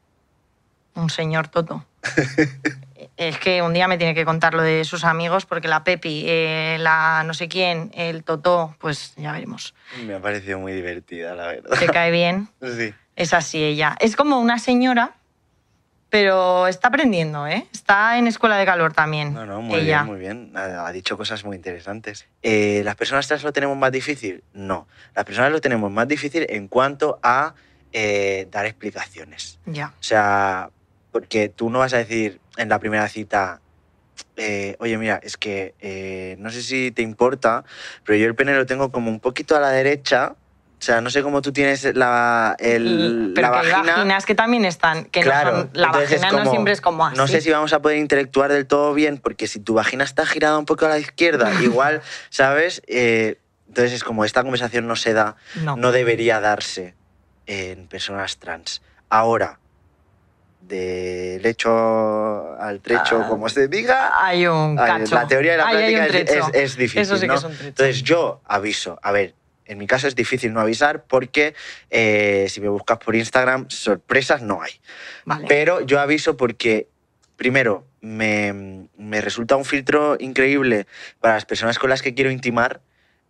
Un 0.95 1.09
señor 1.09 1.49
Toto. 1.49 1.85
es 3.17 3.37
que 3.39 3.61
un 3.61 3.73
día 3.73 3.89
me 3.89 3.97
tiene 3.97 4.15
que 4.15 4.23
contar 4.23 4.53
lo 4.53 4.63
de 4.63 4.85
sus 4.85 5.03
amigos 5.03 5.45
porque 5.45 5.67
la 5.67 5.83
Pepi, 5.83 6.23
eh, 6.25 6.77
la 6.79 7.23
no 7.25 7.33
sé 7.33 7.49
quién, 7.49 7.91
el 7.93 8.23
Toto, 8.23 8.75
pues 8.79 9.13
ya 9.17 9.33
veremos. 9.33 9.75
Me 10.05 10.15
ha 10.15 10.21
parecido 10.21 10.59
muy 10.59 10.71
divertida, 10.71 11.35
la 11.35 11.47
verdad. 11.47 11.77
¿Te 11.77 11.87
cae 11.87 12.11
bien? 12.11 12.49
Sí. 12.61 12.93
Es 13.17 13.33
así 13.33 13.61
ella. 13.61 13.97
Es 13.99 14.15
como 14.15 14.39
una 14.39 14.59
señora, 14.59 15.11
pero 16.09 16.67
está 16.67 16.87
aprendiendo, 16.87 17.45
¿eh? 17.47 17.65
Está 17.71 18.17
en 18.17 18.27
escuela 18.27 18.57
de 18.57 18.65
calor 18.65 18.93
también. 18.93 19.33
No, 19.33 19.45
no, 19.45 19.61
muy 19.61 19.81
ella. 19.81 20.03
bien, 20.03 20.05
muy 20.05 20.19
bien. 20.19 20.51
Ha, 20.55 20.87
ha 20.87 20.91
dicho 20.91 21.17
cosas 21.17 21.43
muy 21.43 21.55
interesantes. 21.55 22.27
Eh, 22.41 22.81
¿Las 22.83 22.95
personas 22.95 23.27
trans 23.27 23.43
lo 23.43 23.53
tenemos 23.53 23.77
más 23.77 23.91
difícil? 23.91 24.43
No. 24.53 24.87
Las 25.15 25.25
personas 25.25 25.51
lo 25.51 25.61
tenemos 25.61 25.91
más 25.91 26.07
difícil 26.07 26.45
en 26.49 26.67
cuanto 26.67 27.19
a 27.21 27.53
eh, 27.93 28.47
dar 28.51 28.65
explicaciones. 28.65 29.59
Ya. 29.65 29.93
O 29.99 30.03
sea, 30.03 30.69
porque 31.11 31.49
tú 31.49 31.69
no 31.69 31.79
vas 31.79 31.93
a 31.93 31.97
decir 31.97 32.39
en 32.57 32.69
la 32.69 32.79
primera 32.79 33.07
cita, 33.07 33.61
eh, 34.35 34.75
oye, 34.79 34.97
mira, 34.97 35.19
es 35.23 35.37
que 35.37 35.73
eh, 35.79 36.35
no 36.39 36.49
sé 36.49 36.61
si 36.61 36.91
te 36.91 37.01
importa, 37.01 37.63
pero 38.03 38.17
yo 38.17 38.25
el 38.27 38.35
pene 38.35 38.55
lo 38.55 38.65
tengo 38.65 38.91
como 38.91 39.09
un 39.09 39.19
poquito 39.19 39.55
a 39.55 39.59
la 39.59 39.69
derecha. 39.69 40.35
O 40.79 40.81
sea, 40.81 41.01
no 41.01 41.09
sé 41.09 41.21
cómo 41.21 41.41
tú 41.41 41.51
tienes 41.51 41.83
la, 41.95 42.55
el, 42.57 43.33
pero 43.35 43.49
la 43.51 43.53
que 43.61 43.67
hay 43.67 43.73
vagina. 43.73 43.95
vaginas 43.97 44.25
que 44.25 44.33
también 44.33 44.63
están, 44.63 45.03
que 45.05 45.19
Claro, 45.21 45.51
no 45.51 45.57
son, 45.63 45.69
la 45.73 45.87
vagina 45.91 46.31
no 46.31 46.37
como, 46.39 46.51
siempre 46.51 46.71
es 46.73 46.79
como 46.79 47.05
así. 47.05 47.17
No 47.17 47.27
sé 47.27 47.41
si 47.41 47.51
vamos 47.51 47.73
a 47.73 47.81
poder 47.81 47.97
intelectuar 47.97 48.49
del 48.53 48.65
todo 48.65 48.93
bien, 48.93 49.17
porque 49.17 49.47
si 49.47 49.59
tu 49.59 49.73
vagina 49.73 50.05
está 50.05 50.25
girada 50.25 50.57
un 50.57 50.65
poco 50.65 50.85
a 50.85 50.89
la 50.89 50.97
izquierda, 50.97 51.51
igual, 51.61 52.01
¿sabes? 52.29 52.81
Eh, 52.87 53.39
entonces 53.67 53.91
es 53.91 54.03
como 54.05 54.23
esta 54.23 54.41
conversación 54.41 54.87
no 54.87 54.95
se 54.95 55.11
da, 55.13 55.35
No. 55.55 55.75
no 55.75 55.91
debería 55.91 56.39
darse 56.39 56.95
en 57.45 57.87
personas 57.87 58.37
trans. 58.37 58.81
Ahora, 59.09 59.59
del 60.61 61.45
hecho 61.45 62.53
al 62.59 62.79
trecho, 62.81 63.21
Ah, 63.25 63.27
como 63.27 63.49
se 63.49 63.67
diga, 63.67 64.11
Hay 64.23 64.45
un 64.47 64.75
cacho. 64.75 65.15
la 65.15 65.27
teoría 65.27 65.55
y 65.55 65.57
la 65.57 65.69
práctica 65.69 66.05
es, 66.05 66.11
trecho. 66.11 66.47
es- 66.53 66.55
es 66.71 66.77
difícil. 66.77 67.01
Eso 67.01 67.15
sí 67.15 67.21
que 67.21 67.27
¿no? 67.27 67.33
es 67.35 67.43
un. 67.43 67.51
Entonces 67.51 68.03
yo 68.03 68.41
aviso. 68.45 68.99
A 69.01 69.11
ver, 69.11 69.35
en 69.69 69.77
mi 69.77 69.87
caso 69.87 70.07
es 70.07 70.15
difícil 70.15 70.51
no 70.51 70.59
avisar 70.59 71.05
porque 71.05 71.53
eh, 71.89 72.47
si 72.49 72.59
me 72.59 72.67
buscas 72.67 72.97
por 72.97 73.15
Instagram, 73.15 73.69
sorpresas 73.69 74.41
no 74.41 74.61
hay. 74.61 74.71
Vale. 75.25 75.45
Pero 75.47 75.79
yo 75.81 75.99
aviso 75.99 76.35
porque, 76.35 76.87
primero, 77.37 77.85
me, 78.01 78.87
me 78.97 79.21
resulta 79.21 79.55
un 79.55 79.63
filtro 79.65 80.17
increíble 80.19 80.87
para 81.19 81.35
las 81.35 81.45
personas 81.45 81.79
con 81.79 81.89
las 81.89 82.01
que 82.01 82.13
quiero 82.13 82.31
intimar. 82.31 82.81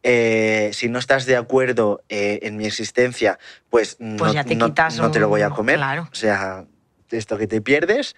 Eh, 0.02 0.70
si 0.74 0.88
no 0.88 0.98
estás 0.98 1.26
de 1.26 1.36
acuerdo 1.36 2.02
eh, 2.08 2.40
en 2.44 2.56
mi 2.56 2.66
existencia, 2.66 3.38
pues, 3.70 3.98
Pues 4.00 4.10
no, 4.22 4.34
ya 4.34 4.46
te 4.46 4.56
no- 4.56 4.68
quitas 4.68 4.98
no 4.98 5.12
te 5.12 5.20
lo 5.20 5.28
voy 5.28 5.42
a 5.42 5.50
comer. 5.50 5.76
claro. 5.76 6.08
O 6.10 6.16
sea, 6.16 6.66
esto 7.12 7.38
que 7.38 7.48
te 7.48 7.60
pierdes. 7.62 8.16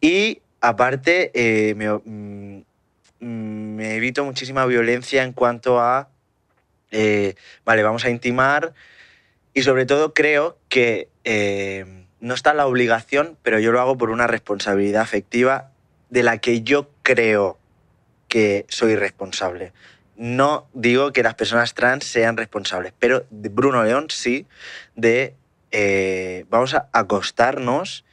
Y 0.00 0.40
aparte, 0.62 1.30
eh, 1.34 1.74
me, 1.74 1.90
mm, 1.92 2.64
mm, 3.20 3.74
me 3.76 3.94
evito 3.96 4.24
muchísima 4.24 4.64
violencia 4.64 5.22
en 5.22 5.32
cuanto 5.34 5.80
a, 5.80 6.08
eh, 6.90 7.34
vale, 7.64 7.82
vamos 7.82 8.04
a 8.04 8.10
intimar. 8.10 8.74
Y 9.54 9.62
sobre 9.62 9.86
todo 9.86 10.14
creo 10.14 10.58
que 10.68 11.08
eh, 11.24 12.06
no 12.20 12.34
está 12.34 12.54
la 12.54 12.66
obligación, 12.66 13.36
pero 13.42 13.58
yo 13.58 13.72
lo 13.72 13.80
hago 13.80 13.98
por 13.98 14.10
una 14.10 14.26
responsabilidad 14.26 15.02
afectiva 15.02 15.70
de 16.10 16.22
la 16.22 16.38
que 16.38 16.62
yo 16.62 16.90
creo 17.02 17.58
que 18.28 18.66
soy 18.68 18.96
responsable. 18.96 19.72
No 20.16 20.68
digo 20.74 21.12
que 21.12 21.22
las 21.22 21.34
personas 21.34 21.74
trans 21.74 22.04
sean 22.04 22.36
responsables, 22.36 22.92
pero 22.98 23.24
Bruno 23.30 23.84
León 23.84 24.06
sí, 24.10 24.46
de 24.96 25.34
eh, 25.70 26.44
vamos 26.48 26.74
a 26.74 26.88
acostarnos 26.92 28.04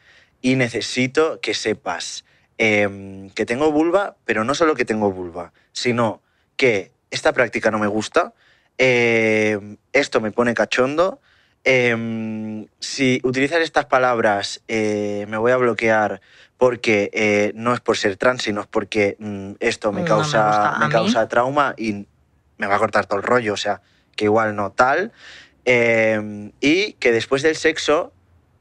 y 0.41 0.55
necesito 0.55 1.39
que 1.41 1.53
sepas 1.53 2.25
em, 2.57 3.29
que 3.31 3.45
tengo 3.45 3.71
vulva, 3.71 4.17
pero 4.25 4.43
no 4.43 4.53
solo 4.55 4.75
que 4.75 4.85
tengo 4.85 5.11
vulva, 5.11 5.51
sino 5.71 6.21
que 6.57 6.91
esta 7.11 7.33
práctica 7.33 7.71
no 7.71 7.79
me 7.79 7.87
gusta, 7.87 8.33
em, 8.77 9.77
esto 9.93 10.21
me 10.21 10.31
pone 10.31 10.53
cachondo, 10.53 11.19
em, 11.63 12.67
si 12.79 13.19
utilizas 13.23 13.59
estas 13.61 13.85
palabras 13.85 14.61
eh, 14.67 15.25
me 15.27 15.37
voy 15.37 15.51
a 15.51 15.57
bloquear 15.57 16.21
porque 16.57 17.09
eh, 17.13 17.51
no 17.55 17.73
es 17.73 17.79
por 17.79 17.97
ser 17.97 18.17
trans, 18.17 18.43
sino 18.43 18.61
es 18.61 18.67
porque 18.67 19.17
mm, 19.19 19.53
esto 19.59 19.91
me 19.91 19.99
No 19.99 20.03
me 20.03 20.09
causa, 20.09 20.77
me 20.79 20.89
causa 20.89 21.27
trauma 21.27 21.73
y 21.77 22.07
me 22.57 22.67
va 22.67 22.75
a 22.75 22.79
cortar 22.79 23.05
todo 23.05 23.19
el 23.19 23.25
rollo, 23.25 23.53
o 23.53 23.57
sea, 23.57 23.81
que 24.15 24.25
igual 24.25 24.55
no 24.55 24.71
tal. 24.71 25.11
Eh, 25.65 26.51
y 26.61 26.93
que 26.93 27.11
después 27.11 27.41
del 27.41 27.55
sexo 27.55 28.13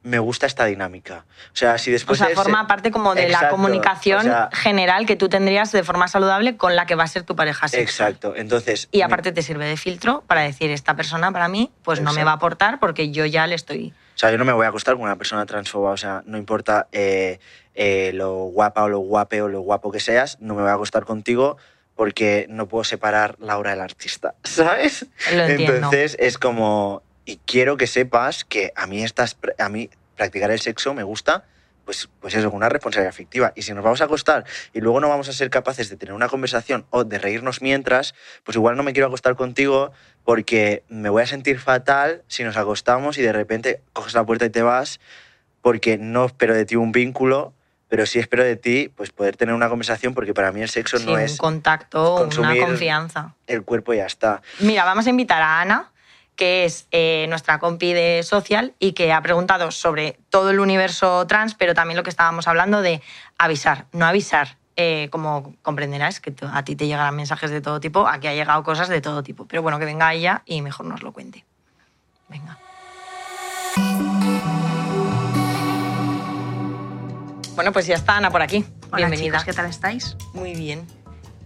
me 0.05 0.19
gusta 0.19 0.47
esta 0.47 0.67
dinámica. 0.67 1.25
O 1.53 1.57
sea, 1.57 1.79
si 1.79 1.91
O 1.91 1.95
después 1.95 2.19
sea, 2.19 2.29
del 2.29 2.37
se- 2.37 2.43
forma 2.43 2.67
parte 2.67 2.91
como 2.91 3.15
de 3.15 3.29
la 3.31 3.49
comunicación 3.49 4.21
o 4.21 4.23
sea- 4.23 4.51
general 4.53 5.07
que 5.07 5.17
tú 5.17 5.29
tendrías 5.31 5.73
de 5.73 5.83
forma 5.83 6.07
saludable 6.09 6.57
con 6.59 6.77
la 6.77 6.85
que 6.87 6.95
va 6.95 7.05
a 7.05 7.09
ser 7.09 7.23
tu 7.23 7.35
pareja 7.35 7.67
sexual. 7.69 8.11
Exacto, 8.11 8.37
entonces... 8.37 8.89
Y 8.93 8.99
me- 8.99 9.05
aparte 9.05 9.33
te 9.33 9.41
sirve 9.43 9.65
de 9.67 9.77
filtro 9.79 10.23
para 10.27 10.43
decir, 10.43 10.71
esta 10.71 10.95
persona 10.95 11.33
para 11.33 11.49
mí 11.49 11.73
pues 11.83 12.01
no 12.03 12.13
me 12.13 12.23
va 12.23 12.33
a 12.33 12.35
aportar 12.35 12.79
porque 12.79 13.11
yo 13.11 13.25
ya 13.25 13.47
le 13.47 13.55
estoy... 13.55 13.95
O 14.15 14.19
sea, 14.19 14.31
yo 14.31 14.37
no 14.39 14.45
me 14.45 14.53
voy 14.53 14.67
a 14.67 14.69
acostar 14.69 14.95
con 14.95 15.03
una 15.05 15.17
persona 15.17 15.45
transfoba, 15.47 15.91
o 15.91 15.97
sea, 15.97 16.23
no 16.27 16.37
importa 16.39 16.87
eh, 16.93 17.41
eh, 17.75 18.13
lo 18.15 18.35
guapa 18.45 18.85
o 18.85 18.89
lo 18.89 18.99
guape 19.01 19.41
o 19.43 19.49
lo 19.49 19.61
guapo 19.63 19.91
que 19.91 20.01
seas, 20.01 20.37
no 20.41 20.55
me 20.55 20.61
voy 20.63 20.71
a 20.71 20.75
acostar 20.75 21.05
contigo 21.05 21.57
porque 21.97 22.47
no 22.51 22.69
puedo 22.69 22.85
separar 22.85 23.37
la 23.41 23.57
obra 23.57 23.71
del 23.71 23.81
artista, 23.81 24.35
¿sabes? 24.45 25.07
Lo 25.33 25.45
entiendo. 25.45 25.75
Entonces 25.77 26.17
es 26.21 26.37
como, 26.39 27.03
y 27.25 27.39
quiero 27.47 27.77
que 27.77 27.87
sepas 27.87 28.45
que 28.45 28.73
a 28.77 28.87
mí, 28.87 29.03
estas, 29.03 29.37
a 29.59 29.69
mí 29.69 29.91
practicar 30.17 30.51
el 30.51 30.61
sexo 30.61 30.95
me 30.95 31.03
gusta, 31.03 31.45
pues, 31.85 32.09
pues 32.21 32.35
eso, 32.35 32.51
una 32.51 32.69
responsabilidad 32.71 33.11
afectiva. 33.11 33.53
Y 33.57 33.63
si 33.63 33.75
nos 33.75 33.85
vamos 33.85 34.01
a 34.01 34.05
acostar 34.05 34.45
y 34.73 34.81
luego 34.81 35.01
no 35.01 35.09
vamos 35.09 35.29
a 35.29 35.33
ser 35.33 35.51
capaces 35.51 35.91
de 35.91 35.97
tener 35.97 36.15
una 36.15 36.29
conversación 36.29 36.87
o 36.91 37.05
de 37.05 37.19
reírnos 37.19 37.61
mientras, 37.61 38.15
pues 38.43 38.57
igual 38.57 38.77
no 38.77 38.83
me 38.83 38.93
quiero 38.95 39.09
acostar 39.09 39.37
contigo 39.37 39.93
porque 40.25 40.83
me 40.89 41.11
voy 41.11 41.23
a 41.23 41.27
sentir 41.27 41.59
fatal 41.59 42.23
si 42.27 42.43
nos 42.45 42.57
acostamos 42.57 43.19
y 43.19 43.23
de 43.23 43.33
repente 43.33 43.83
coges 43.93 44.15
la 44.15 44.25
puerta 44.25 44.47
y 44.47 44.51
te 44.51 44.63
vas 44.63 44.99
porque 45.61 45.99
no 45.99 46.25
espero 46.27 46.55
de 46.55 46.65
ti 46.65 46.77
un 46.77 46.93
vínculo, 46.93 47.53
pero 47.89 48.07
sí 48.07 48.19
espero 48.19 48.45
de 48.45 48.57
ti 48.57 48.91
pues 48.95 49.11
poder 49.13 49.37
tener 49.37 49.55
una 49.55 49.69
conversación 49.69 50.15
porque 50.15 50.33
para 50.33 50.53
mí 50.53 50.63
el 50.63 50.69
sexo 50.71 50.99
Sí, 50.99 51.05
no 51.07 51.15
un 51.15 51.21
es 51.21 51.37
contacto, 51.37 52.17
consumir- 52.17 52.61
una 52.63 52.67
confianza. 52.67 53.35
el 53.47 53.63
cuerpo 53.63 53.93
ya 53.93 54.07
está. 54.07 54.41
Mira, 54.61 54.85
vamos 54.85 55.07
a 55.07 55.11
invitar 55.11 55.43
a 55.43 55.61
Ana, 55.61 55.91
que 56.37 56.65
es 56.65 56.89
eh, 56.91 57.27
nuestra 57.29 57.59
compi 57.59 57.93
de 57.93 58.23
social 58.23 58.75
y 58.79 58.93
que 58.93 59.13
ha 59.13 59.23
preguntado 59.23 59.71
sobre 59.71 60.19
todo 60.31 60.51
el 60.51 60.61
universo 60.61 61.27
trans, 61.27 61.55
pero 61.55 61.75
también 61.75 61.97
lo 61.97 62.03
que 62.03 62.11
estábamos 62.11 62.49
hablando 62.49 62.83
de 62.83 63.03
avisar, 63.39 63.87
no 63.93 64.07
avisar. 64.07 64.57
Eh, 64.77 65.09
como 65.13 65.55
comprenderás, 65.63 66.19
que 66.19 66.35
a 66.53 66.65
ti 66.65 66.75
te 66.75 66.89
llegarán 66.89 67.15
mensajes 67.15 67.53
de 67.53 67.61
todo 67.61 67.79
tipo, 67.79 68.09
aquí 68.09 68.27
ha 68.27 68.35
llegado 68.35 68.65
cosas 68.65 68.89
de 68.89 69.01
todo 69.01 69.23
tipo. 69.23 69.47
Pero 69.47 69.63
bueno, 69.63 69.79
que 69.79 69.85
venga 69.85 70.13
ella 70.13 70.43
y 70.47 70.63
mejor 70.63 70.87
nos 70.87 71.05
lo 71.05 71.13
cuente. 71.13 71.45
Venga. 72.29 72.59
Bueno, 77.55 77.73
pues 77.73 77.87
ya 77.87 77.95
está 77.95 78.17
Ana 78.17 78.31
por 78.31 78.43
aquí. 78.43 78.65
Hola, 78.91 79.07
Bienvenida. 79.07 79.39
chicos, 79.39 79.45
¿qué 79.45 79.53
tal 79.53 79.67
estáis? 79.67 80.17
Muy 80.33 80.55
bien. 80.55 80.85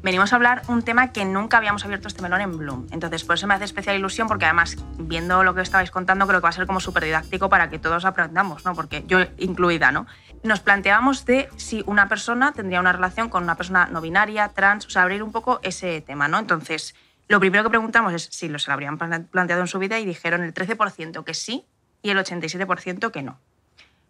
Venimos 0.03 0.33
a 0.33 0.37
hablar 0.37 0.63
un 0.69 0.83
tema 0.83 1.13
que 1.13 1.25
nunca 1.25 1.57
habíamos 1.57 1.85
abierto 1.85 2.09
este 2.09 2.23
melón 2.23 2.41
en 2.41 2.57
Bloom. 2.57 2.87
Entonces, 2.91 3.25
por 3.25 3.35
eso 3.35 3.47
me 3.47 3.55
hace 3.55 3.65
especial 3.65 3.97
ilusión, 3.97 4.29
porque 4.29 4.45
además, 4.45 4.77
viendo 4.99 5.43
lo 5.43 5.55
que 5.55 5.63
estabais 5.63 5.91
contando, 5.91 6.27
creo 6.27 6.41
que 6.41 6.45
va 6.45 6.49
a 6.51 6.53
ser 6.53 6.67
como 6.67 6.81
súper 6.81 7.05
didáctico 7.05 7.49
para 7.49 7.69
que 7.69 7.79
todos 7.79 8.05
aprendamos, 8.05 8.65
¿no? 8.65 8.75
Porque 8.75 9.05
yo 9.07 9.19
incluida, 9.39 9.91
¿no? 9.93 10.07
Nos 10.43 10.61
planteábamos 10.61 11.25
de 11.25 11.49
si 11.57 11.83
una 11.87 12.09
persona 12.09 12.53
tendría 12.53 12.81
una 12.81 12.93
relación 12.93 13.29
con 13.29 13.43
una 13.43 13.57
persona 13.57 13.87
no 13.87 14.01
binaria, 14.01 14.49
trans, 14.51 14.87
o 14.87 14.91
sea, 14.91 15.03
abrir 15.03 15.23
un 15.23 15.33
poco 15.33 15.61
ese 15.63 16.01
tema, 16.01 16.29
¿no? 16.29 16.39
Entonces, 16.39 16.95
lo 17.29 17.41
primero 17.41 17.65
que 17.65 17.71
preguntamos 17.71 18.15
es 18.15 18.29
si 18.31 18.49
lo 18.49 18.59
se 18.59 18.71
lo 18.71 18.75
habrían 18.75 18.97
planteado 18.97 19.61
en 19.61 19.69
su 19.69 19.79
vida 19.79 19.99
y 19.99 20.07
dijeron 20.07 20.43
el 20.43 20.55
13% 20.55 21.25
que 21.25 21.35
sí 21.35 21.67
y 22.03 22.11
el 22.11 22.19
87% 22.19 23.11
que 23.11 23.23
no. 23.23 23.39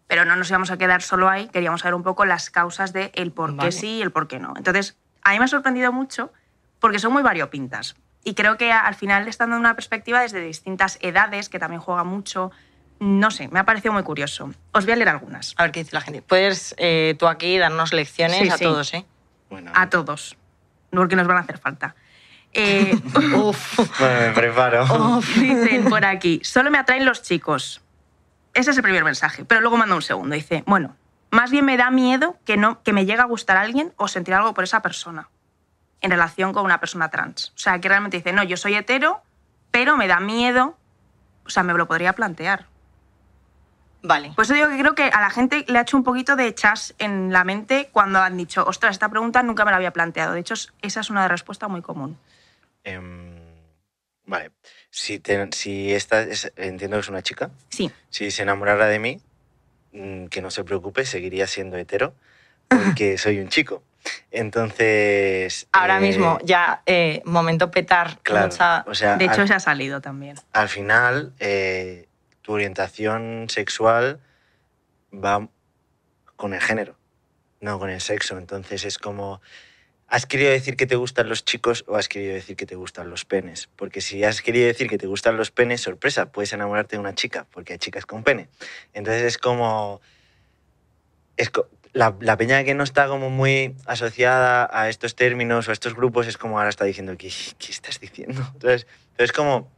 Pero 0.07 0.25
no 0.25 0.35
nos 0.35 0.49
íbamos 0.49 0.71
a 0.71 0.77
quedar 0.77 1.01
solo 1.01 1.29
ahí, 1.29 1.49
queríamos 1.49 1.81
saber 1.81 1.95
un 1.95 2.03
poco 2.03 2.25
las 2.25 2.49
causas 2.49 2.93
de 2.93 3.11
el 3.13 3.31
por 3.31 3.57
qué 3.57 3.71
sí 3.71 3.97
y 3.97 4.01
el 4.01 4.11
por 4.11 4.27
qué 4.27 4.39
no. 4.39 4.53
Entonces, 4.55 4.97
a 5.23 5.31
mí 5.31 5.39
me 5.39 5.45
ha 5.45 5.47
sorprendido 5.47 5.91
mucho 5.91 6.31
porque 6.79 6.99
son 6.99 7.13
muy 7.13 7.21
variopintas. 7.21 7.95
Y 8.23 8.33
creo 8.33 8.57
que 8.57 8.71
al 8.71 8.95
final 8.95 9.27
están 9.27 9.49
dando 9.49 9.61
una 9.61 9.75
perspectiva 9.75 10.21
desde 10.21 10.41
distintas 10.41 10.97
edades, 11.01 11.49
que 11.49 11.59
también 11.59 11.81
juega 11.81 12.03
mucho. 12.03 12.51
No 12.99 13.31
sé, 13.31 13.47
me 13.47 13.59
ha 13.59 13.63
parecido 13.63 13.93
muy 13.93 14.03
curioso. 14.03 14.51
Os 14.73 14.85
voy 14.85 14.93
a 14.93 14.95
leer 14.97 15.09
algunas. 15.09 15.53
A 15.57 15.63
ver 15.63 15.71
qué 15.71 15.79
dice 15.81 15.95
la 15.95 16.01
gente. 16.01 16.21
Puedes 16.21 16.75
eh, 16.77 17.15
tú 17.17 17.27
aquí 17.27 17.57
darnos 17.57 17.93
lecciones 17.93 18.51
a 18.51 18.57
todos, 18.57 18.93
¿eh? 18.93 19.05
A 19.73 19.89
todos. 19.89 20.37
Porque 20.89 21.15
nos 21.15 21.27
van 21.27 21.37
a 21.37 21.39
hacer 21.41 21.57
falta. 21.59 21.95
Eh, 22.51 22.99
uf. 23.35 23.77
Bueno, 23.99 24.19
me 24.19 24.31
preparo. 24.33 25.21
dicen 25.35 25.85
por 25.85 26.03
aquí, 26.03 26.41
solo 26.43 26.71
me 26.71 26.77
atraen 26.77 27.05
los 27.05 27.21
chicos. 27.21 27.81
Ese 28.53 28.71
es 28.71 28.77
el 28.77 28.83
primer 28.83 29.03
mensaje, 29.03 29.45
pero 29.45 29.61
luego 29.61 29.77
manda 29.77 29.95
un 29.95 30.01
segundo. 30.01 30.35
Dice, 30.35 30.63
bueno, 30.65 30.95
más 31.31 31.51
bien 31.51 31.65
me 31.65 31.77
da 31.77 31.91
miedo 31.91 32.37
que, 32.45 32.57
no, 32.57 32.81
que 32.83 32.93
me 32.93 33.05
llegue 33.05 33.21
a 33.21 33.25
gustar 33.25 33.57
a 33.57 33.61
alguien 33.61 33.93
o 33.97 34.07
sentir 34.07 34.33
algo 34.33 34.53
por 34.53 34.63
esa 34.63 34.81
persona 34.81 35.29
en 36.01 36.11
relación 36.11 36.53
con 36.53 36.65
una 36.65 36.79
persona 36.79 37.09
trans. 37.09 37.51
O 37.55 37.59
sea, 37.59 37.79
que 37.79 37.89
realmente 37.89 38.17
dice, 38.17 38.33
no, 38.33 38.43
yo 38.43 38.57
soy 38.57 38.75
hetero, 38.75 39.21
pero 39.71 39.97
me 39.97 40.07
da 40.07 40.19
miedo, 40.19 40.77
o 41.45 41.49
sea, 41.49 41.63
me 41.63 41.73
lo 41.73 41.87
podría 41.87 42.13
plantear. 42.13 42.67
Vale. 44.01 44.31
Pues 44.35 44.49
eso 44.49 44.55
digo 44.55 44.69
que 44.69 44.79
creo 44.79 44.95
que 44.95 45.03
a 45.03 45.19
la 45.19 45.29
gente 45.29 45.65
le 45.67 45.77
ha 45.77 45.81
hecho 45.81 45.97
un 45.97 46.03
poquito 46.03 46.35
de 46.37 46.55
chas 46.55 46.95
en 46.99 47.33
la 47.33 47.43
mente 47.43 47.89
cuando 47.91 48.19
han 48.19 48.37
dicho, 48.37 48.63
ostras, 48.65 48.91
esta 48.91 49.09
pregunta 49.09 49.43
nunca 49.43 49.65
me 49.65 49.71
la 49.71 49.77
había 49.77 49.91
planteado. 49.91 50.33
De 50.33 50.39
hecho, 50.39 50.53
esa 50.81 51.01
es 51.01 51.09
una 51.09 51.27
respuesta 51.27 51.67
muy 51.67 51.81
común. 51.81 52.17
Em, 52.85 53.35
vale. 54.25 54.51
Si, 54.89 55.21
si 55.51 55.93
esta 55.93 56.25
entiendo 56.55 56.95
que 56.95 57.01
es 57.01 57.09
una 57.09 57.21
chica. 57.21 57.51
Sí. 57.67 57.91
Si 58.09 58.31
se 58.31 58.43
enamorara 58.43 58.85
de 58.85 58.99
mí, 58.99 59.21
que 59.91 60.41
no 60.41 60.51
se 60.51 60.63
preocupe, 60.63 61.05
seguiría 61.05 61.47
siendo 61.47 61.77
hetero, 61.77 62.13
porque 62.67 63.17
soy 63.17 63.39
un 63.39 63.49
chico. 63.49 63.83
Entonces. 64.31 65.67
Ahora 65.71 65.97
eh, 65.97 66.01
mismo, 66.01 66.39
ya, 66.43 66.81
eh, 66.85 67.21
momento 67.25 67.71
petar. 67.71 68.19
Claro. 68.23 68.49
O 68.87 68.93
sea, 68.95 69.17
de 69.17 69.25
hecho, 69.25 69.45
se 69.47 69.53
ha 69.53 69.59
salido 69.59 70.01
también. 70.01 70.35
Al 70.53 70.69
final, 70.69 71.33
eh, 71.39 72.07
tu 72.41 72.53
orientación 72.53 73.47
sexual 73.49 74.19
va 75.13 75.47
con 76.35 76.53
el 76.53 76.61
género, 76.61 76.95
no 77.59 77.79
con 77.79 77.89
el 77.89 78.01
sexo. 78.01 78.37
Entonces 78.37 78.85
es 78.85 78.97
como 78.97 79.41
¿Has 80.09 80.25
querido 80.25 80.49
decir 80.49 80.75
que 80.75 80.87
te 80.87 80.95
gustan 80.95 81.29
los 81.29 81.45
chicos 81.45 81.85
o 81.87 81.95
has 81.95 82.07
querido 82.07 82.33
decir 82.33 82.55
que 82.55 82.65
te 82.65 82.75
gustan 82.75 83.11
los 83.11 83.25
penes? 83.25 83.69
Porque 83.75 84.01
si 84.01 84.23
has 84.23 84.41
querido 84.41 84.65
decir 84.65 84.89
que 84.89 84.97
te 84.97 85.05
gustan 85.05 85.37
los 85.37 85.51
penes, 85.51 85.81
sorpresa, 85.81 86.31
puedes 86.31 86.51
enamorarte 86.51 86.95
de 86.95 86.99
una 86.99 87.13
chica, 87.13 87.45
porque 87.51 87.73
hay 87.73 87.79
chicas 87.79 88.07
con 88.07 88.23
pene. 88.23 88.49
Entonces 88.93 89.23
es 89.23 89.37
como... 89.37 90.01
Es 91.37 91.51
la, 91.93 92.37
peña 92.37 92.63
que 92.63 92.73
no 92.73 92.83
está 92.83 93.07
como 93.07 93.29
muy 93.29 93.75
asociada 93.85 94.67
a 94.71 94.89
estos 94.89 95.15
términos 95.15 95.67
o 95.67 95.71
a 95.71 95.73
estos 95.73 95.95
grupos 95.95 96.27
es 96.27 96.37
como 96.37 96.57
ahora 96.57 96.69
está 96.69 96.85
diciendo, 96.85 97.15
¿qué, 97.17 97.31
qué 97.57 97.71
estás 97.71 97.99
diciendo? 97.99 98.41
Entonces, 98.53 98.87
entonces 99.11 99.31
como 99.31 99.69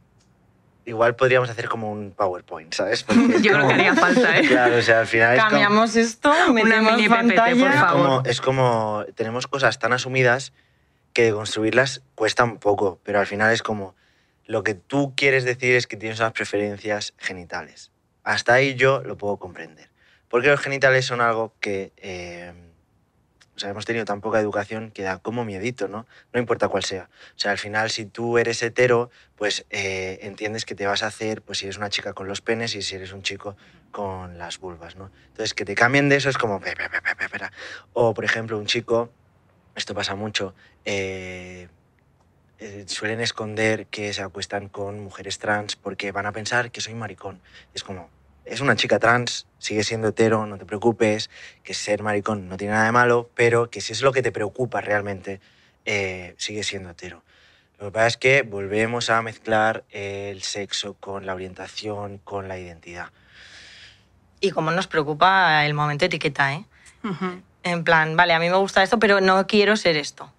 igual 0.84 1.16
podríamos 1.16 1.50
hacer 1.50 1.68
como 1.68 1.90
un 1.90 2.12
PowerPoint, 2.12 2.72
¿sabes? 2.74 3.04
Yo 3.42 3.52
creo 3.52 3.68
que 3.68 3.74
haría 3.74 3.94
falta, 3.94 4.38
¿eh? 4.38 4.46
Claro, 4.46 4.76
o 4.76 4.82
sea, 4.82 5.00
al 5.00 5.06
final 5.06 5.36
Cambiamos 5.36 5.96
esto, 5.96 6.32
una 6.48 6.82
mini 6.82 7.08
pantalla. 7.08 7.64
por 7.64 7.72
favor. 7.72 8.28
Es 8.28 8.40
como, 8.40 9.04
tenemos 9.14 9.46
cosas 9.46 9.78
tan 9.78 9.92
asumidas 9.92 10.52
que 11.12 11.24
de 11.24 11.32
construirlas 11.32 12.02
cuesta 12.14 12.44
un 12.44 12.58
poco, 12.58 12.98
pero 13.02 13.20
al 13.20 13.26
final 13.26 13.52
es 13.52 13.62
como, 13.62 13.94
lo 14.46 14.62
que 14.62 14.74
tú 14.74 15.14
quieres 15.16 15.44
decir 15.44 15.74
es 15.74 15.86
que 15.86 15.96
tienes 15.96 16.18
unas 16.20 16.32
preferencias 16.32 17.14
genitales. 17.18 17.90
Hasta 18.24 18.54
ahí 18.54 18.74
yo 18.74 19.02
lo 19.02 19.16
puedo 19.16 19.36
comprender. 19.36 19.90
Porque 20.28 20.48
los 20.48 20.60
genitales 20.60 21.04
son 21.04 21.20
algo 21.20 21.54
que... 21.60 21.92
Eh, 21.96 22.52
hemos 23.70 23.84
tenido 23.84 24.04
tan 24.04 24.20
poca 24.20 24.40
educación 24.40 24.90
que 24.90 25.02
da 25.02 25.18
como 25.18 25.44
miedito, 25.44 25.88
¿no? 25.88 26.06
No 26.32 26.40
importa 26.40 26.68
cuál 26.68 26.84
sea. 26.84 27.08
O 27.36 27.38
sea, 27.38 27.50
al 27.50 27.58
final, 27.58 27.90
si 27.90 28.06
tú 28.06 28.38
eres 28.38 28.62
hetero, 28.62 29.10
pues 29.36 29.66
eh, 29.70 30.18
entiendes 30.22 30.64
que 30.64 30.74
te 30.74 30.86
vas 30.86 31.02
a 31.02 31.06
hacer, 31.06 31.42
pues 31.42 31.58
si 31.58 31.66
eres 31.66 31.76
una 31.76 31.90
chica 31.90 32.12
con 32.12 32.28
los 32.28 32.40
penes 32.40 32.74
y 32.74 32.82
si 32.82 32.94
eres 32.94 33.12
un 33.12 33.22
chico 33.22 33.56
con 33.90 34.38
las 34.38 34.58
vulvas, 34.58 34.96
¿no? 34.96 35.10
Entonces, 35.28 35.54
que 35.54 35.64
te 35.64 35.74
cambien 35.74 36.08
de 36.08 36.16
eso 36.16 36.28
es 36.28 36.38
como... 36.38 36.60
O, 37.92 38.14
por 38.14 38.24
ejemplo, 38.24 38.58
un 38.58 38.66
chico, 38.66 39.10
esto 39.74 39.94
pasa 39.94 40.14
mucho, 40.14 40.54
eh, 40.84 41.68
eh, 42.58 42.84
suelen 42.86 43.20
esconder 43.20 43.86
que 43.86 44.12
se 44.12 44.22
acuestan 44.22 44.68
con 44.68 45.00
mujeres 45.00 45.38
trans 45.38 45.74
porque 45.74 46.12
van 46.12 46.26
a 46.26 46.32
pensar 46.32 46.70
que 46.70 46.80
soy 46.80 46.94
maricón. 46.94 47.40
Es 47.74 47.82
como, 47.82 48.08
es 48.44 48.60
una 48.60 48.76
chica 48.76 48.98
trans, 48.98 49.46
sigue 49.58 49.84
siendo 49.84 50.08
hetero, 50.08 50.46
no 50.46 50.58
te 50.58 50.64
preocupes, 50.64 51.30
que 51.62 51.74
ser 51.74 52.02
maricón 52.02 52.48
no 52.48 52.56
tiene 52.56 52.74
nada 52.74 52.86
de 52.86 52.92
malo, 52.92 53.30
pero 53.34 53.70
que 53.70 53.80
si 53.80 53.92
es 53.92 54.02
lo 54.02 54.12
que 54.12 54.22
te 54.22 54.32
preocupa 54.32 54.80
realmente, 54.80 55.40
eh, 55.84 56.34
sigue 56.38 56.62
siendo 56.62 56.90
hetero. 56.90 57.22
Lo 57.78 57.86
que 57.86 57.92
pasa 57.92 58.06
es 58.06 58.16
que 58.16 58.42
volvemos 58.42 59.10
a 59.10 59.22
mezclar 59.22 59.84
el 59.90 60.42
sexo 60.42 60.94
con 60.94 61.26
la 61.26 61.34
orientación, 61.34 62.18
con 62.18 62.46
la 62.46 62.58
identidad. 62.58 63.10
Y 64.40 64.50
como 64.50 64.70
nos 64.70 64.86
preocupa 64.86 65.64
el 65.66 65.74
momento 65.74 66.04
etiqueta, 66.04 66.54
¿eh? 66.54 66.64
En 67.64 67.84
plan, 67.84 68.16
vale, 68.16 68.34
a 68.34 68.38
mí 68.38 68.48
me 68.48 68.56
gusta 68.56 68.82
esto, 68.82 68.98
pero 68.98 69.20
no 69.20 69.46
quiero 69.46 69.76
ser 69.76 69.96
esto. 69.96 70.32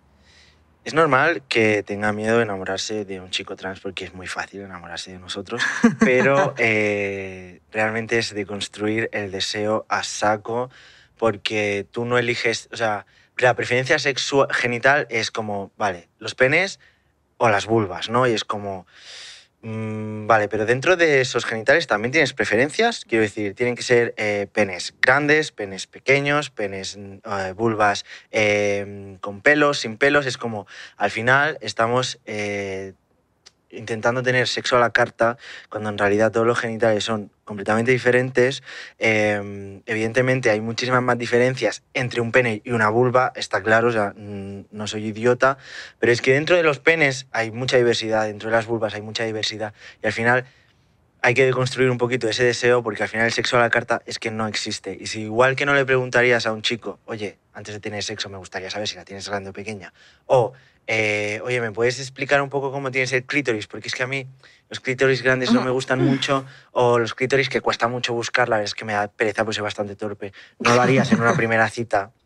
Es 0.84 0.94
normal 0.94 1.44
que 1.48 1.82
tenga 1.82 2.12
miedo 2.12 2.38
de 2.38 2.44
enamorarse 2.44 3.06
de 3.06 3.22
un 3.22 3.30
chico 3.30 3.56
trans 3.56 3.80
porque 3.80 4.04
es 4.04 4.14
muy 4.14 4.28
fácil 4.28 4.62
enamorarse 4.62 5.14
de 5.14 5.20
nosotros, 5.20 5.64
pero 6.00 6.54
eh, 6.58 7.62
realmente 7.72 8.18
es 8.18 8.34
de 8.34 8.46
construir 8.46 9.10
el 9.14 9.32
deseo 9.32 9.86
a 9.88 10.04
saco 10.04 10.70
porque 11.18 11.88
tú 11.90 12.04
no 12.04 12.18
eliges, 12.18 12.68
o 12.74 12.76
sea, 12.76 13.06
la 13.38 13.56
preferencia 13.56 13.98
sexual 13.98 14.48
genital 14.52 15.08
es 15.10 15.32
como, 15.32 15.72
vale, 15.78 16.10
los 16.20 16.36
penes 16.36 16.82
o 17.38 17.48
las 17.48 17.66
vulvas, 17.66 18.10
¿no? 18.10 18.28
Y 18.28 18.32
es 18.32 18.44
como, 18.44 18.86
Mm, 19.66 20.28
vale, 20.28 20.49
pero 20.49 20.66
dentro 20.66 20.97
de 20.97 21.22
esos 21.22 21.45
genitales 21.45 21.88
también 21.88 22.11
tienes 22.11 22.34
preferencias. 22.34 23.05
Quiero 23.05 23.22
decir, 23.24 23.55
tienen 23.55 23.76
que 23.76 23.84
ser 23.84 24.14
eh, 24.18 24.47
penes 24.51 24.93
grandes, 25.01 25.53
penes 25.53 25.88
pequeños, 25.88 26.49
penes, 26.49 26.97
eh, 26.97 27.53
vulvas 27.55 28.03
em, 28.30 29.16
con 29.20 29.39
pelos, 29.41 29.80
sin 29.80 29.97
pelos. 29.97 30.26
Es 30.26 30.38
como, 30.38 30.68
al 30.97 31.11
final 31.11 31.57
estamos 31.61 32.20
eh, 32.26 32.91
intentando 33.74 34.24
tener 34.24 34.48
sexo 34.48 34.78
a 34.78 34.80
la 34.80 34.92
carta, 34.92 35.38
cuando 35.70 35.90
en 35.90 35.98
realidad 35.98 36.32
todos 36.32 36.48
los 36.48 36.60
genitales 36.60 37.04
son 37.04 37.32
completamente 37.44 37.92
diferentes. 37.92 38.64
Em, 39.00 39.82
evidentemente 39.86 40.50
hay 40.50 40.62
muchísimas 40.62 41.02
más 41.02 41.18
diferencias 41.18 41.84
entre 41.94 42.22
un 42.22 42.32
pene 42.32 42.62
y 42.64 42.72
una 42.72 42.90
vulva, 42.90 43.34
está 43.36 43.62
claro, 43.62 43.90
o 43.90 43.92
sea, 43.92 44.14
mm, 44.16 44.66
no 44.72 44.88
soy 44.88 45.08
idiota, 45.08 45.58
pero 46.00 46.12
es 46.12 46.22
que 46.22 46.34
dentro 46.34 46.56
de 46.56 46.64
los 46.64 46.80
penes 46.80 47.28
hay 47.32 47.52
mucha 47.52 47.78
diversidad, 47.78 48.26
dentro 48.26 48.50
de 48.50 48.56
las 48.56 48.66
vulvas 48.66 48.94
hay 48.94 49.02
mucha 49.02 49.26
diversidad 49.26 49.74
y 50.02 50.08
al 50.08 50.14
final 50.14 50.46
hay 51.24 51.34
que 51.34 51.46
deconstruir 51.46 51.90
un 51.90 51.98
poquito 51.98 52.28
ese 52.28 52.44
deseo 52.44 52.84
porque 52.84 53.02
al 53.02 53.08
final 53.08 53.26
el 53.26 53.32
sexo 53.32 53.56
a 53.56 53.62
la 53.62 53.70
carta 53.70 54.02
es 54.06 54.20
que 54.20 54.30
no 54.30 54.46
existe. 54.46 54.98
Y 55.00 55.08
si 55.08 55.22
igual 55.22 55.56
que 55.56 55.66
no 55.66 55.74
le 55.74 55.86
preguntarías 55.86 56.46
a 56.46 56.52
un 56.52 56.62
chico, 56.62 57.00
oye, 57.06 57.38
antes 57.54 57.74
de 57.74 57.80
tener 57.80 58.04
sexo 58.04 58.30
me 58.30 58.38
gustaría 58.38 58.70
saber 58.70 58.90
si 58.90 58.98
la 58.98 59.06
tienes 59.06 59.30
grande 59.30 59.52
o 59.52 59.54
pequeña, 59.54 59.94
o 60.26 60.52
eh, 60.86 61.40
oye, 61.46 61.62
¿me 61.62 61.72
puedes 61.72 61.98
explicar 62.02 62.42
un 62.42 62.50
poco 62.50 62.74
cómo 62.74 62.92
tienes 62.92 63.14
el 63.14 63.24
clítoris? 63.24 63.68
Porque 63.68 63.88
es 63.88 63.96
que 63.96 64.04
a 64.04 64.08
mí 64.08 64.28
los 64.70 64.82
clítoris 64.82 65.22
grandes 65.22 65.54
no 65.54 65.62
me 65.62 65.72
gustan 65.72 66.04
mucho, 66.04 66.46
o 66.74 67.00
los 67.00 67.14
clítoris 67.14 67.48
que 67.48 67.62
cuesta 67.62 67.88
mucho 67.88 68.14
buscar, 68.14 68.50
la 68.50 68.58
verdad 68.58 68.66
es 68.66 68.76
que 68.76 68.84
me 68.84 68.92
da 68.92 69.08
pereza, 69.08 69.46
pues 69.46 69.56
soy 69.56 69.64
bastante 69.64 69.96
torpe. 69.96 70.34
No 70.60 70.76
lo 70.76 70.82
harías 70.82 71.10
en 71.14 71.22
una 71.22 71.36
primera 71.36 71.70
cita. 71.70 72.12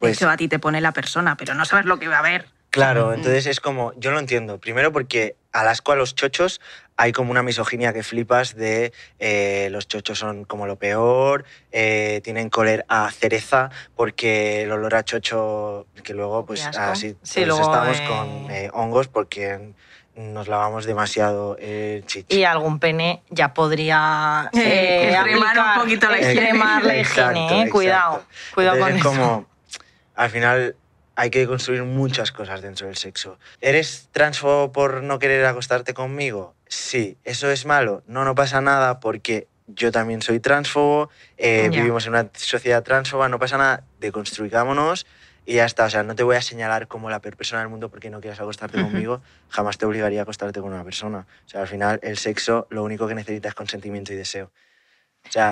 Pues, 0.00 0.18
de 0.18 0.26
a 0.26 0.36
ti 0.36 0.48
te 0.48 0.58
pone 0.58 0.82
la 0.82 0.92
persona, 0.92 1.34
pero 1.38 1.54
no 1.54 1.64
sabes 1.64 1.86
lo 1.86 1.98
que 1.98 2.08
va 2.08 2.16
a 2.16 2.18
haber. 2.18 2.46
Claro, 2.74 3.14
entonces 3.14 3.46
es 3.46 3.60
como, 3.60 3.92
yo 3.98 4.10
lo 4.10 4.18
entiendo. 4.18 4.58
Primero 4.58 4.92
porque 4.92 5.36
al 5.52 5.68
asco 5.68 5.92
a 5.92 5.96
los 5.96 6.16
chochos 6.16 6.60
hay 6.96 7.12
como 7.12 7.30
una 7.30 7.42
misoginia 7.42 7.92
que 7.92 8.02
flipas 8.02 8.54
de 8.54 8.92
eh, 9.18 9.68
los 9.70 9.88
chochos 9.88 10.18
son 10.18 10.44
como 10.44 10.66
lo 10.66 10.76
peor, 10.76 11.44
eh, 11.72 12.20
tienen 12.22 12.50
coler 12.50 12.84
a 12.88 13.10
cereza 13.10 13.70
porque 13.96 14.62
el 14.62 14.72
olor 14.72 14.94
a 14.94 15.04
chocho, 15.04 15.86
que 16.02 16.14
luego 16.14 16.46
pues 16.46 16.64
así 16.66 17.16
estamos 17.22 18.00
con 18.02 18.50
eh, 18.50 18.70
hongos 18.72 19.08
porque 19.08 19.72
nos 20.14 20.46
lavamos 20.46 20.84
demasiado 20.84 21.56
el 21.58 22.06
chichi. 22.06 22.36
Y 22.36 22.44
algún 22.44 22.78
pene 22.78 23.22
ya 23.30 23.52
podría 23.52 24.50
eh, 24.52 25.16
un 25.18 25.80
poquito 25.80 26.08
la 26.08 26.18
higiene. 26.20 27.00
higiene, 27.00 27.70
cuidado, 27.70 28.24
cuidado 28.54 28.78
con 28.78 28.96
es 28.96 29.02
como, 29.02 29.46
al 30.14 30.30
final 30.30 30.76
hay 31.16 31.30
que 31.30 31.46
construir 31.46 31.82
muchas 31.82 32.32
cosas 32.32 32.62
dentro 32.62 32.86
del 32.86 32.96
sexo. 32.96 33.38
¿Eres 33.60 34.08
transfo 34.12 34.72
por 34.72 35.02
no 35.02 35.18
querer 35.18 35.44
acostarte 35.46 35.94
conmigo? 35.94 36.54
Sí. 36.74 37.16
¿Eso 37.22 37.50
es 37.50 37.66
malo? 37.66 38.02
No, 38.08 38.24
no 38.24 38.34
pasa 38.34 38.60
nada 38.60 38.98
porque 38.98 39.46
yo 39.68 39.92
también 39.92 40.22
soy 40.22 40.40
transfobo, 40.40 41.08
eh, 41.38 41.68
vivimos 41.70 42.04
en 42.06 42.14
una 42.14 42.28
sociedad 42.34 42.82
transfoba, 42.82 43.28
no 43.28 43.38
pasa 43.38 43.56
nada, 43.56 43.84
deconstruyámonos 44.00 45.06
y 45.46 45.54
ya 45.54 45.66
está. 45.66 45.84
O 45.84 45.90
sea, 45.90 46.02
no 46.02 46.16
te 46.16 46.24
voy 46.24 46.34
a 46.34 46.42
señalar 46.42 46.88
como 46.88 47.10
la 47.10 47.20
peor 47.20 47.36
persona 47.36 47.60
del 47.60 47.70
mundo 47.70 47.90
porque 47.90 48.10
no 48.10 48.20
quieras 48.20 48.40
acostarte 48.40 48.82
conmigo, 48.82 49.22
jamás 49.50 49.78
te 49.78 49.86
obligaría 49.86 50.20
a 50.20 50.22
acostarte 50.24 50.60
con 50.60 50.72
una 50.72 50.82
persona. 50.82 51.26
O 51.46 51.48
sea, 51.48 51.60
al 51.60 51.68
final 51.68 52.00
el 52.02 52.18
sexo 52.18 52.66
lo 52.70 52.82
único 52.82 53.06
que 53.06 53.14
necesita 53.14 53.48
es 53.48 53.54
consentimiento 53.54 54.12
y 54.12 54.16
deseo. 54.16 54.50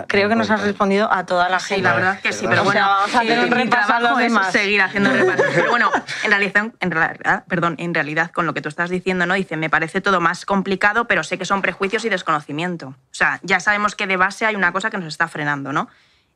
Creo 0.07 0.29
que 0.29 0.35
no 0.35 0.41
nos 0.41 0.51
has 0.51 0.61
respondido 0.63 1.13
a 1.13 1.27
toda 1.27 1.49
la 1.49 1.59
Sí, 1.59 1.75
gente. 1.75 1.83
la 1.83 1.91
Vale, 1.95 2.05
verdad 2.05 2.21
que 2.21 2.33
sí, 2.33 2.47
pero 2.49 2.63
O 2.63 2.65
bueno, 2.65 2.81
sea, 2.81 2.89
vamos 2.89 3.15
a 3.15 3.21
hacer 3.21 3.39
un 3.41 3.51
repaso 3.51 3.83
a 3.83 3.87
trabajo 3.99 4.15
los 4.15 4.21
es 4.27 4.33
demás. 4.33 4.53
seguir 4.53 4.81
haciendo 4.83 5.11
repasos. 5.13 5.47
Pero 5.55 5.71
bueno, 5.71 5.91
en 6.25 6.31
realidad, 6.31 6.67
en 6.81 6.91
realidad, 6.91 7.45
perdón, 7.49 7.75
en 7.79 7.93
realidad 7.95 8.31
con 8.31 8.47
lo 8.47 8.55
que 8.55 8.61
tú 8.61 8.69
estás 8.69 8.91
diciendo, 8.91 9.27
¿no? 9.27 9.35
Dice, 9.35 9.57
me 9.57 9.71
parece 9.71 10.01
todo 10.01 10.21
más 10.21 10.45
complicado, 10.47 11.07
pero 11.09 11.25
sé 11.25 11.37
que 11.39 11.45
son 11.45 11.63
prejuicios 11.63 12.05
y 12.05 12.09
desconocimiento. 12.11 12.89
O 12.89 12.95
sea, 13.11 13.41
ya 13.43 13.59
sabemos 13.61 13.97
que 13.97 14.07
de 14.07 14.17
base 14.17 14.47
hay 14.47 14.55
una 14.55 14.73
cosa 14.73 14.91
que 14.91 14.99
nos 14.99 15.07
está 15.09 15.27
frenando, 15.27 15.73
¿no? 15.73 15.89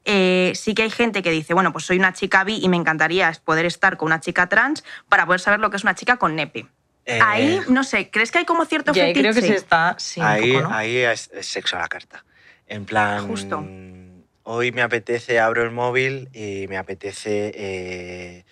Eh, 0.05 0.53
sí 0.55 0.74
que 0.74 0.82
hay 0.82 0.91
gente 0.91 1.22
que 1.22 1.30
dice, 1.30 1.53
bueno, 1.55 1.72
pues 1.72 1.84
soy 1.84 1.99
una 1.99 2.12
chica 2.12 2.43
bi 2.45 2.59
y 2.62 2.68
me 2.68 2.76
encantaría 2.76 3.32
poder 3.45 3.66
estar 3.66 3.97
con 3.97 4.07
una 4.07 4.20
chica 4.20 4.49
trans 4.49 4.84
para 5.09 5.26
poder 5.26 5.41
saber 5.41 5.61
lo 5.61 5.70
que 5.70 5.76
es 5.76 5.82
una 5.82 5.95
chica 5.95 6.16
con 6.16 6.34
nepe. 6.37 6.66
Eh, 7.05 7.20
Ahí, 7.22 7.61
no 7.68 7.84
sé, 7.84 8.11
¿crees 8.11 8.32
que 8.32 8.39
hay 8.39 8.45
como 8.45 8.64
cierto 8.64 8.91
ahí 8.93 9.12
creo 9.12 9.32
que 9.32 9.34
fetiche? 9.34 9.53
se 9.53 9.59
está, 9.59 9.95
sí, 9.99 10.18
un 10.20 10.26
ahí, 10.26 10.53
poco, 10.55 10.68
¿no? 10.68 10.76
ahí 10.76 10.97
es, 10.97 11.30
es 11.32 11.47
sexo 11.47 11.76
a 11.76 11.80
la 11.80 11.89
carta. 11.89 12.24
En 12.69 12.85
plan, 12.85 13.27
Justo. 13.27 13.64
hoy 14.43 14.73
me 14.73 14.83
apetece, 14.83 15.39
abro 15.39 15.62
el 15.62 15.71
móvil 15.71 16.29
y 16.33 16.67
me 16.69 16.77
apetece 16.77 17.53
eh, 17.55 18.45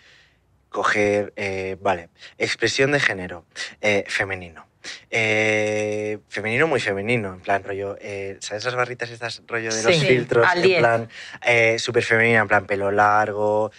coger, 0.69 1.33
eh, 1.37 1.77
vale, 1.81 2.09
expresión 2.39 2.93
de 2.93 3.01
género, 3.01 3.45
eh, 3.81 4.05
femenino. 4.07 4.67
Eh, 5.11 6.19
femenino 6.29 6.67
muy 6.67 6.79
femenino, 6.79 7.33
en 7.33 7.41
plan 7.41 7.65
rollo, 7.65 7.97
eh, 8.01 8.37
¿sabes 8.41 8.65
las 8.67 8.75
barritas 8.75 9.09
estas 9.11 9.43
rollo 9.47 9.75
de 9.75 9.83
los 9.83 9.97
filtros? 9.97 10.47
al 10.47 10.59
en 10.59 10.63
10. 10.65 10.79
plan 10.79 11.09
eh, 11.47 11.79
súper 11.79 12.03
femenina, 12.05 12.41
en 12.41 12.49
plan 12.49 12.67
pelo 12.67 12.91
largo, 12.91 13.73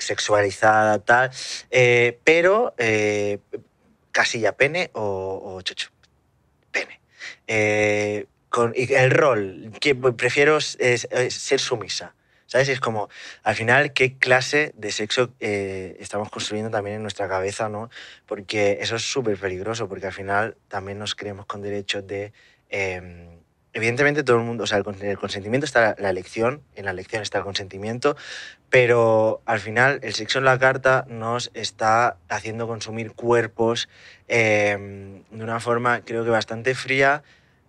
sexualizada, 0.00 0.98
tal, 0.98 1.30
pero 2.24 2.74
casilla 4.10 4.52
pene 4.56 4.90
o, 4.94 5.40
o 5.44 5.62
chocho. 5.62 5.90
Pene. 6.72 7.00
Con, 8.48 8.72
el 8.76 9.10
rol, 9.10 9.72
que 9.80 9.94
prefiero 9.94 10.56
es- 10.56 10.76
es- 10.80 11.08
ser 11.34 11.60
sumisa. 11.60 12.14
¿Sabes? 12.46 12.70
Es 12.70 12.80
como, 12.80 13.10
al 13.42 13.54
final, 13.54 13.92
qué 13.92 14.16
clase 14.16 14.72
de 14.74 14.90
sexo 14.90 15.34
eh, 15.38 15.98
estamos 16.00 16.30
construyendo 16.30 16.70
también 16.70 16.96
en 16.96 17.02
nuestra 17.02 17.28
cabeza, 17.28 17.68
¿no? 17.68 17.90
Porque 18.24 18.78
eso 18.80 18.96
es 18.96 19.02
súper 19.02 19.36
peligroso, 19.36 19.86
porque 19.86 20.06
al 20.06 20.14
final 20.14 20.56
también 20.68 20.98
nos 20.98 21.14
creemos 21.14 21.44
con 21.44 21.60
derecho 21.60 22.00
de... 22.00 22.32
eh, 22.70 23.28
evidentemente 23.74 24.24
todo 24.24 24.38
el 24.38 24.44
mundo, 24.44 24.64
o 24.64 24.66
sea, 24.66 24.78
el, 24.78 24.84
con- 24.84 25.00
el 25.02 25.18
consentimiento 25.18 25.66
está 25.66 25.94
la 25.98 26.08
elección, 26.08 26.62
en 26.74 26.86
la 26.86 26.90
elección 26.92 27.22
está 27.22 27.36
el 27.36 27.44
consentimiento, 27.44 28.16
pero 28.70 29.42
al 29.44 29.60
final 29.60 30.00
el 30.02 30.14
sexo 30.14 30.38
en 30.38 30.46
la 30.46 30.58
carta 30.58 31.04
nos 31.08 31.50
está 31.52 32.16
haciendo 32.28 32.66
consumir 32.66 33.12
cuerpos 33.12 33.88
eh, 34.26 35.20
de 35.30 35.44
una 35.44 35.60
forma 35.60 36.00
creo 36.00 36.24
que 36.24 36.30
bastante 36.30 36.74
fría, 36.74 37.22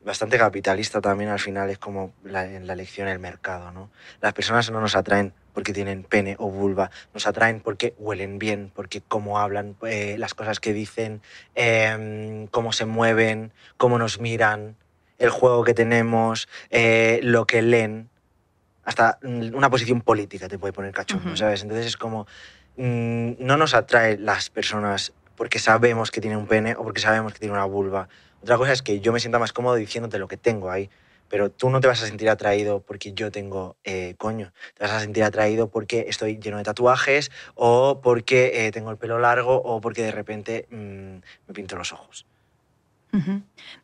bastante 0.03 0.37
capitalista 0.37 1.01
también 1.01 1.29
al 1.29 1.39
final 1.39 1.69
es 1.69 1.77
como 1.77 2.13
la, 2.23 2.45
en 2.45 2.67
la 2.67 2.73
elección 2.73 3.07
el 3.07 3.19
mercado, 3.19 3.71
¿no? 3.71 3.89
Las 4.21 4.33
personas 4.33 4.69
no 4.71 4.79
nos 4.81 4.95
atraen 4.95 5.33
porque 5.53 5.73
tienen 5.73 6.03
pene 6.03 6.35
o 6.39 6.49
vulva, 6.49 6.89
nos 7.13 7.27
atraen 7.27 7.59
porque 7.59 7.93
huelen 7.97 8.39
bien, 8.39 8.71
porque 8.73 9.01
cómo 9.01 9.39
hablan, 9.39 9.75
eh, 9.81 10.15
las 10.17 10.33
cosas 10.33 10.59
que 10.59 10.73
dicen, 10.73 11.21
eh, 11.55 12.47
cómo 12.51 12.71
se 12.71 12.85
mueven, 12.85 13.51
cómo 13.77 13.97
nos 13.97 14.19
miran, 14.19 14.77
el 15.17 15.29
juego 15.29 15.63
que 15.63 15.73
tenemos, 15.73 16.47
eh, 16.69 17.19
lo 17.23 17.45
que 17.45 17.61
leen, 17.61 18.09
hasta 18.85 19.19
mm, 19.21 19.53
una 19.53 19.69
posición 19.69 20.01
política 20.01 20.47
te 20.47 20.57
puede 20.57 20.73
poner 20.73 20.93
cachondo, 20.93 21.27
Ujú. 21.27 21.37
¿sabes? 21.37 21.61
Entonces 21.61 21.85
es 21.85 21.97
como, 21.97 22.25
mm, 22.77 23.33
no 23.39 23.57
nos 23.57 23.73
atrae 23.73 24.17
las 24.17 24.49
personas 24.49 25.13
porque 25.35 25.59
sabemos 25.59 26.11
que 26.11 26.21
tiene 26.21 26.37
un 26.37 26.47
pene 26.47 26.75
o 26.75 26.83
porque 26.83 27.01
sabemos 27.01 27.33
que 27.33 27.39
tiene 27.39 27.53
una 27.53 27.65
vulva. 27.65 28.09
Otra 28.41 28.57
cosa 28.57 28.71
es 28.73 28.81
que 28.81 28.99
yo 28.99 29.11
me 29.11 29.19
sienta 29.19 29.39
más 29.39 29.53
cómodo 29.53 29.75
diciéndote 29.75 30.19
lo 30.19 30.27
que 30.27 30.37
tengo 30.37 30.71
ahí, 30.71 30.89
pero 31.29 31.51
tú 31.51 31.69
no 31.69 31.79
te 31.79 31.87
vas 31.87 32.01
a 32.01 32.07
sentir 32.07 32.29
atraído 32.29 32.81
porque 32.81 33.13
yo 33.13 33.31
tengo 33.31 33.77
eh, 33.83 34.15
coño. 34.17 34.51
Te 34.75 34.83
vas 34.83 34.93
a 34.93 34.99
sentir 34.99 35.23
atraído 35.23 35.69
porque 35.69 36.05
estoy 36.07 36.39
lleno 36.39 36.57
de 36.57 36.63
tatuajes 36.63 37.31
o 37.55 38.01
porque 38.01 38.65
eh, 38.65 38.71
tengo 38.71 38.91
el 38.91 38.97
pelo 38.97 39.19
largo 39.19 39.55
o 39.55 39.79
porque 39.79 40.03
de 40.03 40.11
repente 40.11 40.67
mm, 40.71 41.47
me 41.47 41.53
pinto 41.53 41.75
los 41.75 41.93
ojos. 41.93 42.25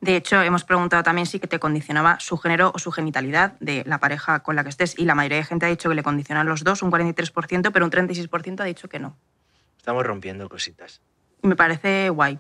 De 0.01 0.16
hecho, 0.16 0.39
hemos 0.43 0.64
preguntado 0.64 1.01
también 1.01 1.26
si 1.26 1.39
que 1.39 1.47
te 1.47 1.58
condicionaba 1.58 2.20
su 2.20 2.38
género 2.38 2.72
o 2.76 2.80
su 2.80 2.91
genitalidad 2.91 3.53
de 3.60 3.84
la 3.88 3.99
pareja 3.99 4.41
con 4.41 4.56
la 4.56 4.64
que 4.64 4.70
estés 4.70 4.97
y 4.99 5.06
la 5.06 5.16
mayoría 5.16 5.39
de 5.39 5.45
gente 5.45 5.66
ha 5.66 5.70
dicho 5.70 5.89
que 5.89 5.95
le 5.95 6.03
condicionan 6.03 6.47
los 6.47 6.64
dos, 6.64 6.84
un 6.84 6.91
43%, 6.91 7.72
pero 7.72 7.86
un 7.86 7.91
36% 7.91 8.62
ha 8.62 8.66
dicho 8.66 8.88
que 8.88 8.99
no. 8.99 9.18
Estamos 9.78 10.06
rompiendo 10.06 10.47
cositas. 10.47 11.01
Y 11.41 11.47
me 11.47 11.56
parece 11.56 12.10
guay, 12.10 12.39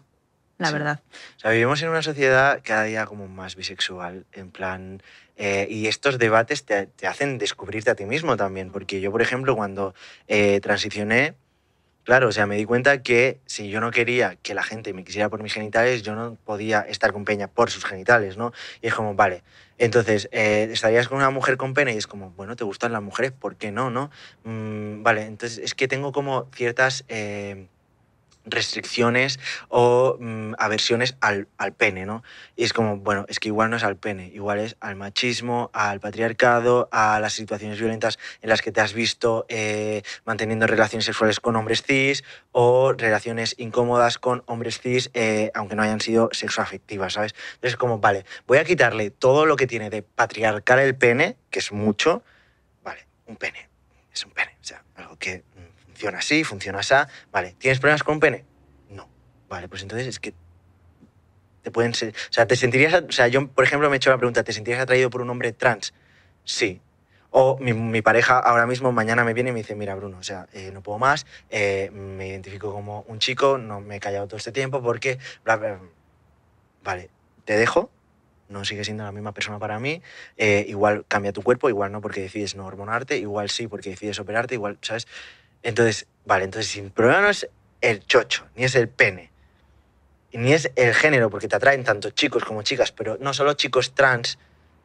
la 0.57 0.67
Sí. 0.67 0.73
verdad. 0.73 0.99
O 1.37 1.39
sea, 1.39 1.51
vivimos 1.51 1.81
en 1.81 1.89
una 1.89 2.01
sociedad 2.01 2.61
cada 2.63 2.83
día 2.83 3.05
como 3.05 3.27
más 3.27 3.55
bisexual, 3.55 4.25
en 4.33 4.51
plan... 4.51 5.01
eh, 5.37 5.67
y 5.69 5.87
estos 5.87 6.17
debates 6.17 6.63
te, 6.65 6.87
te 6.87 7.07
hacen 7.07 7.37
descubrirte 7.37 7.89
a 7.91 7.95
ti 7.95 8.05
mismo 8.05 8.37
también, 8.37 8.71
porque 8.71 9.01
yo, 9.01 9.11
por 9.11 9.21
ejemplo, 9.21 9.55
cuando 9.55 9.93
eh, 10.29 10.61
transicioné, 10.61 11.35
claro, 12.03 12.29
o 12.29 12.31
sea, 12.31 12.45
me 12.45 12.55
di 12.55 12.63
cuenta 12.65 13.01
que 13.03 13.39
si 13.45 13.69
yo 13.69 13.81
no 13.81 13.91
quería 13.91 14.37
que 14.41 14.53
la 14.53 14.63
gente 14.63 14.93
me 14.93 15.03
quisiera 15.03 15.27
por 15.27 15.43
mis 15.43 15.53
genitales, 15.53 16.03
yo 16.03 16.15
no 16.15 16.35
podía 16.45 16.81
estar 16.81 17.11
con 17.11 17.25
Peña 17.25 17.47
por 17.49 17.69
sus 17.69 17.83
genitales, 17.83 18.37
¿no? 18.37 18.53
Y 18.81 18.87
es 18.87 18.93
como, 18.93 19.13
vale, 19.15 19.43
entonces, 19.77 20.29
eh, 20.31 20.69
estarías 20.71 21.09
con 21.09 21.17
una 21.17 21.31
mujer 21.31 21.57
con 21.57 21.73
pene 21.73 21.93
y 21.93 21.97
es 21.97 22.07
como, 22.07 22.29
bueno, 22.31 22.55
¿te 22.55 22.63
gustan 22.63 22.93
las 22.93 23.01
mujeres? 23.01 23.33
¿Por 23.33 23.57
qué 23.57 23.71
no, 23.73 23.89
no? 23.89 24.09
Mm, 24.45 25.03
vale, 25.03 25.23
entonces 25.25 25.57
es 25.57 25.75
que 25.75 25.89
tengo 25.89 26.13
como 26.13 26.47
ciertas... 26.55 27.03
eh, 27.09 27.67
restricciones 28.45 29.39
o 29.69 30.17
mm, 30.19 30.53
aversiones 30.57 31.17
al, 31.21 31.47
al 31.57 31.73
pene, 31.73 32.05
¿no? 32.05 32.23
Y 32.55 32.63
es 32.63 32.73
como, 32.73 32.97
bueno, 32.97 33.25
es 33.27 33.39
que 33.39 33.49
igual 33.49 33.69
no 33.69 33.77
es 33.77 33.83
al 33.83 33.97
pene, 33.97 34.31
igual 34.33 34.59
es 34.59 34.77
al 34.79 34.95
machismo, 34.95 35.69
al 35.73 35.99
patriarcado, 35.99 36.87
a 36.91 37.19
las 37.19 37.33
situaciones 37.33 37.79
violentas 37.79 38.19
en 38.41 38.49
las 38.49 38.61
que 38.61 38.71
te 38.71 38.81
has 38.81 38.93
visto 38.93 39.45
eh, 39.49 40.03
manteniendo 40.25 40.67
relaciones 40.67 41.05
sexuales 41.05 41.39
con 41.39 41.55
hombres 41.55 41.83
cis 41.83 42.23
o 42.51 42.93
relaciones 42.93 43.55
incómodas 43.57 44.17
con 44.17 44.43
hombres 44.45 44.79
cis, 44.79 45.09
eh, 45.13 45.51
aunque 45.53 45.75
no 45.75 45.83
hayan 45.83 46.01
sido 46.01 46.29
sexoafectivas, 46.31 47.13
¿sabes? 47.13 47.33
Entonces 47.55 47.71
es 47.71 47.77
como, 47.77 47.99
vale, 47.99 48.25
voy 48.47 48.59
a 48.59 48.63
quitarle 48.63 49.09
todo 49.09 49.45
lo 49.45 49.55
que 49.55 49.67
tiene 49.67 49.89
de 49.89 50.03
patriarcal 50.03 50.79
el 50.79 50.95
pene, 50.95 51.37
que 51.49 51.59
es 51.59 51.71
mucho, 51.71 52.23
vale, 52.83 53.07
un 53.25 53.35
pene, 53.35 53.69
es 54.13 54.25
un 54.25 54.31
pene, 54.31 54.55
o 54.61 54.63
sea, 54.63 54.83
algo 54.95 55.17
que 55.17 55.43
funciona 55.95 56.17
así, 56.19 56.43
funciona 56.43 56.79
así, 56.79 56.93
vale, 57.31 57.55
¿tienes 57.57 57.79
problemas 57.79 58.03
con 58.03 58.15
un 58.15 58.19
pene? 58.19 58.43
No, 58.89 59.07
vale, 59.47 59.69
pues 59.69 59.81
entonces 59.81 60.07
es 60.07 60.19
que 60.19 60.33
te 61.61 61.71
pueden 61.71 61.93
ser, 61.93 62.09
o 62.09 62.33
sea, 62.33 62.45
te 62.45 62.57
sentirías, 62.57 62.93
o 62.93 63.11
sea, 63.11 63.29
yo 63.29 63.47
por 63.47 63.63
ejemplo 63.63 63.89
me 63.89 63.95
he 63.95 63.97
hecho 63.97 64.09
la 64.09 64.17
pregunta, 64.17 64.43
¿te 64.43 64.51
sentirías 64.51 64.83
atraído 64.83 65.09
por 65.09 65.21
un 65.21 65.29
hombre 65.29 65.53
trans? 65.53 65.93
Sí. 66.43 66.81
O 67.31 67.57
mi, 67.59 67.73
mi 67.73 68.01
pareja 68.01 68.39
ahora 68.39 68.65
mismo 68.65 68.91
mañana 68.91 69.23
me 69.23 69.33
viene 69.33 69.49
y 69.49 69.53
me 69.53 69.59
dice, 69.59 69.75
mira 69.75 69.95
Bruno, 69.95 70.17
o 70.19 70.23
sea, 70.23 70.47
eh, 70.53 70.71
no 70.73 70.81
puedo 70.81 70.99
más, 70.99 71.25
eh, 71.49 71.89
me 71.93 72.27
identifico 72.27 72.73
como 72.73 73.05
un 73.07 73.19
chico, 73.19 73.57
no 73.57 73.79
me 73.79 73.97
he 73.97 73.99
callado 73.99 74.27
todo 74.27 74.37
este 74.37 74.51
tiempo 74.51 74.81
porque, 74.81 75.17
bla, 75.43 75.55
bla, 75.55 75.75
bla". 75.75 75.89
vale, 76.83 77.09
te 77.45 77.57
dejo, 77.57 77.89
no 78.49 78.63
sigue 78.63 78.83
siendo 78.83 79.03
la 79.03 79.11
misma 79.11 79.33
persona 79.33 79.59
para 79.59 79.79
mí, 79.79 80.01
eh, 80.37 80.65
igual 80.67 81.05
cambia 81.07 81.33
tu 81.33 81.41
cuerpo, 81.41 81.69
igual 81.69 81.91
no 81.91 82.01
porque 82.01 82.21
decides 82.21 82.55
no 82.55 82.65
hormonarte, 82.65 83.17
igual 83.17 83.49
sí 83.49 83.67
porque 83.67 83.91
decides 83.91 84.19
operarte, 84.19 84.55
igual, 84.55 84.77
¿sabes? 84.81 85.07
Entonces, 85.63 86.07
vale, 86.25 86.45
entonces 86.45 86.71
si 86.71 86.79
el 86.79 86.91
problema 86.91 87.21
no 87.21 87.29
es 87.29 87.47
el 87.81 88.05
chocho, 88.05 88.47
ni 88.55 88.63
es 88.63 88.75
el 88.75 88.87
pene, 88.87 89.31
ni 90.33 90.53
es 90.53 90.71
el 90.75 90.93
género, 90.93 91.29
porque 91.29 91.47
te 91.47 91.55
atraen 91.55 91.83
tanto 91.83 92.09
chicos 92.11 92.43
como 92.43 92.61
chicas, 92.61 92.91
pero 92.91 93.17
no 93.19 93.33
solo 93.33 93.53
chicos 93.53 93.93
trans, 93.93 94.37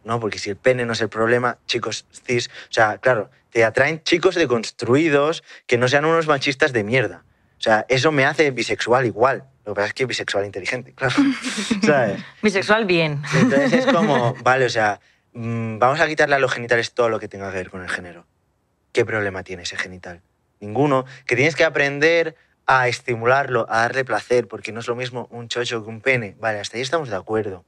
¿no? 0.04 0.20
Porque 0.20 0.38
si 0.38 0.50
el 0.50 0.56
pene 0.56 0.84
no 0.86 0.92
es 0.92 1.00
el 1.00 1.08
problema, 1.08 1.58
chicos 1.66 2.06
cis, 2.26 2.48
o 2.48 2.72
sea, 2.72 2.98
claro, 2.98 3.30
te 3.50 3.64
atraen 3.64 4.02
chicos 4.02 4.34
deconstruidos 4.34 5.42
que 5.66 5.76
no 5.76 5.88
sean 5.88 6.04
unos 6.04 6.26
machistas 6.26 6.72
de 6.72 6.84
mierda. 6.84 7.24
O 7.58 7.62
sea, 7.62 7.84
eso 7.88 8.10
me 8.10 8.24
hace 8.24 8.50
bisexual 8.52 9.06
igual. 9.06 9.44
Lo 9.66 9.74
que 9.74 9.76
pasa 9.76 9.88
es 9.88 9.94
que 9.94 10.06
bisexual 10.06 10.46
inteligente, 10.46 10.94
claro. 10.94 11.14
¿Sabes? 11.84 12.22
Bisexual, 12.42 12.86
bien. 12.86 13.22
Entonces 13.34 13.72
es 13.72 13.86
como, 13.86 14.34
vale, 14.42 14.64
o 14.64 14.70
sea, 14.70 15.00
mm, 15.34 15.78
vamos 15.78 16.00
a 16.00 16.06
quitarle 16.06 16.36
a 16.36 16.38
los 16.38 16.52
genitales 16.52 16.94
todo 16.94 17.08
lo 17.08 17.20
que 17.20 17.28
tenga 17.28 17.50
que 17.50 17.58
ver 17.58 17.70
con 17.70 17.82
el 17.82 17.88
género. 17.88 18.26
¿Qué 18.92 19.04
problema 19.04 19.42
tiene 19.42 19.64
ese 19.64 19.76
genital? 19.76 20.22
Ninguno. 20.60 21.04
Que 21.26 21.36
tienes 21.36 21.56
que 21.56 21.64
aprender 21.64 22.36
a 22.66 22.86
estimularlo, 22.88 23.66
a 23.68 23.80
darle 23.80 24.04
placer, 24.04 24.46
porque 24.46 24.70
no 24.72 24.80
es 24.80 24.86
lo 24.86 24.94
mismo 24.94 25.26
un 25.30 25.48
chocho 25.48 25.82
que 25.82 25.88
un 25.90 26.00
pene. 26.00 26.36
Vale, 26.38 26.60
hasta 26.60 26.76
ahí 26.76 26.82
estamos 26.82 27.08
de 27.08 27.16
acuerdo. 27.16 27.64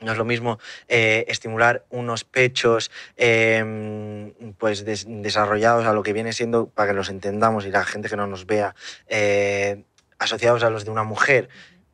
No 0.00 0.12
es 0.12 0.18
lo 0.18 0.24
mismo 0.24 0.58
eh, 0.86 1.24
estimular 1.28 1.84
unos 1.90 2.22
pechos 2.24 2.90
em, 3.16 4.32
pues 4.58 4.84
des- 4.84 5.06
desarrollados 5.08 5.86
a 5.86 5.92
lo 5.92 6.02
que 6.02 6.12
viene 6.12 6.32
siendo, 6.32 6.68
para 6.68 6.90
que 6.90 6.96
los 6.96 7.08
entendamos 7.08 7.66
y 7.66 7.70
la 7.70 7.84
gente 7.84 8.08
que 8.08 8.16
no 8.16 8.26
nos 8.26 8.46
vea, 8.46 8.74
eh, 9.08 9.82
asociados 10.18 10.62
a 10.62 10.70
los 10.70 10.84
de 10.84 10.90
una 10.90 11.04
mujer 11.04 11.48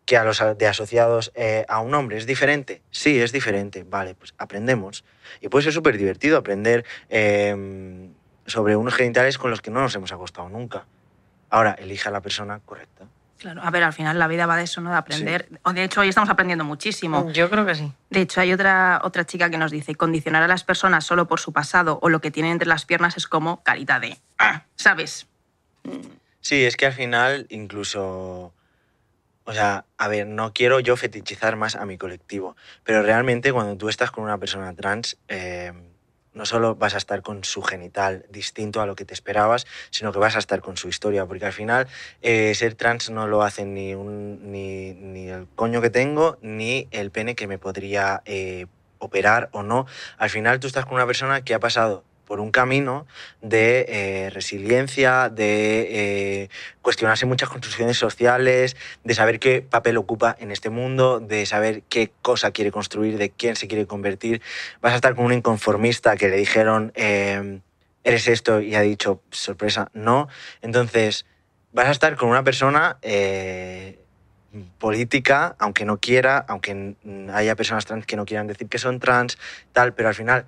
que 0.06 0.16
a 0.18 0.24
los 0.24 0.42
de 0.58 0.66
asociados 0.66 1.32
eh, 1.34 1.64
a 1.68 1.80
un 1.80 1.94
hombre. 1.94 2.18
¿Es 2.18 2.26
diferente? 2.26 2.82
Sí, 2.90 3.20
es 3.22 3.32
diferente. 3.32 3.84
Vale, 3.88 4.14
pues 4.14 4.34
aprendemos. 4.38 5.04
Y 5.40 5.48
puede 5.48 5.64
ser 5.64 5.72
súper 5.72 5.96
divertido 5.96 6.36
aprender 6.36 6.84
em, 7.08 8.12
sobre 8.46 8.76
unos 8.76 8.94
genitales 8.94 9.38
con 9.38 9.50
los 9.50 9.60
que 9.62 9.70
no 9.70 9.80
nos 9.80 9.94
hemos 9.94 10.12
acostado 10.12 10.48
nunca. 10.48 10.84
Ahora, 11.50 11.72
elija 11.72 12.08
a 12.08 12.12
la 12.12 12.20
persona 12.20 12.60
correcta. 12.64 13.04
Claro, 13.38 13.62
a 13.62 13.70
ver, 13.70 13.82
al 13.82 13.92
final 13.92 14.18
la 14.18 14.26
vida 14.26 14.46
va 14.46 14.56
de 14.56 14.62
eso, 14.64 14.80
¿no? 14.80 14.90
De 14.90 14.96
aprender. 14.96 15.48
O 15.64 15.72
de 15.72 15.84
hecho, 15.84 16.00
hoy 16.00 16.08
estamos 16.08 16.30
aprendiendo 16.30 16.64
muchísimo. 16.64 17.30
Yo 17.32 17.50
creo 17.50 17.66
que 17.66 17.74
sí. 17.74 17.92
De 18.08 18.22
hecho, 18.22 18.40
hay 18.40 18.52
otra, 18.52 19.00
otra 19.04 19.26
chica 19.26 19.50
que 19.50 19.58
nos 19.58 19.70
dice, 19.70 19.94
condicionar 19.94 20.42
a 20.42 20.48
las 20.48 20.64
personas 20.64 21.04
solo 21.04 21.26
por 21.26 21.40
su 21.40 21.52
pasado 21.52 21.98
o 22.00 22.08
lo 22.08 22.20
que 22.20 22.30
tienen 22.30 22.52
entre 22.52 22.68
las 22.68 22.86
piernas 22.86 23.16
es 23.16 23.26
como 23.26 23.62
carita 23.62 24.00
de... 24.00 24.18
"Ah", 24.38 24.62
¿Sabes? 24.76 25.26
Sí, 26.40 26.64
es 26.64 26.76
que 26.76 26.86
al 26.86 26.92
final 26.92 27.46
incluso... 27.50 28.52
O 29.46 29.52
sea, 29.52 29.84
a 29.98 30.08
ver, 30.08 30.26
no 30.26 30.54
quiero 30.54 30.80
yo 30.80 30.96
fetichizar 30.96 31.56
más 31.56 31.76
a 31.76 31.84
mi 31.84 31.98
colectivo, 31.98 32.56
pero 32.82 33.02
realmente 33.02 33.52
cuando 33.52 33.76
tú 33.76 33.90
estás 33.90 34.10
con 34.10 34.24
una 34.24 34.38
persona 34.38 34.72
trans, 34.74 35.18
eh, 35.28 35.70
no 36.34 36.46
solo 36.46 36.74
vas 36.74 36.94
a 36.94 36.98
estar 36.98 37.22
con 37.22 37.44
su 37.44 37.62
genital 37.62 38.26
distinto 38.28 38.80
a 38.80 38.86
lo 38.86 38.94
que 38.94 39.04
te 39.04 39.14
esperabas, 39.14 39.66
sino 39.90 40.12
que 40.12 40.18
vas 40.18 40.36
a 40.36 40.38
estar 40.38 40.60
con 40.60 40.76
su 40.76 40.88
historia, 40.88 41.26
porque 41.26 41.46
al 41.46 41.52
final 41.52 41.86
eh, 42.22 42.54
ser 42.54 42.74
trans 42.74 43.10
no 43.10 43.26
lo 43.26 43.42
hace 43.42 43.64
ni, 43.64 43.94
un, 43.94 44.52
ni, 44.52 44.92
ni 44.92 45.28
el 45.28 45.46
coño 45.54 45.80
que 45.80 45.90
tengo, 45.90 46.38
ni 46.42 46.88
el 46.90 47.10
pene 47.10 47.34
que 47.34 47.46
me 47.46 47.58
podría 47.58 48.22
eh, 48.24 48.66
operar 48.98 49.48
o 49.52 49.62
no. 49.62 49.86
Al 50.18 50.30
final 50.30 50.60
tú 50.60 50.66
estás 50.66 50.84
con 50.84 50.94
una 50.94 51.06
persona 51.06 51.42
que 51.42 51.54
ha 51.54 51.60
pasado 51.60 52.04
por 52.26 52.40
un 52.40 52.50
camino 52.50 53.06
de 53.42 53.86
eh, 53.88 54.30
resiliencia, 54.30 55.28
de 55.28 56.42
eh, 56.42 56.48
cuestionarse 56.82 57.26
muchas 57.26 57.48
construcciones 57.48 57.96
sociales, 57.96 58.76
de 59.04 59.14
saber 59.14 59.38
qué 59.38 59.62
papel 59.62 59.96
ocupa 59.96 60.36
en 60.38 60.50
este 60.50 60.70
mundo, 60.70 61.20
de 61.20 61.46
saber 61.46 61.82
qué 61.88 62.10
cosa 62.22 62.50
quiere 62.50 62.70
construir, 62.70 63.18
de 63.18 63.30
quién 63.30 63.56
se 63.56 63.68
quiere 63.68 63.86
convertir. 63.86 64.42
Vas 64.80 64.92
a 64.92 64.96
estar 64.96 65.14
con 65.14 65.26
un 65.26 65.32
inconformista 65.32 66.16
que 66.16 66.28
le 66.28 66.36
dijeron, 66.36 66.92
eh, 66.94 67.60
eres 68.04 68.28
esto, 68.28 68.60
y 68.60 68.74
ha 68.74 68.80
dicho, 68.80 69.22
sorpresa, 69.30 69.90
no. 69.94 70.28
Entonces, 70.62 71.26
vas 71.72 71.88
a 71.88 71.90
estar 71.90 72.16
con 72.16 72.28
una 72.28 72.44
persona 72.44 72.98
política, 74.78 75.56
aunque 75.58 75.84
no 75.84 75.98
quiera, 75.98 76.38
aunque 76.48 76.94
haya 77.32 77.56
personas 77.56 77.86
trans 77.86 78.06
que 78.06 78.16
no 78.16 78.24
quieran 78.24 78.46
decir 78.46 78.68
que 78.68 78.78
son 78.78 79.00
trans, 79.00 79.36
tal, 79.72 79.94
pero 79.94 80.08
al 80.08 80.14
final 80.14 80.46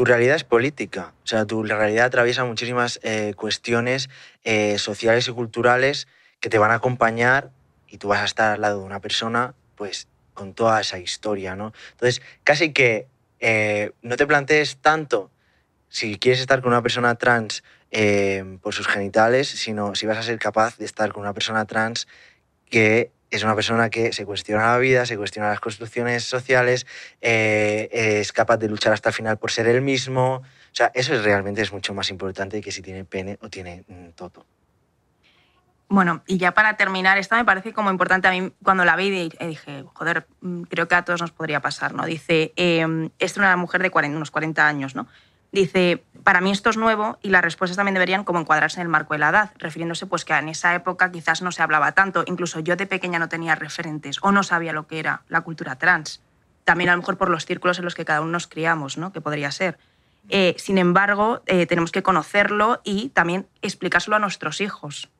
tu 0.00 0.06
realidad 0.06 0.36
es 0.36 0.44
política. 0.44 1.12
O 1.24 1.26
sea, 1.26 1.44
tu 1.44 1.62
realidad 1.62 2.06
atraviesa 2.06 2.42
muchísimas 2.46 3.00
eh, 3.02 3.34
cuestiones 3.36 4.08
eh, 4.44 4.78
sociales 4.78 5.28
y 5.28 5.32
culturales 5.32 6.08
que 6.40 6.48
te 6.48 6.56
van 6.56 6.70
a 6.70 6.76
acompañar 6.76 7.50
y 7.86 7.98
tú 7.98 8.08
vas 8.08 8.20
a 8.20 8.24
estar 8.24 8.54
al 8.54 8.62
lado 8.62 8.78
de 8.78 8.86
una 8.86 9.00
persona, 9.00 9.52
pues, 9.74 10.08
con 10.32 10.54
toda 10.54 10.80
esa 10.80 10.98
historia, 10.98 11.54
¿no? 11.54 11.74
Entonces, 11.90 12.22
casi 12.44 12.72
que 12.72 13.08
eh, 13.40 13.92
no 14.00 14.16
te 14.16 14.26
plantees 14.26 14.78
tanto 14.78 15.30
si 15.90 16.18
quieres 16.18 16.40
estar 16.40 16.62
con 16.62 16.72
una 16.72 16.80
persona 16.80 17.16
trans 17.16 17.62
por 18.62 18.72
sus 18.72 18.88
genitales, 18.88 19.48
sino 19.48 19.94
si 19.94 20.06
vas 20.06 20.16
a 20.16 20.22
ser 20.22 20.38
capaz 20.38 20.78
de 20.78 20.86
estar 20.86 21.12
con 21.12 21.24
una 21.24 21.34
persona 21.34 21.66
trans 21.66 22.08
que 22.70 23.10
es 23.30 23.44
una 23.44 23.54
persona 23.54 23.90
que 23.90 24.12
se 24.12 24.24
cuestiona 24.24 24.72
la 24.72 24.78
vida, 24.78 25.06
se 25.06 25.16
cuestiona 25.16 25.48
las 25.48 25.60
construcciones 25.60 26.24
sociales, 26.24 26.86
eh, 27.20 27.88
es 28.20 28.32
capaz 28.32 28.56
de 28.58 28.68
luchar 28.68 28.92
hasta 28.92 29.10
el 29.10 29.14
final 29.14 29.38
por 29.38 29.50
ser 29.50 29.68
él 29.68 29.82
mismo. 29.82 30.36
O 30.36 30.74
sea, 30.74 30.90
eso 30.94 31.14
es 31.14 31.24
realmente 31.24 31.62
es 31.62 31.72
mucho 31.72 31.94
más 31.94 32.10
importante 32.10 32.60
que 32.60 32.72
si 32.72 32.82
tiene 32.82 33.04
pene 33.04 33.38
o 33.40 33.48
tiene 33.48 33.84
mm, 33.88 34.10
toto. 34.10 34.46
Bueno, 35.88 36.22
y 36.26 36.38
ya 36.38 36.52
para 36.52 36.76
terminar, 36.76 37.18
esta 37.18 37.36
me 37.36 37.44
parece 37.44 37.72
como 37.72 37.90
importante 37.90 38.28
a 38.28 38.30
mí 38.30 38.52
cuando 38.62 38.84
la 38.84 38.94
vi 38.94 39.32
eh, 39.40 39.46
dije, 39.46 39.84
joder, 39.92 40.26
mm, 40.40 40.62
creo 40.62 40.86
que 40.86 40.94
a 40.94 41.04
todos 41.04 41.20
nos 41.20 41.32
podría 41.32 41.60
pasar, 41.60 41.94
¿no? 41.94 42.04
Dice, 42.06 42.52
eh, 42.56 43.10
esta 43.18 43.24
es 43.24 43.36
una 43.36 43.56
mujer 43.56 43.82
de 43.82 43.90
40, 43.90 44.16
unos 44.16 44.30
40 44.30 44.66
años, 44.66 44.94
¿no? 44.94 45.08
Dice, 45.52 46.04
para 46.22 46.40
mí 46.40 46.52
esto 46.52 46.70
es 46.70 46.76
nuevo 46.76 47.18
y 47.22 47.30
las 47.30 47.42
respuestas 47.42 47.76
también 47.76 47.94
deberían 47.94 48.24
como 48.24 48.38
encuadrarse 48.38 48.80
en 48.80 48.82
el 48.82 48.88
marco 48.88 49.14
de 49.14 49.18
la 49.18 49.30
edad, 49.30 49.52
refiriéndose 49.58 50.06
pues 50.06 50.24
que 50.24 50.34
en 50.34 50.48
esa 50.48 50.74
época 50.74 51.10
quizás 51.10 51.42
no 51.42 51.50
se 51.50 51.62
hablaba 51.62 51.92
tanto, 51.92 52.22
incluso 52.26 52.60
yo 52.60 52.76
de 52.76 52.86
pequeña 52.86 53.18
no 53.18 53.28
tenía 53.28 53.56
referentes 53.56 54.18
o 54.22 54.30
no 54.30 54.42
sabía 54.42 54.72
lo 54.72 54.86
que 54.86 55.00
era 55.00 55.22
la 55.28 55.40
cultura 55.40 55.76
trans. 55.76 56.22
También 56.64 56.90
a 56.90 56.92
lo 56.92 56.98
mejor 56.98 57.16
por 57.16 57.30
los 57.30 57.46
círculos 57.46 57.78
en 57.78 57.84
los 57.84 57.94
que 57.94 58.04
cada 58.04 58.20
uno 58.20 58.32
nos 58.32 58.46
criamos, 58.46 58.96
¿no? 58.96 59.12
Que 59.12 59.20
podría 59.20 59.50
ser. 59.50 59.78
Eh, 60.28 60.54
sin 60.58 60.78
embargo, 60.78 61.42
eh, 61.46 61.66
tenemos 61.66 61.90
que 61.90 62.02
conocerlo 62.02 62.80
y 62.84 63.08
también 63.08 63.48
explicárselo 63.62 64.16
a 64.16 64.20
nuestros 64.20 64.60
hijos. 64.60 65.10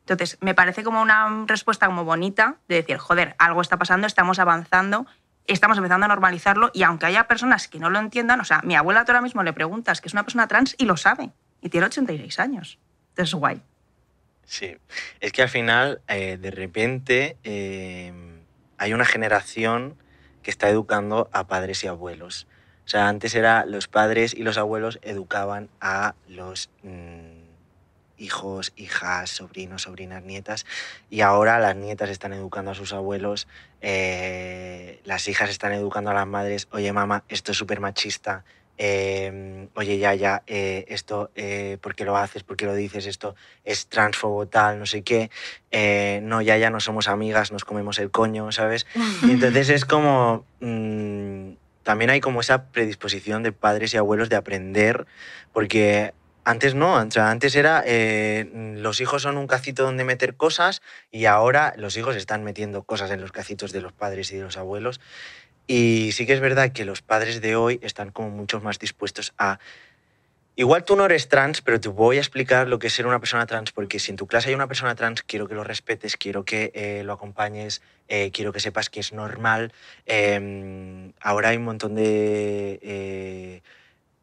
Entonces, 0.00 0.38
me 0.40 0.54
parece 0.54 0.84
como 0.84 1.00
una 1.00 1.44
respuesta 1.46 1.86
como 1.86 2.04
bonita 2.04 2.56
de 2.68 2.76
decir, 2.76 2.98
joder, 2.98 3.36
algo 3.38 3.60
está 3.60 3.76
pasando, 3.78 4.06
estamos 4.06 4.38
avanzando, 4.38 5.06
estamos 5.52 5.76
empezando 5.78 6.04
a 6.06 6.08
normalizarlo 6.08 6.70
y 6.74 6.82
aunque 6.82 7.06
haya 7.06 7.26
personas 7.26 7.68
que 7.68 7.78
no 7.78 7.90
lo 7.90 7.98
entiendan, 7.98 8.40
o 8.40 8.44
sea, 8.44 8.60
mi 8.62 8.76
abuela 8.76 9.00
ahora 9.00 9.22
mismo 9.22 9.42
le 9.42 9.52
preguntas 9.52 10.00
que 10.00 10.08
es 10.08 10.14
una 10.14 10.22
persona 10.24 10.48
trans 10.48 10.74
y 10.78 10.84
lo 10.84 10.96
sabe 10.96 11.30
y 11.60 11.68
tiene 11.68 11.86
86 11.86 12.38
años. 12.38 12.78
Entonces, 13.10 13.34
guay. 13.34 13.62
Sí, 14.44 14.76
es 15.20 15.32
que 15.32 15.42
al 15.42 15.48
final, 15.48 16.00
eh, 16.08 16.38
de 16.40 16.50
repente, 16.50 17.36
eh, 17.44 18.12
hay 18.78 18.92
una 18.94 19.04
generación 19.04 19.96
que 20.42 20.50
está 20.50 20.70
educando 20.70 21.28
a 21.32 21.46
padres 21.46 21.84
y 21.84 21.86
abuelos. 21.86 22.46
O 22.86 22.88
sea, 22.88 23.08
antes 23.08 23.34
era 23.34 23.66
los 23.66 23.88
padres 23.88 24.32
y 24.32 24.42
los 24.42 24.56
abuelos 24.56 24.98
educaban 25.02 25.68
a 25.80 26.14
los 26.26 26.70
mm, 26.82 27.27
hijos, 28.18 28.72
hijas, 28.76 29.30
sobrinos, 29.30 29.82
sobrinas, 29.82 30.22
nietas, 30.22 30.66
y 31.10 31.20
ahora 31.20 31.58
las 31.58 31.76
nietas 31.76 32.10
están 32.10 32.32
educando 32.32 32.70
a 32.70 32.74
sus 32.74 32.92
abuelos, 32.92 33.48
eh, 33.80 35.00
las 35.04 35.28
hijas 35.28 35.50
están 35.50 35.72
educando 35.72 36.10
a 36.10 36.14
las 36.14 36.26
madres, 36.26 36.68
oye 36.72 36.92
mamá, 36.92 37.24
esto 37.28 37.52
es 37.52 37.58
súper 37.58 37.80
machista, 37.80 38.44
eh, 38.80 39.68
oye 39.74 39.98
ya, 39.98 40.14
ya, 40.14 40.44
eh, 40.46 40.84
esto, 40.88 41.32
eh, 41.34 41.78
¿por 41.80 41.96
qué 41.96 42.04
lo 42.04 42.16
haces? 42.16 42.44
¿Por 42.44 42.56
qué 42.56 42.64
lo 42.64 42.74
dices? 42.74 43.06
Esto 43.06 43.34
es 43.64 43.88
transfobo 43.88 44.46
tal, 44.46 44.78
no 44.78 44.86
sé 44.86 45.02
qué, 45.02 45.30
no, 46.22 46.40
ya, 46.40 46.56
ya 46.56 46.70
no 46.70 46.78
somos 46.78 47.08
amigas, 47.08 47.50
nos 47.50 47.64
comemos 47.64 47.98
el 47.98 48.10
coño, 48.10 48.52
¿sabes? 48.52 48.86
Y 49.22 49.32
entonces 49.32 49.68
es 49.68 49.84
como... 49.84 50.44
mm, 50.60 51.50
también 51.82 52.10
hay 52.10 52.20
como 52.20 52.42
esa 52.42 52.64
predisposición 52.64 53.42
de 53.42 53.50
padres 53.50 53.94
y 53.94 53.96
abuelos 53.96 54.28
de 54.28 54.36
aprender, 54.36 55.06
porque 55.54 56.12
antes 56.48 56.74
no, 56.74 56.94
o 56.94 57.10
sea, 57.10 57.30
antes 57.30 57.54
era 57.56 57.82
eh, 57.84 58.50
los 58.78 59.02
hijos 59.02 59.20
son 59.20 59.36
un 59.36 59.46
cacito 59.46 59.82
donde 59.82 60.04
meter 60.04 60.34
cosas 60.34 60.80
y 61.10 61.26
ahora 61.26 61.74
los 61.76 61.98
hijos 61.98 62.16
están 62.16 62.42
metiendo 62.42 62.84
cosas 62.84 63.10
en 63.10 63.20
los 63.20 63.32
cacitos 63.32 63.70
de 63.70 63.82
los 63.82 63.92
padres 63.92 64.32
y 64.32 64.36
de 64.36 64.44
los 64.44 64.56
abuelos. 64.56 64.98
Y 65.66 66.12
sí 66.12 66.24
que 66.24 66.32
es 66.32 66.40
verdad 66.40 66.72
que 66.72 66.86
los 66.86 67.02
padres 67.02 67.42
de 67.42 67.54
hoy 67.54 67.78
están 67.82 68.12
como 68.12 68.30
mucho 68.30 68.60
más 68.62 68.78
dispuestos 68.78 69.34
a... 69.36 69.58
Igual 70.56 70.84
tú 70.84 70.96
no 70.96 71.04
eres 71.04 71.28
trans, 71.28 71.60
pero 71.60 71.78
te 71.80 71.90
voy 71.90 72.16
a 72.16 72.20
explicar 72.20 72.66
lo 72.66 72.78
que 72.78 72.86
es 72.86 72.94
ser 72.94 73.06
una 73.06 73.20
persona 73.20 73.44
trans, 73.44 73.70
porque 73.70 73.98
si 73.98 74.10
en 74.10 74.16
tu 74.16 74.26
clase 74.26 74.48
hay 74.48 74.54
una 74.54 74.66
persona 74.68 74.94
trans, 74.94 75.22
quiero 75.22 75.48
que 75.48 75.54
lo 75.54 75.64
respetes, 75.64 76.16
quiero 76.16 76.46
que 76.46 76.72
eh, 76.74 77.02
lo 77.04 77.12
acompañes, 77.12 77.82
eh, 78.08 78.30
quiero 78.32 78.52
que 78.52 78.60
sepas 78.60 78.88
que 78.88 79.00
es 79.00 79.12
normal. 79.12 79.72
Eh, 80.06 81.12
ahora 81.20 81.50
hay 81.50 81.58
un 81.58 81.64
montón 81.64 81.94
de 81.94 82.80
eh, 82.82 83.62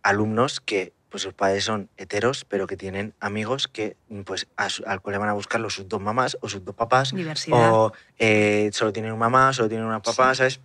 alumnos 0.02 0.60
que 0.60 0.92
pues 1.16 1.22
sus 1.24 1.34
padres 1.34 1.64
son 1.64 1.88
heteros, 1.96 2.44
pero 2.44 2.68
que 2.68 2.76
tienen 2.76 3.14
amigos 3.22 3.70
que 3.70 3.96
pues 4.26 4.48
a 4.58 4.70
su- 4.70 4.84
al 4.86 5.00
cual 5.00 5.18
van 5.18 5.30
a 5.30 5.34
buscarlo 5.34 5.70
sus 5.70 5.88
dos 5.88 6.02
mamás 6.02 6.38
o 6.42 6.50
sus 6.50 6.66
dos 6.66 6.76
papás, 6.76 7.14
Diversidad. 7.16 7.72
o 7.72 7.94
eh, 8.20 8.70
solo 8.74 8.92
tienen 8.92 9.14
una 9.14 9.20
mamá, 9.22 9.54
solo 9.54 9.70
tienen 9.70 9.88
una 9.88 10.02
papá, 10.02 10.36
¿sabes? 10.36 10.60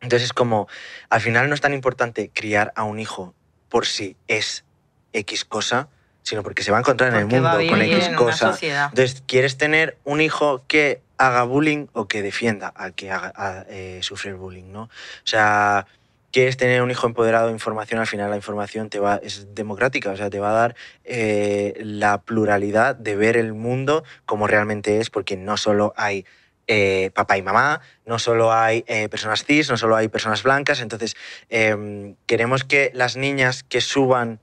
Entonces 0.00 0.24
es 0.24 0.32
como, 0.32 0.66
al 1.10 1.20
final 1.20 1.48
no 1.48 1.54
es 1.54 1.60
tan 1.60 1.72
importante 1.74 2.28
criar 2.34 2.72
a 2.74 2.82
un 2.82 2.98
hijo 2.98 3.34
por 3.68 3.86
si 3.86 4.16
es 4.26 4.64
X 5.12 5.44
cosa, 5.44 5.86
sino 6.24 6.42
porque 6.42 6.64
se 6.64 6.72
va 6.72 6.78
a 6.78 6.80
encontrar 6.80 7.10
en 7.10 7.14
el 7.20 7.22
Porque 7.26 7.36
mundo 7.40 7.56
con 7.68 7.80
X 7.80 8.08
cosa. 8.16 8.46
Entonces, 8.88 9.22
¿quieres 9.28 9.56
tener 9.58 9.96
un 10.02 10.20
hijo 10.20 10.64
que 10.66 11.02
haga 11.18 11.44
bullying 11.44 11.86
o 11.92 12.08
que 12.08 12.20
defienda 12.20 12.66
al 12.66 12.94
que 12.94 13.12
haga, 13.12 13.32
a- 13.36 13.64
eh, 13.68 14.00
sufre 14.02 14.30
el 14.30 14.36
bullying, 14.38 14.72
¿no? 14.72 14.82
O 14.82 14.90
sea, 15.22 15.86
quieres 16.34 16.56
tener 16.56 16.82
un 16.82 16.90
hijo 16.90 17.06
empoderado 17.06 17.46
de 17.46 17.52
información, 17.52 18.00
al 18.00 18.08
final 18.08 18.28
la 18.28 18.34
información 18.34 18.90
te 18.90 18.98
va, 18.98 19.20
es 19.22 19.54
democrática, 19.54 20.10
o 20.10 20.16
sea, 20.16 20.30
te 20.30 20.40
va 20.40 20.50
a 20.50 20.52
dar 20.52 20.74
eh, 21.04 21.74
la 21.78 22.22
pluralidad 22.22 22.96
de 22.96 23.14
ver 23.14 23.36
el 23.36 23.52
mundo 23.52 24.02
como 24.26 24.48
realmente 24.48 24.98
es, 24.98 25.10
porque 25.10 25.36
no 25.36 25.56
solo 25.56 25.94
hay 25.96 26.26
eh, 26.66 27.12
papá 27.14 27.38
y 27.38 27.42
mamá, 27.42 27.82
no 28.04 28.18
solo 28.18 28.52
hay 28.52 28.84
eh, 28.88 29.08
personas 29.08 29.44
cis, 29.44 29.70
no 29.70 29.76
solo 29.76 29.94
hay 29.94 30.08
personas 30.08 30.42
blancas, 30.42 30.80
entonces 30.80 31.14
em, 31.50 32.16
queremos 32.26 32.64
que 32.64 32.90
las 32.94 33.14
niñas 33.14 33.62
que 33.62 33.80
suban 33.80 34.40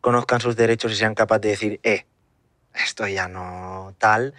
conozcan 0.00 0.40
sus 0.40 0.54
derechos 0.54 0.92
y 0.92 0.94
sean 0.94 1.16
capaces 1.16 1.42
de 1.42 1.48
decir, 1.48 1.80
eh, 1.82 2.06
esto 2.72 3.08
ya 3.08 3.26
no 3.26 3.96
tal, 3.98 4.32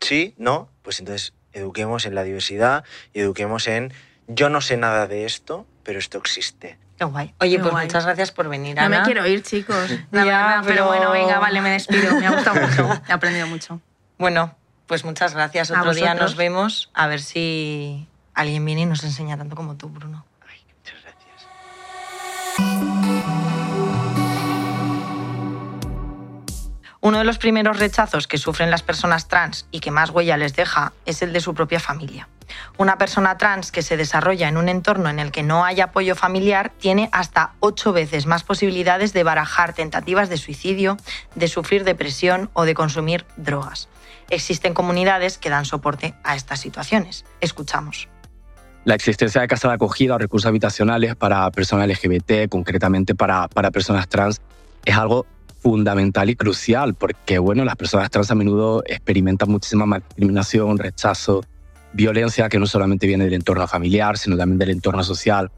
sí, 0.00 0.34
no, 0.36 0.68
pues 0.82 0.98
entonces 0.98 1.32
eduquemos 1.52 2.06
en 2.06 2.16
la 2.16 2.24
diversidad 2.24 2.82
y 3.12 3.20
eduquemos 3.20 3.68
en 3.68 3.92
yo 4.34 4.48
no 4.48 4.60
sé 4.60 4.76
nada 4.76 5.06
de 5.06 5.24
esto, 5.24 5.66
pero 5.82 5.98
esto 5.98 6.18
existe. 6.18 6.78
Qué 6.98 7.04
guay. 7.04 7.34
Oye, 7.40 7.56
Qué 7.56 7.58
pues 7.60 7.72
guay. 7.72 7.86
muchas 7.86 8.04
gracias 8.04 8.30
por 8.32 8.48
venir, 8.48 8.76
No 8.76 8.82
Ana. 8.82 8.98
me 9.00 9.04
quiero 9.04 9.26
ir, 9.26 9.42
chicos. 9.42 9.90
La 10.10 10.24
Ya, 10.24 10.38
verdad, 10.38 10.62
pero... 10.64 10.66
pero- 10.66 10.86
bueno, 10.86 11.10
venga, 11.12 11.38
vale, 11.38 11.60
me 11.60 11.70
despido. 11.70 12.14
Me 12.20 12.26
ha 12.26 12.32
gustado 12.32 12.60
mucho. 12.66 13.02
He 13.08 13.12
aprendido 13.12 13.46
mucho. 13.46 13.80
Bueno, 14.18 14.54
pues 14.86 15.04
muchas 15.04 15.34
gracias. 15.34 15.70
Otro 15.70 15.94
día 15.94 16.14
nos 16.14 16.36
vemos. 16.36 16.90
A 16.94 17.06
ver 17.08 17.20
si 17.20 18.06
alguien 18.34 18.64
viene 18.64 18.82
y 18.82 18.86
nos 18.86 19.02
enseña 19.04 19.36
tanto 19.36 19.56
como 19.56 19.76
tú, 19.76 19.88
Bruno. 19.88 20.24
Ay, 20.48 20.58
muchas 20.78 21.02
gracias. 21.02 21.46
Uno 27.04 27.18
de 27.18 27.24
los 27.24 27.38
primeros 27.38 27.80
rechazos 27.80 28.28
que 28.28 28.38
sufren 28.38 28.70
las 28.70 28.84
personas 28.84 29.26
trans 29.26 29.66
y 29.72 29.80
que 29.80 29.90
más 29.90 30.10
huella 30.10 30.36
les 30.36 30.54
deja 30.54 30.92
es 31.04 31.20
el 31.20 31.32
de 31.32 31.40
su 31.40 31.52
propia 31.52 31.80
familia. 31.80 32.28
Una 32.78 32.96
persona 32.96 33.36
trans 33.36 33.72
que 33.72 33.82
se 33.82 33.96
desarrolla 33.96 34.46
en 34.46 34.56
un 34.56 34.68
entorno 34.68 35.10
en 35.10 35.18
el 35.18 35.32
que 35.32 35.42
no 35.42 35.64
hay 35.64 35.80
apoyo 35.80 36.14
familiar 36.14 36.70
tiene 36.78 37.08
hasta 37.10 37.54
ocho 37.58 37.92
veces 37.92 38.26
más 38.26 38.44
posibilidades 38.44 39.12
de 39.12 39.24
barajar 39.24 39.72
tentativas 39.72 40.28
de 40.28 40.36
suicidio, 40.36 40.96
de 41.34 41.48
sufrir 41.48 41.82
depresión 41.82 42.50
o 42.52 42.64
de 42.64 42.74
consumir 42.74 43.26
drogas. 43.36 43.88
Existen 44.30 44.72
comunidades 44.72 45.38
que 45.38 45.50
dan 45.50 45.64
soporte 45.64 46.14
a 46.22 46.36
estas 46.36 46.60
situaciones. 46.60 47.24
Escuchamos. 47.40 48.08
la 48.84 48.94
existencia 48.94 49.40
de 49.40 49.48
casas 49.48 49.72
de 49.72 49.74
acogida 49.74 50.14
o 50.14 50.18
recursos 50.18 50.46
habitacionales 50.46 51.16
para 51.16 51.50
personas 51.50 51.88
LGBT, 51.88 52.48
concretamente 52.48 53.16
para, 53.16 53.48
para 53.48 53.72
personas 53.72 54.08
trans, 54.08 54.40
es 54.84 54.96
algo 54.96 55.26
fundamental 55.62 56.28
y 56.28 56.36
crucial 56.36 56.94
porque 56.94 57.38
bueno, 57.38 57.64
las 57.64 57.76
personas 57.76 58.10
trans 58.10 58.30
a 58.30 58.34
menudo 58.34 58.82
experimentan 58.86 59.48
muchísima 59.48 59.98
discriminación, 59.98 60.78
rechazo, 60.78 61.44
violencia 61.92 62.48
que 62.48 62.58
no 62.58 62.66
solamente 62.66 63.06
viene 63.06 63.24
del 63.24 63.34
entorno 63.34 63.66
familiar, 63.68 64.18
sino 64.18 64.36
también 64.36 64.58
del 64.58 64.70
entorno 64.70 65.04
social. 65.04 65.50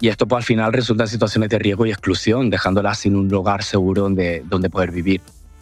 Y 0.00 0.08
esto 0.08 0.28
pues, 0.28 0.38
al 0.38 0.44
final 0.44 0.72
resulta 0.72 1.04
en 1.04 1.08
situaciones 1.08 1.50
de 1.50 1.58
riesgo 1.58 1.84
y 1.86 1.90
exclusión, 1.90 2.50
dejándolas 2.50 3.00
sin 3.00 3.16
un 3.16 3.28
lugar 3.28 3.64
seguro 3.64 4.02
donde, 4.02 4.44
donde 4.48 4.70
poder 4.70 4.92
vivir. 4.92 5.20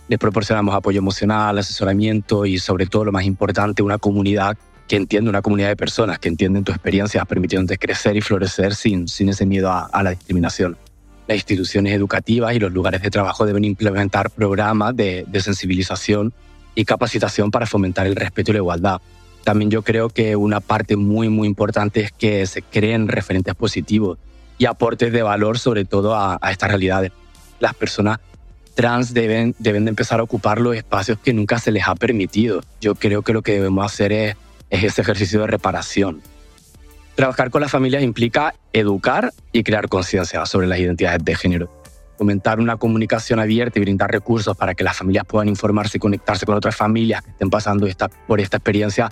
Les 0.08 0.18
proporcionamos 0.18 0.74
apoyo 0.74 0.98
emocional, 0.98 1.58
asesoramiento 1.58 2.44
y 2.44 2.58
sobre 2.58 2.86
todo 2.86 3.06
lo 3.06 3.12
más 3.12 3.24
importante, 3.24 3.82
una 3.82 3.98
comunidad 3.98 4.56
que 4.86 4.96
entiende, 4.96 5.30
una 5.30 5.42
comunidad 5.42 5.68
de 5.68 5.76
personas 5.76 6.18
que 6.18 6.28
entienden 6.28 6.62
tu 6.62 6.70
experiencia, 6.70 7.24
permitiéndote 7.24 7.78
crecer 7.78 8.16
y 8.16 8.20
florecer 8.20 8.74
sin, 8.74 9.08
sin 9.08 9.30
ese 9.30 9.46
miedo 9.46 9.70
a, 9.70 9.86
a 9.86 10.02
la 10.02 10.10
discriminación. 10.10 10.76
Las 11.26 11.36
instituciones 11.36 11.92
educativas 11.92 12.54
y 12.54 12.58
los 12.58 12.72
lugares 12.72 13.02
de 13.02 13.10
trabajo 13.10 13.46
deben 13.46 13.64
implementar 13.64 14.30
programas 14.30 14.96
de, 14.96 15.24
de 15.26 15.40
sensibilización 15.40 16.32
y 16.74 16.84
capacitación 16.84 17.50
para 17.50 17.66
fomentar 17.66 18.06
el 18.06 18.16
respeto 18.16 18.50
y 18.50 18.54
la 18.54 18.58
igualdad. 18.58 19.00
También 19.42 19.70
yo 19.70 19.82
creo 19.82 20.08
que 20.08 20.36
una 20.36 20.60
parte 20.60 20.96
muy, 20.96 21.28
muy 21.28 21.48
importante 21.48 22.00
es 22.00 22.12
que 22.12 22.46
se 22.46 22.62
creen 22.62 23.08
referentes 23.08 23.54
positivos 23.54 24.18
y 24.58 24.66
aportes 24.66 25.12
de 25.12 25.22
valor 25.22 25.58
sobre 25.58 25.84
todo 25.84 26.14
a, 26.14 26.38
a 26.40 26.50
estas 26.52 26.68
realidades. 26.68 27.12
Las 27.60 27.74
personas 27.74 28.20
trans 28.74 29.14
deben, 29.14 29.54
deben 29.58 29.86
de 29.86 29.90
empezar 29.90 30.20
a 30.20 30.22
ocupar 30.22 30.60
los 30.60 30.76
espacios 30.76 31.18
que 31.18 31.32
nunca 31.32 31.58
se 31.58 31.72
les 31.72 31.88
ha 31.88 31.94
permitido. 31.94 32.62
Yo 32.80 32.94
creo 32.94 33.22
que 33.22 33.32
lo 33.32 33.42
que 33.42 33.52
debemos 33.52 33.84
hacer 33.84 34.12
es, 34.12 34.36
es 34.70 34.84
ese 34.84 35.00
ejercicio 35.00 35.40
de 35.40 35.46
reparación. 35.46 36.20
Trabajar 37.16 37.50
con 37.50 37.62
las 37.62 37.70
familias 37.70 38.02
implica 38.02 38.54
educar 38.74 39.32
y 39.50 39.62
crear 39.62 39.88
conciencia 39.88 40.44
sobre 40.44 40.66
las 40.66 40.78
identidades 40.78 41.24
de 41.24 41.34
género. 41.34 41.70
Fomentar 42.18 42.60
una 42.60 42.76
comunicación 42.76 43.40
abierta 43.40 43.78
y 43.78 43.82
brindar 43.82 44.10
recursos 44.10 44.54
para 44.54 44.74
que 44.74 44.84
las 44.84 44.98
familias 44.98 45.24
puedan 45.24 45.48
informarse 45.48 45.96
y 45.96 46.00
conectarse 46.00 46.44
con 46.44 46.56
otras 46.56 46.76
familias 46.76 47.22
que 47.22 47.30
estén 47.30 47.48
pasando 47.48 47.86
esta, 47.86 48.08
por 48.08 48.38
esta 48.38 48.58
experiencia. 48.58 49.10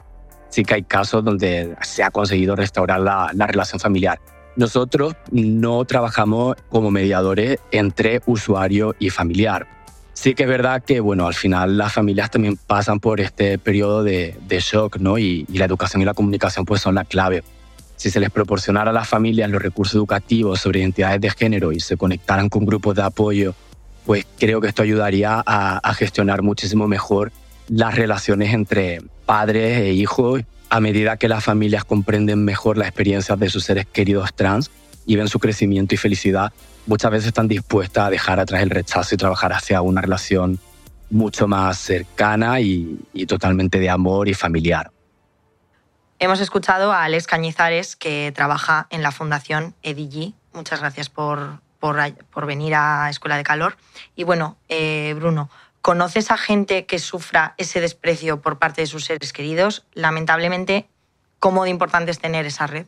Sí 0.50 0.64
que 0.64 0.74
hay 0.74 0.82
casos 0.82 1.24
donde 1.24 1.74
se 1.80 2.02
ha 2.02 2.10
conseguido 2.10 2.54
restaurar 2.54 3.00
la, 3.00 3.30
la 3.32 3.46
relación 3.46 3.80
familiar. 3.80 4.20
Nosotros 4.54 5.16
no 5.32 5.82
trabajamos 5.86 6.56
como 6.68 6.90
mediadores 6.90 7.58
entre 7.70 8.20
usuario 8.26 8.94
y 8.98 9.08
familiar. 9.08 9.66
Sí 10.12 10.34
que 10.34 10.42
es 10.42 10.48
verdad 10.48 10.84
que, 10.84 11.00
bueno, 11.00 11.26
al 11.26 11.34
final 11.34 11.78
las 11.78 11.94
familias 11.94 12.30
también 12.30 12.58
pasan 12.66 13.00
por 13.00 13.22
este 13.22 13.56
periodo 13.58 14.04
de, 14.04 14.36
de 14.46 14.60
shock, 14.60 14.98
¿no? 14.98 15.16
Y, 15.16 15.46
y 15.50 15.56
la 15.56 15.64
educación 15.64 16.02
y 16.02 16.04
la 16.04 16.12
comunicación 16.12 16.66
pues 16.66 16.82
son 16.82 16.96
la 16.96 17.04
clave. 17.04 17.42
Si 17.96 18.10
se 18.10 18.20
les 18.20 18.30
proporcionara 18.30 18.90
a 18.90 18.94
las 18.94 19.08
familias 19.08 19.50
los 19.50 19.62
recursos 19.62 19.94
educativos 19.94 20.60
sobre 20.60 20.80
identidades 20.80 21.20
de 21.20 21.30
género 21.30 21.72
y 21.72 21.80
se 21.80 21.96
conectaran 21.96 22.48
con 22.48 22.66
grupos 22.66 22.94
de 22.96 23.02
apoyo, 23.02 23.54
pues 24.04 24.26
creo 24.38 24.60
que 24.60 24.68
esto 24.68 24.82
ayudaría 24.82 25.42
a, 25.46 25.94
gestionar 25.94 26.42
muchísimo 26.42 26.88
mejor 26.88 27.32
las 27.68 27.94
relaciones 27.94 28.52
entre 28.52 29.00
padres 29.24 29.78
e 29.78 29.92
hijos 29.92 30.42
a 30.68 30.80
medida 30.80 31.16
que 31.16 31.28
las 31.28 31.44
familias 31.44 31.84
comprenden 31.84 32.44
mejor 32.44 32.76
las 32.76 32.88
experiencias 32.88 33.38
de 33.38 33.48
sus 33.48 33.64
seres 33.64 33.86
queridos 33.86 34.34
trans 34.34 34.70
y 35.06 35.16
ven 35.16 35.28
su 35.28 35.38
crecimiento 35.38 35.94
y 35.94 35.98
felicidad, 35.98 36.52
muchas 36.86 37.10
veces 37.10 37.28
están 37.28 37.48
dispuestas 37.48 38.08
a 38.08 38.10
dejar 38.10 38.40
atrás 38.40 38.62
el 38.62 38.70
rechazo 38.70 39.14
y 39.14 39.18
trabajar 39.18 39.52
hacia 39.52 39.80
una 39.82 40.00
relación 40.00 40.58
mucho 41.10 41.46
más 41.46 41.78
cercana 41.78 42.60
y 42.60 42.98
totalmente 43.26 43.78
de 43.78 43.88
amor 43.88 44.28
y 44.28 44.34
familiar. 44.34 44.90
Hemos 46.18 46.40
escuchado 46.40 46.92
a 46.92 47.04
Alex 47.04 47.26
Cañizares, 47.26 47.96
que 47.96 48.32
trabaja 48.34 48.86
en 48.90 49.02
la 49.02 49.10
Fundación 49.10 49.74
EDG. 49.82 50.32
Muchas 50.52 50.80
gracias 50.80 51.10
por, 51.10 51.60
por, 51.80 52.46
venir 52.46 52.74
a 52.74 53.10
Escuela 53.10 53.36
de 53.36 53.42
Calor. 53.42 53.76
Y 54.14 54.22
bueno, 54.22 54.56
eh, 54.68 55.12
Bruno, 55.16 55.50
¿conoces 55.82 56.30
a 56.30 56.36
gente 56.36 56.86
que 56.86 56.98
sufra 56.98 57.54
ese 57.58 57.80
desprecio 57.80 58.40
por 58.40 58.58
parte 58.58 58.80
de 58.80 58.86
sus 58.86 59.04
seres 59.04 59.32
queridos? 59.32 59.84
Lamentablemente, 59.92 60.88
¿cómo 61.40 61.64
de 61.64 61.70
importante 61.70 62.12
es 62.12 62.20
tener 62.20 62.46
esa 62.46 62.68
red? 62.68 62.86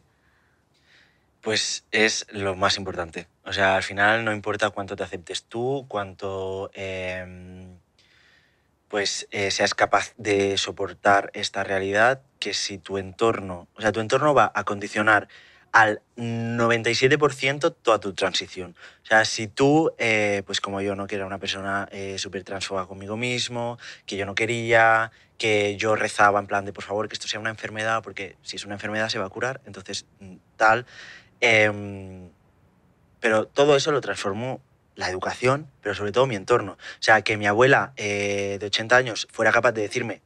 Pues 1.40 1.84
es 1.90 2.26
lo 2.30 2.54
más 2.54 2.76
importante. 2.76 3.26
O 3.44 3.52
sea, 3.52 3.76
al 3.76 3.82
final 3.82 4.24
no 4.24 4.32
importa 4.32 4.70
cuánto 4.70 4.96
te 4.96 5.02
aceptes 5.02 5.44
tú, 5.44 5.84
cuánto 5.88 6.70
eh, 6.74 7.65
pues 8.89 9.26
eh, 9.30 9.51
seas 9.51 9.74
capaz 9.74 10.12
de 10.16 10.59
soportar 10.59 11.30
esta 11.34 11.64
realidad, 11.64 12.22
que 12.39 12.55
si 12.55 12.78
tu 12.78 12.99
entorno, 12.99 13.68
o 13.76 13.80
sea, 13.80 13.93
tu 13.93 14.01
entorno 14.01 14.34
va 14.34 14.53
a 14.55 14.64
condicionar 14.64 15.28
al 15.72 16.01
97% 16.16 17.76
toda 17.82 18.01
tu 18.01 18.14
transición. 18.14 18.74
O 19.03 19.07
sea, 19.07 19.26
si 19.26 19.47
tú, 19.47 19.93
eh, 19.99 20.43
pues 20.47 20.61
como 20.61 20.80
yo, 20.80 20.97
¿no? 20.97 21.07
que 21.07 21.16
era 21.16 21.26
una 21.26 21.39
persona 21.39 21.87
eh, 21.93 22.16
súper 22.18 22.45
transfoba 22.45 22.89
conmigo 22.89 23.16
mismo, 23.16 23.78
que 24.07 24.16
yo 24.16 24.24
no 24.24 24.34
quería, 24.34 25.12
que 25.37 25.76
yo 25.76 25.95
rezaba 25.95 26.41
en 26.41 26.47
plan 26.47 26.64
de, 26.64 26.72
por 26.72 26.84
favor, 26.84 27.09
que 27.09 27.14
esto 27.14 27.28
sea 27.28 27.41
una 27.41 27.51
enfermedad, 27.51 28.03
porque 28.03 28.37
si 28.43 28.57
es 28.57 28.64
una 28.64 28.74
enfermedad 28.74 29.11
se 29.11 29.18
va 29.18 29.26
a 29.26 29.28
curar, 29.28 29.61
entonces 29.66 30.07
mm, 30.20 30.37
tal. 30.57 30.87
Em, 31.41 32.30
pero 33.20 33.47
todo 33.47 33.76
eso 33.76 33.93
lo 33.93 34.01
transformó 34.01 34.62
la 34.97 35.09
educación, 35.09 35.70
pero 35.80 35.94
sobre 35.94 36.12
todo 36.12 36.26
mi 36.26 36.34
entorno. 36.34 36.72
O 36.72 37.03
sea, 37.03 37.22
que 37.22 37.36
mi 37.36 37.47
abuela 37.47 37.92
eh, 37.97 38.57
de 38.59 38.66
80 38.66 38.97
años 38.97 39.28
fuera 39.30 39.53
capaz 39.53 39.72
de 39.72 39.82
decirme, 39.82 40.22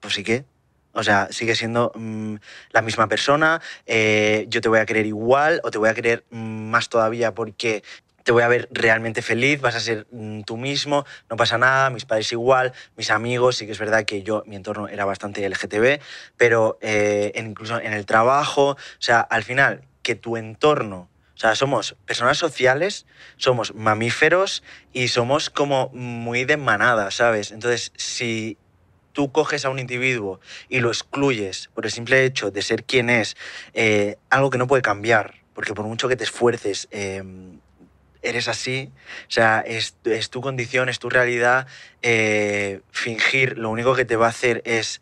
pues 0.00 0.14
sí 0.14 0.22
que, 0.22 0.44
o 0.92 1.02
sea, 1.02 1.28
sigue 1.30 1.54
siendo 1.54 1.92
mm, 1.94 2.36
la 2.70 2.82
misma 2.82 3.08
persona, 3.08 3.60
eh, 3.86 4.46
yo 4.48 4.60
te 4.60 4.68
voy 4.68 4.78
a 4.78 4.86
querer 4.86 5.06
igual 5.06 5.60
o 5.64 5.70
te 5.70 5.78
voy 5.78 5.88
a 5.88 5.94
querer 5.94 6.24
mm, 6.30 6.70
más 6.70 6.88
todavía 6.88 7.34
porque 7.34 7.82
te 8.22 8.32
voy 8.32 8.42
a 8.42 8.48
ver 8.48 8.68
realmente 8.72 9.20
feliz, 9.20 9.60
vas 9.60 9.74
a 9.74 9.80
ser 9.80 10.06
mm, 10.10 10.42
tú 10.42 10.56
mismo, 10.56 11.04
no 11.28 11.36
pasa 11.36 11.58
nada, 11.58 11.90
mis 11.90 12.06
padres 12.06 12.32
igual, 12.32 12.72
mis 12.96 13.10
amigos, 13.10 13.56
sí 13.56 13.66
que 13.66 13.72
es 13.72 13.78
verdad 13.78 14.04
que 14.04 14.22
yo, 14.22 14.42
mi 14.46 14.56
entorno 14.56 14.88
era 14.88 15.04
bastante 15.04 15.46
LGTB, 15.46 16.00
pero 16.36 16.78
eh, 16.80 17.32
incluso 17.36 17.78
en 17.80 17.92
el 17.92 18.06
trabajo, 18.06 18.70
o 18.70 18.76
sea, 18.98 19.20
al 19.20 19.42
final, 19.42 19.82
que 20.02 20.14
tu 20.14 20.36
entorno, 20.36 21.08
sea, 21.44 21.54
somos 21.54 21.96
personas 22.06 22.38
sociales, 22.38 23.06
somos 23.36 23.74
mamíferos 23.74 24.62
y 24.92 25.08
somos 25.08 25.50
como 25.50 25.88
muy 25.90 26.44
de 26.44 26.56
manada, 26.56 27.10
¿sabes? 27.10 27.52
Entonces, 27.52 27.92
si 27.96 28.56
tú 29.12 29.30
coges 29.30 29.64
a 29.64 29.70
un 29.70 29.78
individuo 29.78 30.40
y 30.68 30.80
lo 30.80 30.88
excluyes 30.88 31.70
por 31.74 31.84
el 31.84 31.92
simple 31.92 32.24
hecho 32.24 32.50
de 32.50 32.62
ser 32.62 32.84
quien 32.84 33.10
es, 33.10 33.36
eh, 33.74 34.16
algo 34.30 34.50
que 34.50 34.58
no 34.58 34.66
puede 34.66 34.82
cambiar, 34.82 35.34
porque 35.54 35.74
por 35.74 35.86
mucho 35.86 36.08
que 36.08 36.16
te 36.16 36.24
esfuerces, 36.24 36.88
eh, 36.90 37.22
eres 38.24 38.48
así, 38.48 38.90
o 39.28 39.30
sea, 39.30 39.60
es, 39.60 39.96
es 40.04 40.30
tu 40.30 40.40
condición, 40.40 40.88
es 40.88 40.98
tu 40.98 41.10
realidad, 41.10 41.66
eh, 42.02 42.80
fingir 42.90 43.58
lo 43.58 43.70
único 43.70 43.94
que 43.94 44.04
te 44.04 44.16
va 44.16 44.26
a 44.26 44.30
hacer 44.30 44.62
es 44.64 45.00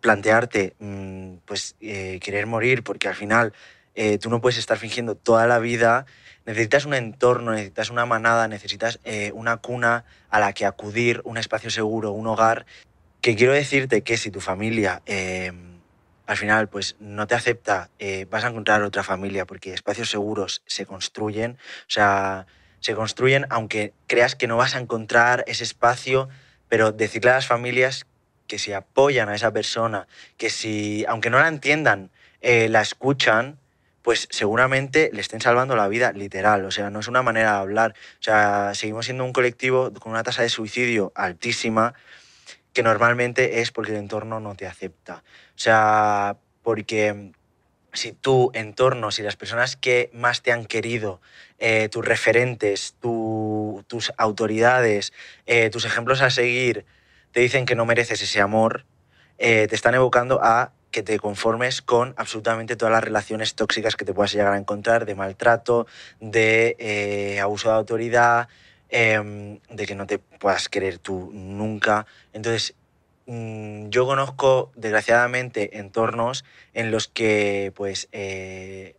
plantearte, 0.00 0.74
mm, 0.78 1.36
pues, 1.46 1.74
eh, 1.80 2.20
querer 2.22 2.46
morir, 2.46 2.82
porque 2.82 3.08
al 3.08 3.14
final 3.14 3.52
eh, 3.94 4.18
tú 4.18 4.30
no 4.30 4.40
puedes 4.40 4.58
estar 4.58 4.78
fingiendo 4.78 5.14
toda 5.14 5.46
la 5.46 5.58
vida, 5.58 6.06
necesitas 6.46 6.84
un 6.84 6.94
entorno, 6.94 7.52
necesitas 7.52 7.90
una 7.90 8.06
manada, 8.06 8.48
necesitas 8.48 9.00
eh, 9.04 9.32
una 9.34 9.58
cuna 9.58 10.04
a 10.30 10.40
la 10.40 10.52
que 10.52 10.66
acudir, 10.66 11.20
un 11.24 11.36
espacio 11.36 11.70
seguro, 11.70 12.12
un 12.12 12.26
hogar, 12.26 12.66
que 13.20 13.36
quiero 13.36 13.52
decirte 13.52 14.02
que 14.02 14.16
si 14.16 14.30
tu 14.30 14.40
familia 14.40 15.02
eh, 15.06 15.52
al 16.30 16.36
final 16.36 16.68
pues 16.68 16.94
no 17.00 17.26
te 17.26 17.34
acepta, 17.34 17.90
eh, 17.98 18.24
vas 18.30 18.44
a 18.44 18.48
encontrar 18.50 18.82
otra 18.82 19.02
familia 19.02 19.46
porque 19.46 19.74
espacios 19.74 20.10
seguros 20.10 20.62
se 20.64 20.86
construyen, 20.86 21.58
o 21.82 21.90
sea, 21.90 22.46
se 22.78 22.94
construyen 22.94 23.46
aunque 23.50 23.94
creas 24.06 24.36
que 24.36 24.46
no 24.46 24.56
vas 24.56 24.76
a 24.76 24.78
encontrar 24.78 25.42
ese 25.48 25.64
espacio, 25.64 26.28
pero 26.68 26.92
decirle 26.92 27.32
a 27.32 27.34
las 27.34 27.48
familias 27.48 28.06
que 28.46 28.60
si 28.60 28.72
apoyan 28.72 29.28
a 29.28 29.34
esa 29.34 29.52
persona, 29.52 30.06
que 30.36 30.50
si, 30.50 31.04
aunque 31.08 31.30
no 31.30 31.40
la 31.40 31.48
entiendan, 31.48 32.10
eh, 32.42 32.68
la 32.68 32.80
escuchan, 32.80 33.58
pues 34.02 34.28
seguramente 34.30 35.10
le 35.12 35.20
estén 35.20 35.40
salvando 35.40 35.76
la 35.76 35.88
vida 35.88 36.12
literal. 36.12 36.64
O 36.64 36.70
sea, 36.70 36.90
no 36.90 37.00
es 37.00 37.08
una 37.08 37.22
manera 37.22 37.52
de 37.52 37.58
hablar. 37.58 37.94
O 38.18 38.22
sea, 38.22 38.72
seguimos 38.74 39.06
siendo 39.06 39.24
un 39.24 39.32
colectivo 39.32 39.92
con 39.92 40.12
una 40.12 40.22
tasa 40.22 40.42
de 40.42 40.48
suicidio 40.48 41.12
altísima 41.14 41.94
que 42.72 42.82
normalmente 42.82 43.60
es 43.60 43.72
porque 43.72 43.92
el 43.92 43.98
entorno 43.98 44.40
no 44.40 44.54
te 44.54 44.66
acepta. 44.66 45.22
O 45.50 45.58
sea, 45.58 46.36
porque 46.62 47.32
si 47.92 48.12
tu 48.12 48.50
entorno, 48.54 49.10
si 49.10 49.22
las 49.22 49.36
personas 49.36 49.76
que 49.76 50.10
más 50.12 50.42
te 50.42 50.52
han 50.52 50.64
querido, 50.64 51.20
eh, 51.58 51.88
tus 51.90 52.04
referentes, 52.04 52.94
tus 53.00 54.12
autoridades, 54.16 55.12
eh, 55.46 55.70
tus 55.70 55.84
ejemplos 55.84 56.22
a 56.22 56.30
seguir, 56.30 56.84
te 57.32 57.40
dicen 57.40 57.66
que 57.66 57.74
no 57.74 57.86
mereces 57.86 58.22
ese 58.22 58.40
amor, 58.40 58.84
eh, 59.38 59.66
te 59.68 59.74
están 59.74 59.94
evocando 59.94 60.40
a 60.42 60.72
que 60.90 61.02
te 61.02 61.18
conformes 61.18 61.82
con 61.82 62.14
absolutamente 62.16 62.76
todas 62.76 62.92
las 62.92 63.04
relaciones 63.04 63.54
tóxicas 63.54 63.96
que 63.96 64.04
te 64.04 64.12
puedas 64.12 64.32
llegar 64.32 64.52
a 64.52 64.58
encontrar, 64.58 65.06
de 65.06 65.14
maltrato, 65.14 65.86
de 66.20 66.76
eh, 66.78 67.40
abuso 67.40 67.68
de 67.68 67.74
autoridad, 67.76 68.48
em, 68.88 69.60
de 69.70 69.86
que 69.86 69.94
no 69.94 70.06
te 70.06 70.18
puedas 70.18 70.68
querer 70.68 70.98
tú 70.98 71.30
nunca. 71.32 72.06
Entonces, 72.32 72.74
mm, 73.26 73.88
yo 73.90 74.06
conozco, 74.06 74.72
desgraciadamente, 74.74 75.78
entornos 75.78 76.44
en 76.74 76.90
los 76.90 77.08
que, 77.08 77.72
pues, 77.76 78.08
eh, 78.12 78.96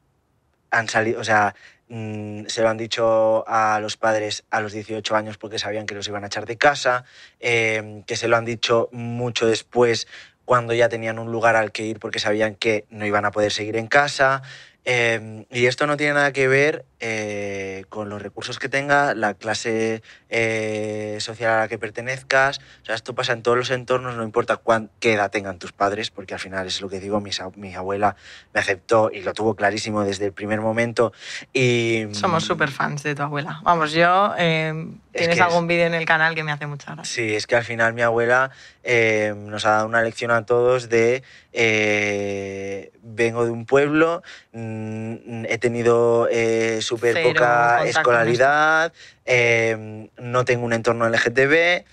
han 0.71 0.87
salido, 0.87 1.19
o 1.19 1.23
sea, 1.23 1.53
mm, 1.89 2.45
se 2.47 2.61
lo 2.61 2.69
han 2.69 2.77
dicho 2.77 3.43
a 3.47 3.79
los 3.81 3.97
padres 3.97 4.45
a 4.49 4.61
los 4.61 4.71
18 4.71 5.15
años 5.15 5.37
porque 5.37 5.59
sabían 5.59 5.85
que 5.85 5.95
los 5.95 6.07
iban 6.07 6.23
a 6.23 6.27
echar 6.27 6.45
de 6.45 6.57
casa, 6.57 7.03
em, 7.41 8.03
que 8.03 8.15
se 8.15 8.29
lo 8.29 8.37
han 8.37 8.45
dicho 8.45 8.87
mucho 8.93 9.45
después 9.47 10.07
cuando 10.45 10.73
ya 10.73 10.89
tenían 10.89 11.19
un 11.19 11.31
lugar 11.31 11.55
al 11.55 11.71
que 11.71 11.85
ir 11.85 11.99
porque 11.99 12.19
sabían 12.19 12.55
que 12.55 12.85
no 12.89 13.05
iban 13.05 13.25
a 13.25 13.31
poder 13.31 13.51
seguir 13.51 13.77
en 13.77 13.87
casa. 13.87 14.41
Em, 14.83 15.45
y 15.51 15.67
esto 15.67 15.85
no 15.85 15.95
tiene 15.95 16.13
nada 16.13 16.33
que 16.33 16.47
ver 16.47 16.85
eh, 16.99 17.85
con 17.89 18.09
los 18.09 18.19
recursos 18.19 18.57
que 18.57 18.67
tenga, 18.67 19.13
la 19.13 19.35
clase 19.35 20.01
eh, 20.29 21.17
social 21.19 21.51
a 21.51 21.59
la 21.59 21.67
que 21.67 21.77
pertenezcas. 21.77 22.59
O 22.81 22.85
sea, 22.85 22.95
esto 22.95 23.13
pasa 23.13 23.33
en 23.33 23.43
todos 23.43 23.57
los 23.57 23.69
entornos, 23.69 24.15
no 24.15 24.23
importa 24.23 24.57
cuán, 24.57 24.89
qué 24.99 25.13
edad 25.13 25.29
tengan 25.29 25.59
tus 25.59 25.71
padres, 25.71 26.09
porque 26.09 26.33
al 26.33 26.39
final 26.39 26.65
es 26.65 26.81
lo 26.81 26.89
que 26.89 26.99
digo, 26.99 27.21
mi, 27.21 27.29
mi 27.57 27.75
abuela 27.75 28.15
me 28.53 28.59
aceptó 28.59 29.11
y 29.13 29.21
lo 29.21 29.35
tuvo 29.35 29.55
clarísimo 29.55 30.03
desde 30.03 30.25
el 30.25 30.33
primer 30.33 30.61
momento. 30.61 31.13
Y, 31.53 32.07
Somos 32.13 32.43
súper 32.43 32.71
fans 32.71 33.03
de 33.03 33.13
tu 33.13 33.21
abuela. 33.21 33.61
Vamos, 33.63 33.91
yo... 33.91 34.33
Em, 34.37 34.99
tienes 35.11 35.39
algún 35.41 35.67
vídeo 35.67 35.85
en 35.85 35.93
el 35.93 36.05
canal 36.05 36.33
que 36.35 36.43
me 36.43 36.51
hace 36.51 36.65
mucha 36.65 36.95
gracia. 36.95 37.13
Sí, 37.13 37.35
es 37.35 37.45
que 37.45 37.55
al 37.55 37.63
final 37.63 37.93
mi 37.93 38.01
abuela 38.01 38.51
em, 38.83 39.47
nos 39.47 39.65
ha 39.65 39.71
dado 39.71 39.87
una 39.87 40.01
lección 40.01 40.31
a 40.31 40.45
todos 40.45 40.89
de 40.89 41.23
eh, 41.53 42.91
vengo 43.01 43.45
de 43.45 43.51
un 43.51 43.65
pueblo, 43.65 44.23
mm, 44.53 45.45
he 45.45 45.57
tenido 45.59 46.27
eh, 46.31 46.81
súper 46.81 47.21
poca 47.21 47.85
escolaridad, 47.85 48.93
eh, 49.25 50.09
no 50.17 50.45
tengo 50.45 50.65
un 50.65 50.73
entorno 50.73 51.07
LGTB, 51.07 51.83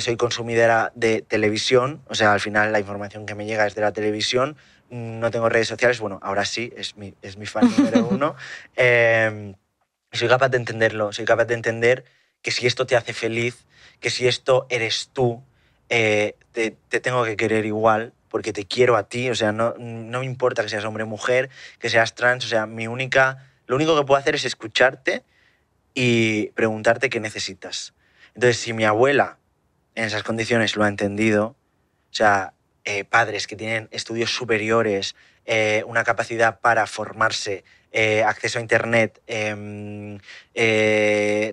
soy 0.00 0.16
consumidora 0.16 0.92
de 0.94 1.22
televisión, 1.22 2.02
o 2.08 2.14
sea, 2.14 2.32
al 2.32 2.40
final 2.40 2.72
la 2.72 2.80
información 2.80 3.26
que 3.26 3.34
me 3.34 3.46
llega 3.46 3.66
es 3.66 3.74
de 3.74 3.80
la 3.80 3.92
televisión, 3.92 4.56
no 4.92 5.30
tengo 5.30 5.48
redes 5.48 5.68
sociales, 5.68 6.00
bueno, 6.00 6.20
ahora 6.22 6.44
sí, 6.44 6.72
es 6.76 6.96
mi, 6.96 7.14
es 7.22 7.38
mi 7.38 7.46
fan 7.46 7.70
número 7.76 8.06
uno. 8.10 8.36
Em, 8.76 9.54
soy 10.12 10.28
capaz 10.28 10.50
de 10.50 10.58
entenderlo, 10.58 11.12
soy 11.12 11.24
capaz 11.24 11.46
de 11.46 11.54
entender 11.54 12.04
que 12.42 12.50
si 12.50 12.66
esto 12.66 12.84
te 12.86 12.96
hace 12.96 13.14
feliz, 13.14 13.64
que 14.00 14.10
si 14.10 14.28
esto 14.28 14.66
eres 14.68 15.10
tú, 15.12 15.42
te, 15.92 16.76
te 16.88 17.00
tengo 17.00 17.24
que 17.24 17.36
querer 17.36 17.66
igual, 17.66 18.12
porque 18.32 18.54
te 18.54 18.64
quiero 18.64 18.96
a 18.96 19.08
ti, 19.08 19.28
o 19.28 19.34
sea, 19.34 19.52
no, 19.52 19.74
no 19.78 20.20
me 20.20 20.24
importa 20.24 20.62
que 20.62 20.70
seas 20.70 20.86
hombre 20.86 21.04
o 21.04 21.06
mujer, 21.06 21.50
que 21.78 21.90
seas 21.90 22.14
trans, 22.14 22.46
o 22.46 22.48
sea, 22.48 22.64
mi 22.64 22.86
única, 22.86 23.50
lo 23.66 23.76
único 23.76 23.94
que 23.94 24.06
puedo 24.06 24.18
hacer 24.18 24.34
es 24.34 24.46
escucharte 24.46 25.22
y 25.94 26.46
preguntarte 26.52 27.10
qué 27.10 27.20
necesitas. 27.20 27.92
Entonces, 28.34 28.56
si 28.56 28.72
mi 28.72 28.84
abuela 28.84 29.36
en 29.94 30.04
esas 30.04 30.22
condiciones 30.22 30.76
lo 30.76 30.84
ha 30.84 30.88
entendido, 30.88 31.48
o 31.48 32.14
sea, 32.14 32.54
eh, 32.84 33.04
padres 33.04 33.46
que 33.46 33.54
tienen 33.54 33.88
estudios 33.90 34.34
superiores, 34.34 35.14
eh, 35.44 35.84
una 35.86 36.02
capacidad 36.02 36.60
para 36.60 36.86
formarse, 36.86 37.64
eh, 37.92 38.24
acceso 38.24 38.58
a 38.58 38.62
Internet, 38.62 39.20
em, 39.26 40.18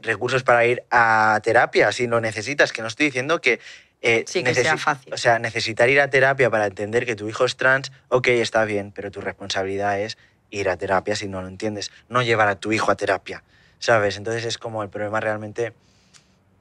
recursos 0.01 0.43
para 0.43 0.65
ir 0.65 0.83
a 0.89 1.39
terapia 1.43 1.91
si 1.91 2.07
lo 2.07 2.21
necesitas, 2.21 2.71
que 2.71 2.81
no 2.81 2.87
estoy 2.87 3.07
diciendo 3.07 3.41
que 3.41 3.59
eh, 4.01 4.23
sí, 4.27 4.43
que 4.43 4.53
sea 4.53 4.77
fácil. 4.77 5.13
O 5.13 5.17
sea, 5.17 5.39
necesitar 5.39 5.89
ir 5.89 5.99
a 5.99 6.09
terapia 6.09 6.49
para 6.49 6.67
entender 6.67 7.05
que 7.05 7.15
tu 7.15 7.27
hijo 7.27 7.45
es 7.45 7.57
trans, 7.57 7.91
ok, 8.07 8.27
está 8.27 8.63
bien, 8.65 8.91
pero 8.91 9.11
tu 9.11 9.21
responsabilidad 9.21 9.99
es 9.99 10.17
ir 10.51 10.69
a 10.69 10.77
terapia 10.77 11.15
si 11.15 11.27
no 11.27 11.41
lo 11.41 11.47
entiendes, 11.47 11.91
no 12.07 12.21
llevar 12.21 12.47
a 12.47 12.55
tu 12.55 12.71
hijo 12.71 12.91
a 12.91 12.95
terapia, 12.95 13.43
¿sabes? 13.79 14.17
Entonces 14.17 14.45
es 14.45 14.57
como 14.57 14.83
el 14.83 14.89
problema 14.89 15.19
realmente 15.19 15.73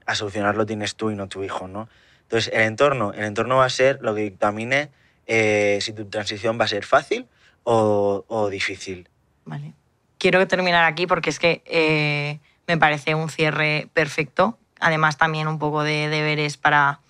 a 0.04 0.14
solucionarlo 0.14 0.66
tienes 0.66 0.96
tú 0.96 1.10
y 1.10 1.14
no 1.14 1.28
tu 1.28 1.44
hijo, 1.44 1.68
¿no? 1.68 1.88
Entonces 2.22 2.52
el 2.52 2.62
entorno, 2.62 3.12
el 3.12 3.24
entorno 3.24 3.56
va 3.56 3.66
a 3.66 3.70
ser 3.70 4.00
lo 4.02 4.14
que 4.14 4.22
dictamine 4.22 4.90
eh, 5.26 5.78
si 5.80 5.92
tu 5.92 6.06
transición 6.06 6.58
va 6.58 6.64
a 6.64 6.68
ser 6.68 6.84
fácil 6.84 7.28
o, 7.62 8.48
difícil. 8.50 9.08
Vale. 9.44 9.74
Quiero 10.16 10.46
terminar 10.48 10.84
aquí 10.84 11.06
porque 11.06 11.30
es 11.30 11.38
que 11.38 11.62
eh, 11.66 12.40
me 12.66 12.78
parece 12.78 13.14
un 13.14 13.28
cierre 13.28 13.88
perfecto. 13.92 14.58
Además 14.80 15.18
también 15.18 15.48
un 15.48 15.58
poco 15.58 15.82
de 15.82 16.08
deberes 16.08 16.56
para 16.56 17.00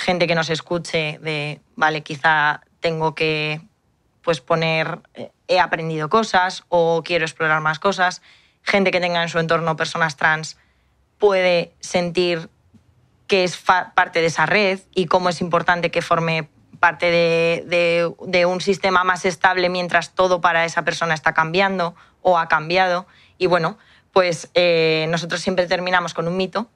gente 0.00 0.26
que 0.26 0.34
nos 0.34 0.48
escuche 0.48 1.18
de, 1.20 1.60
vale, 1.76 2.02
quizá 2.02 2.62
tengo 2.80 3.14
que 3.14 3.60
pues 4.22 4.40
poner, 4.40 5.00
eh, 5.14 5.30
he 5.46 5.60
aprendido 5.60 6.08
cosas 6.08 6.64
o 6.68 7.02
quiero 7.04 7.24
explorar 7.24 7.60
más 7.60 7.78
cosas. 7.78 8.22
Gente 8.62 8.90
que 8.90 9.00
tenga 9.00 9.22
en 9.22 9.28
su 9.28 9.38
entorno 9.38 9.76
personas 9.76 10.16
trans 10.16 10.56
puede 11.18 11.74
sentir 11.80 12.48
que 13.26 13.44
es 13.44 13.58
parte 13.58 14.20
de 14.20 14.26
esa 14.26 14.46
red 14.46 14.80
y 14.94 15.06
cómo 15.06 15.28
es 15.28 15.40
importante 15.40 15.90
que 15.90 16.02
forme 16.02 16.48
parte 16.80 17.10
de, 17.10 18.46
un 18.46 18.60
sistema 18.62 19.04
más 19.04 19.26
estable 19.26 19.68
mientras 19.68 20.14
todo 20.14 20.40
para 20.40 20.64
esa 20.64 20.82
persona 20.82 21.12
está 21.12 21.34
cambiando 21.34 21.94
o 22.22 22.38
ha 22.38 22.48
cambiado. 22.48 23.06
Y 23.36 23.46
bueno, 23.46 23.78
pues 24.12 24.48
eh, 24.54 25.06
nosotros 25.10 25.42
siempre 25.42 25.66
terminamos 25.66 26.14
con 26.14 26.26
un 26.26 26.38
mito 26.38 26.70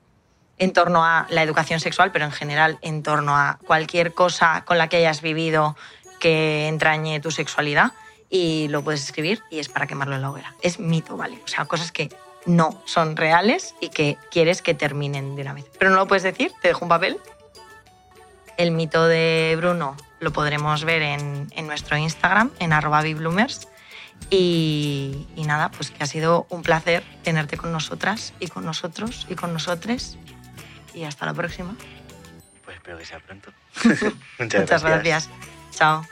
en 0.58 0.72
torno 0.72 1.04
a 1.04 1.26
la 1.30 1.42
educación 1.42 1.80
sexual, 1.80 2.12
pero 2.12 2.24
en 2.24 2.32
general 2.32 2.78
en 2.82 3.02
torno 3.02 3.36
a 3.36 3.58
cualquier 3.66 4.14
cosa 4.14 4.64
con 4.64 4.78
la 4.78 4.88
que 4.88 4.96
hayas 4.98 5.20
vivido 5.20 5.76
que 6.20 6.68
entrañe 6.68 7.20
tu 7.20 7.30
sexualidad 7.30 7.92
y 8.30 8.68
lo 8.68 8.82
puedes 8.82 9.04
escribir 9.04 9.42
y 9.50 9.58
es 9.58 9.68
para 9.68 9.86
quemarlo 9.86 10.14
en 10.16 10.22
la 10.22 10.30
hoguera. 10.30 10.54
Es 10.62 10.78
mito, 10.78 11.16
¿vale? 11.16 11.40
O 11.44 11.48
sea, 11.48 11.64
cosas 11.66 11.92
que 11.92 12.08
no 12.46 12.82
son 12.84 13.16
reales 13.16 13.74
y 13.80 13.88
que 13.88 14.18
quieres 14.30 14.62
que 14.62 14.74
terminen 14.74 15.36
de 15.36 15.42
una 15.42 15.52
vez. 15.52 15.66
Pero 15.78 15.90
no 15.90 15.96
lo 15.96 16.06
puedes 16.06 16.22
decir, 16.22 16.52
te 16.60 16.68
dejo 16.68 16.84
un 16.84 16.88
papel. 16.88 17.18
El 18.56 18.70
mito 18.70 19.06
de 19.06 19.54
Bruno 19.56 19.96
lo 20.20 20.32
podremos 20.32 20.84
ver 20.84 21.02
en, 21.02 21.48
nuestro 21.66 21.96
Instagram, 21.96 22.50
en 22.58 22.72
arroba. 22.72 23.02
Y, 24.30 25.26
y, 25.36 25.44
nada, 25.44 25.70
pues 25.70 25.90
que 25.90 26.02
ha 26.02 26.06
sido 26.06 26.46
un 26.48 26.62
placer 26.62 27.02
tenerte 27.22 27.56
con 27.56 27.72
nosotras 27.72 28.32
y 28.40 28.46
con 28.48 28.64
nosotros 28.64 29.26
y 29.28 29.34
con 29.34 29.52
nosotres 29.52 30.16
y 30.94 31.04
hasta 31.04 31.26
la 31.26 31.34
próxima. 31.34 31.76
Pues 32.64 32.76
espero 32.76 32.98
que 32.98 33.04
sea 33.04 33.20
pronto. 33.20 33.52
Muchas, 34.38 34.82
gracias. 34.82 35.28
Chao. 35.70 36.06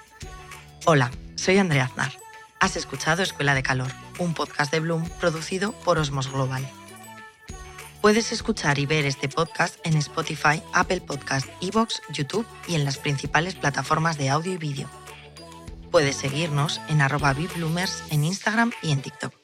Hola, 0.84 1.10
soy 1.36 1.58
Andrea 1.58 1.84
Aznar. 1.84 2.12
Has 2.60 2.76
escuchado 2.76 3.22
Escuela 3.22 3.54
de 3.54 3.62
Calor, 3.62 3.90
un 4.18 4.34
podcast 4.34 4.70
de 4.72 4.80
Bloom 4.80 5.08
producido 5.20 5.72
por 5.72 5.98
Osmos 5.98 6.30
Global. 6.30 6.68
Puedes 8.00 8.32
escuchar 8.32 8.78
y 8.78 8.86
ver 8.86 9.06
este 9.06 9.28
podcast 9.28 9.78
en 9.84 9.96
Spotify, 9.96 10.60
Apple 10.72 11.00
Podcast, 11.00 11.48
Evox, 11.60 12.02
YouTube 12.10 12.46
y 12.66 12.74
en 12.74 12.84
las 12.84 12.98
principales 12.98 13.54
plataformas 13.54 14.18
de 14.18 14.28
audio 14.28 14.52
y 14.52 14.56
vídeo. 14.56 14.88
Puedes 15.92 16.16
seguirnos 16.16 16.80
en 16.88 17.00
arroba 17.00 17.34
en 18.10 18.24
Instagram 18.24 18.72
y 18.82 18.92
en 18.92 19.02
TikTok. 19.02 19.41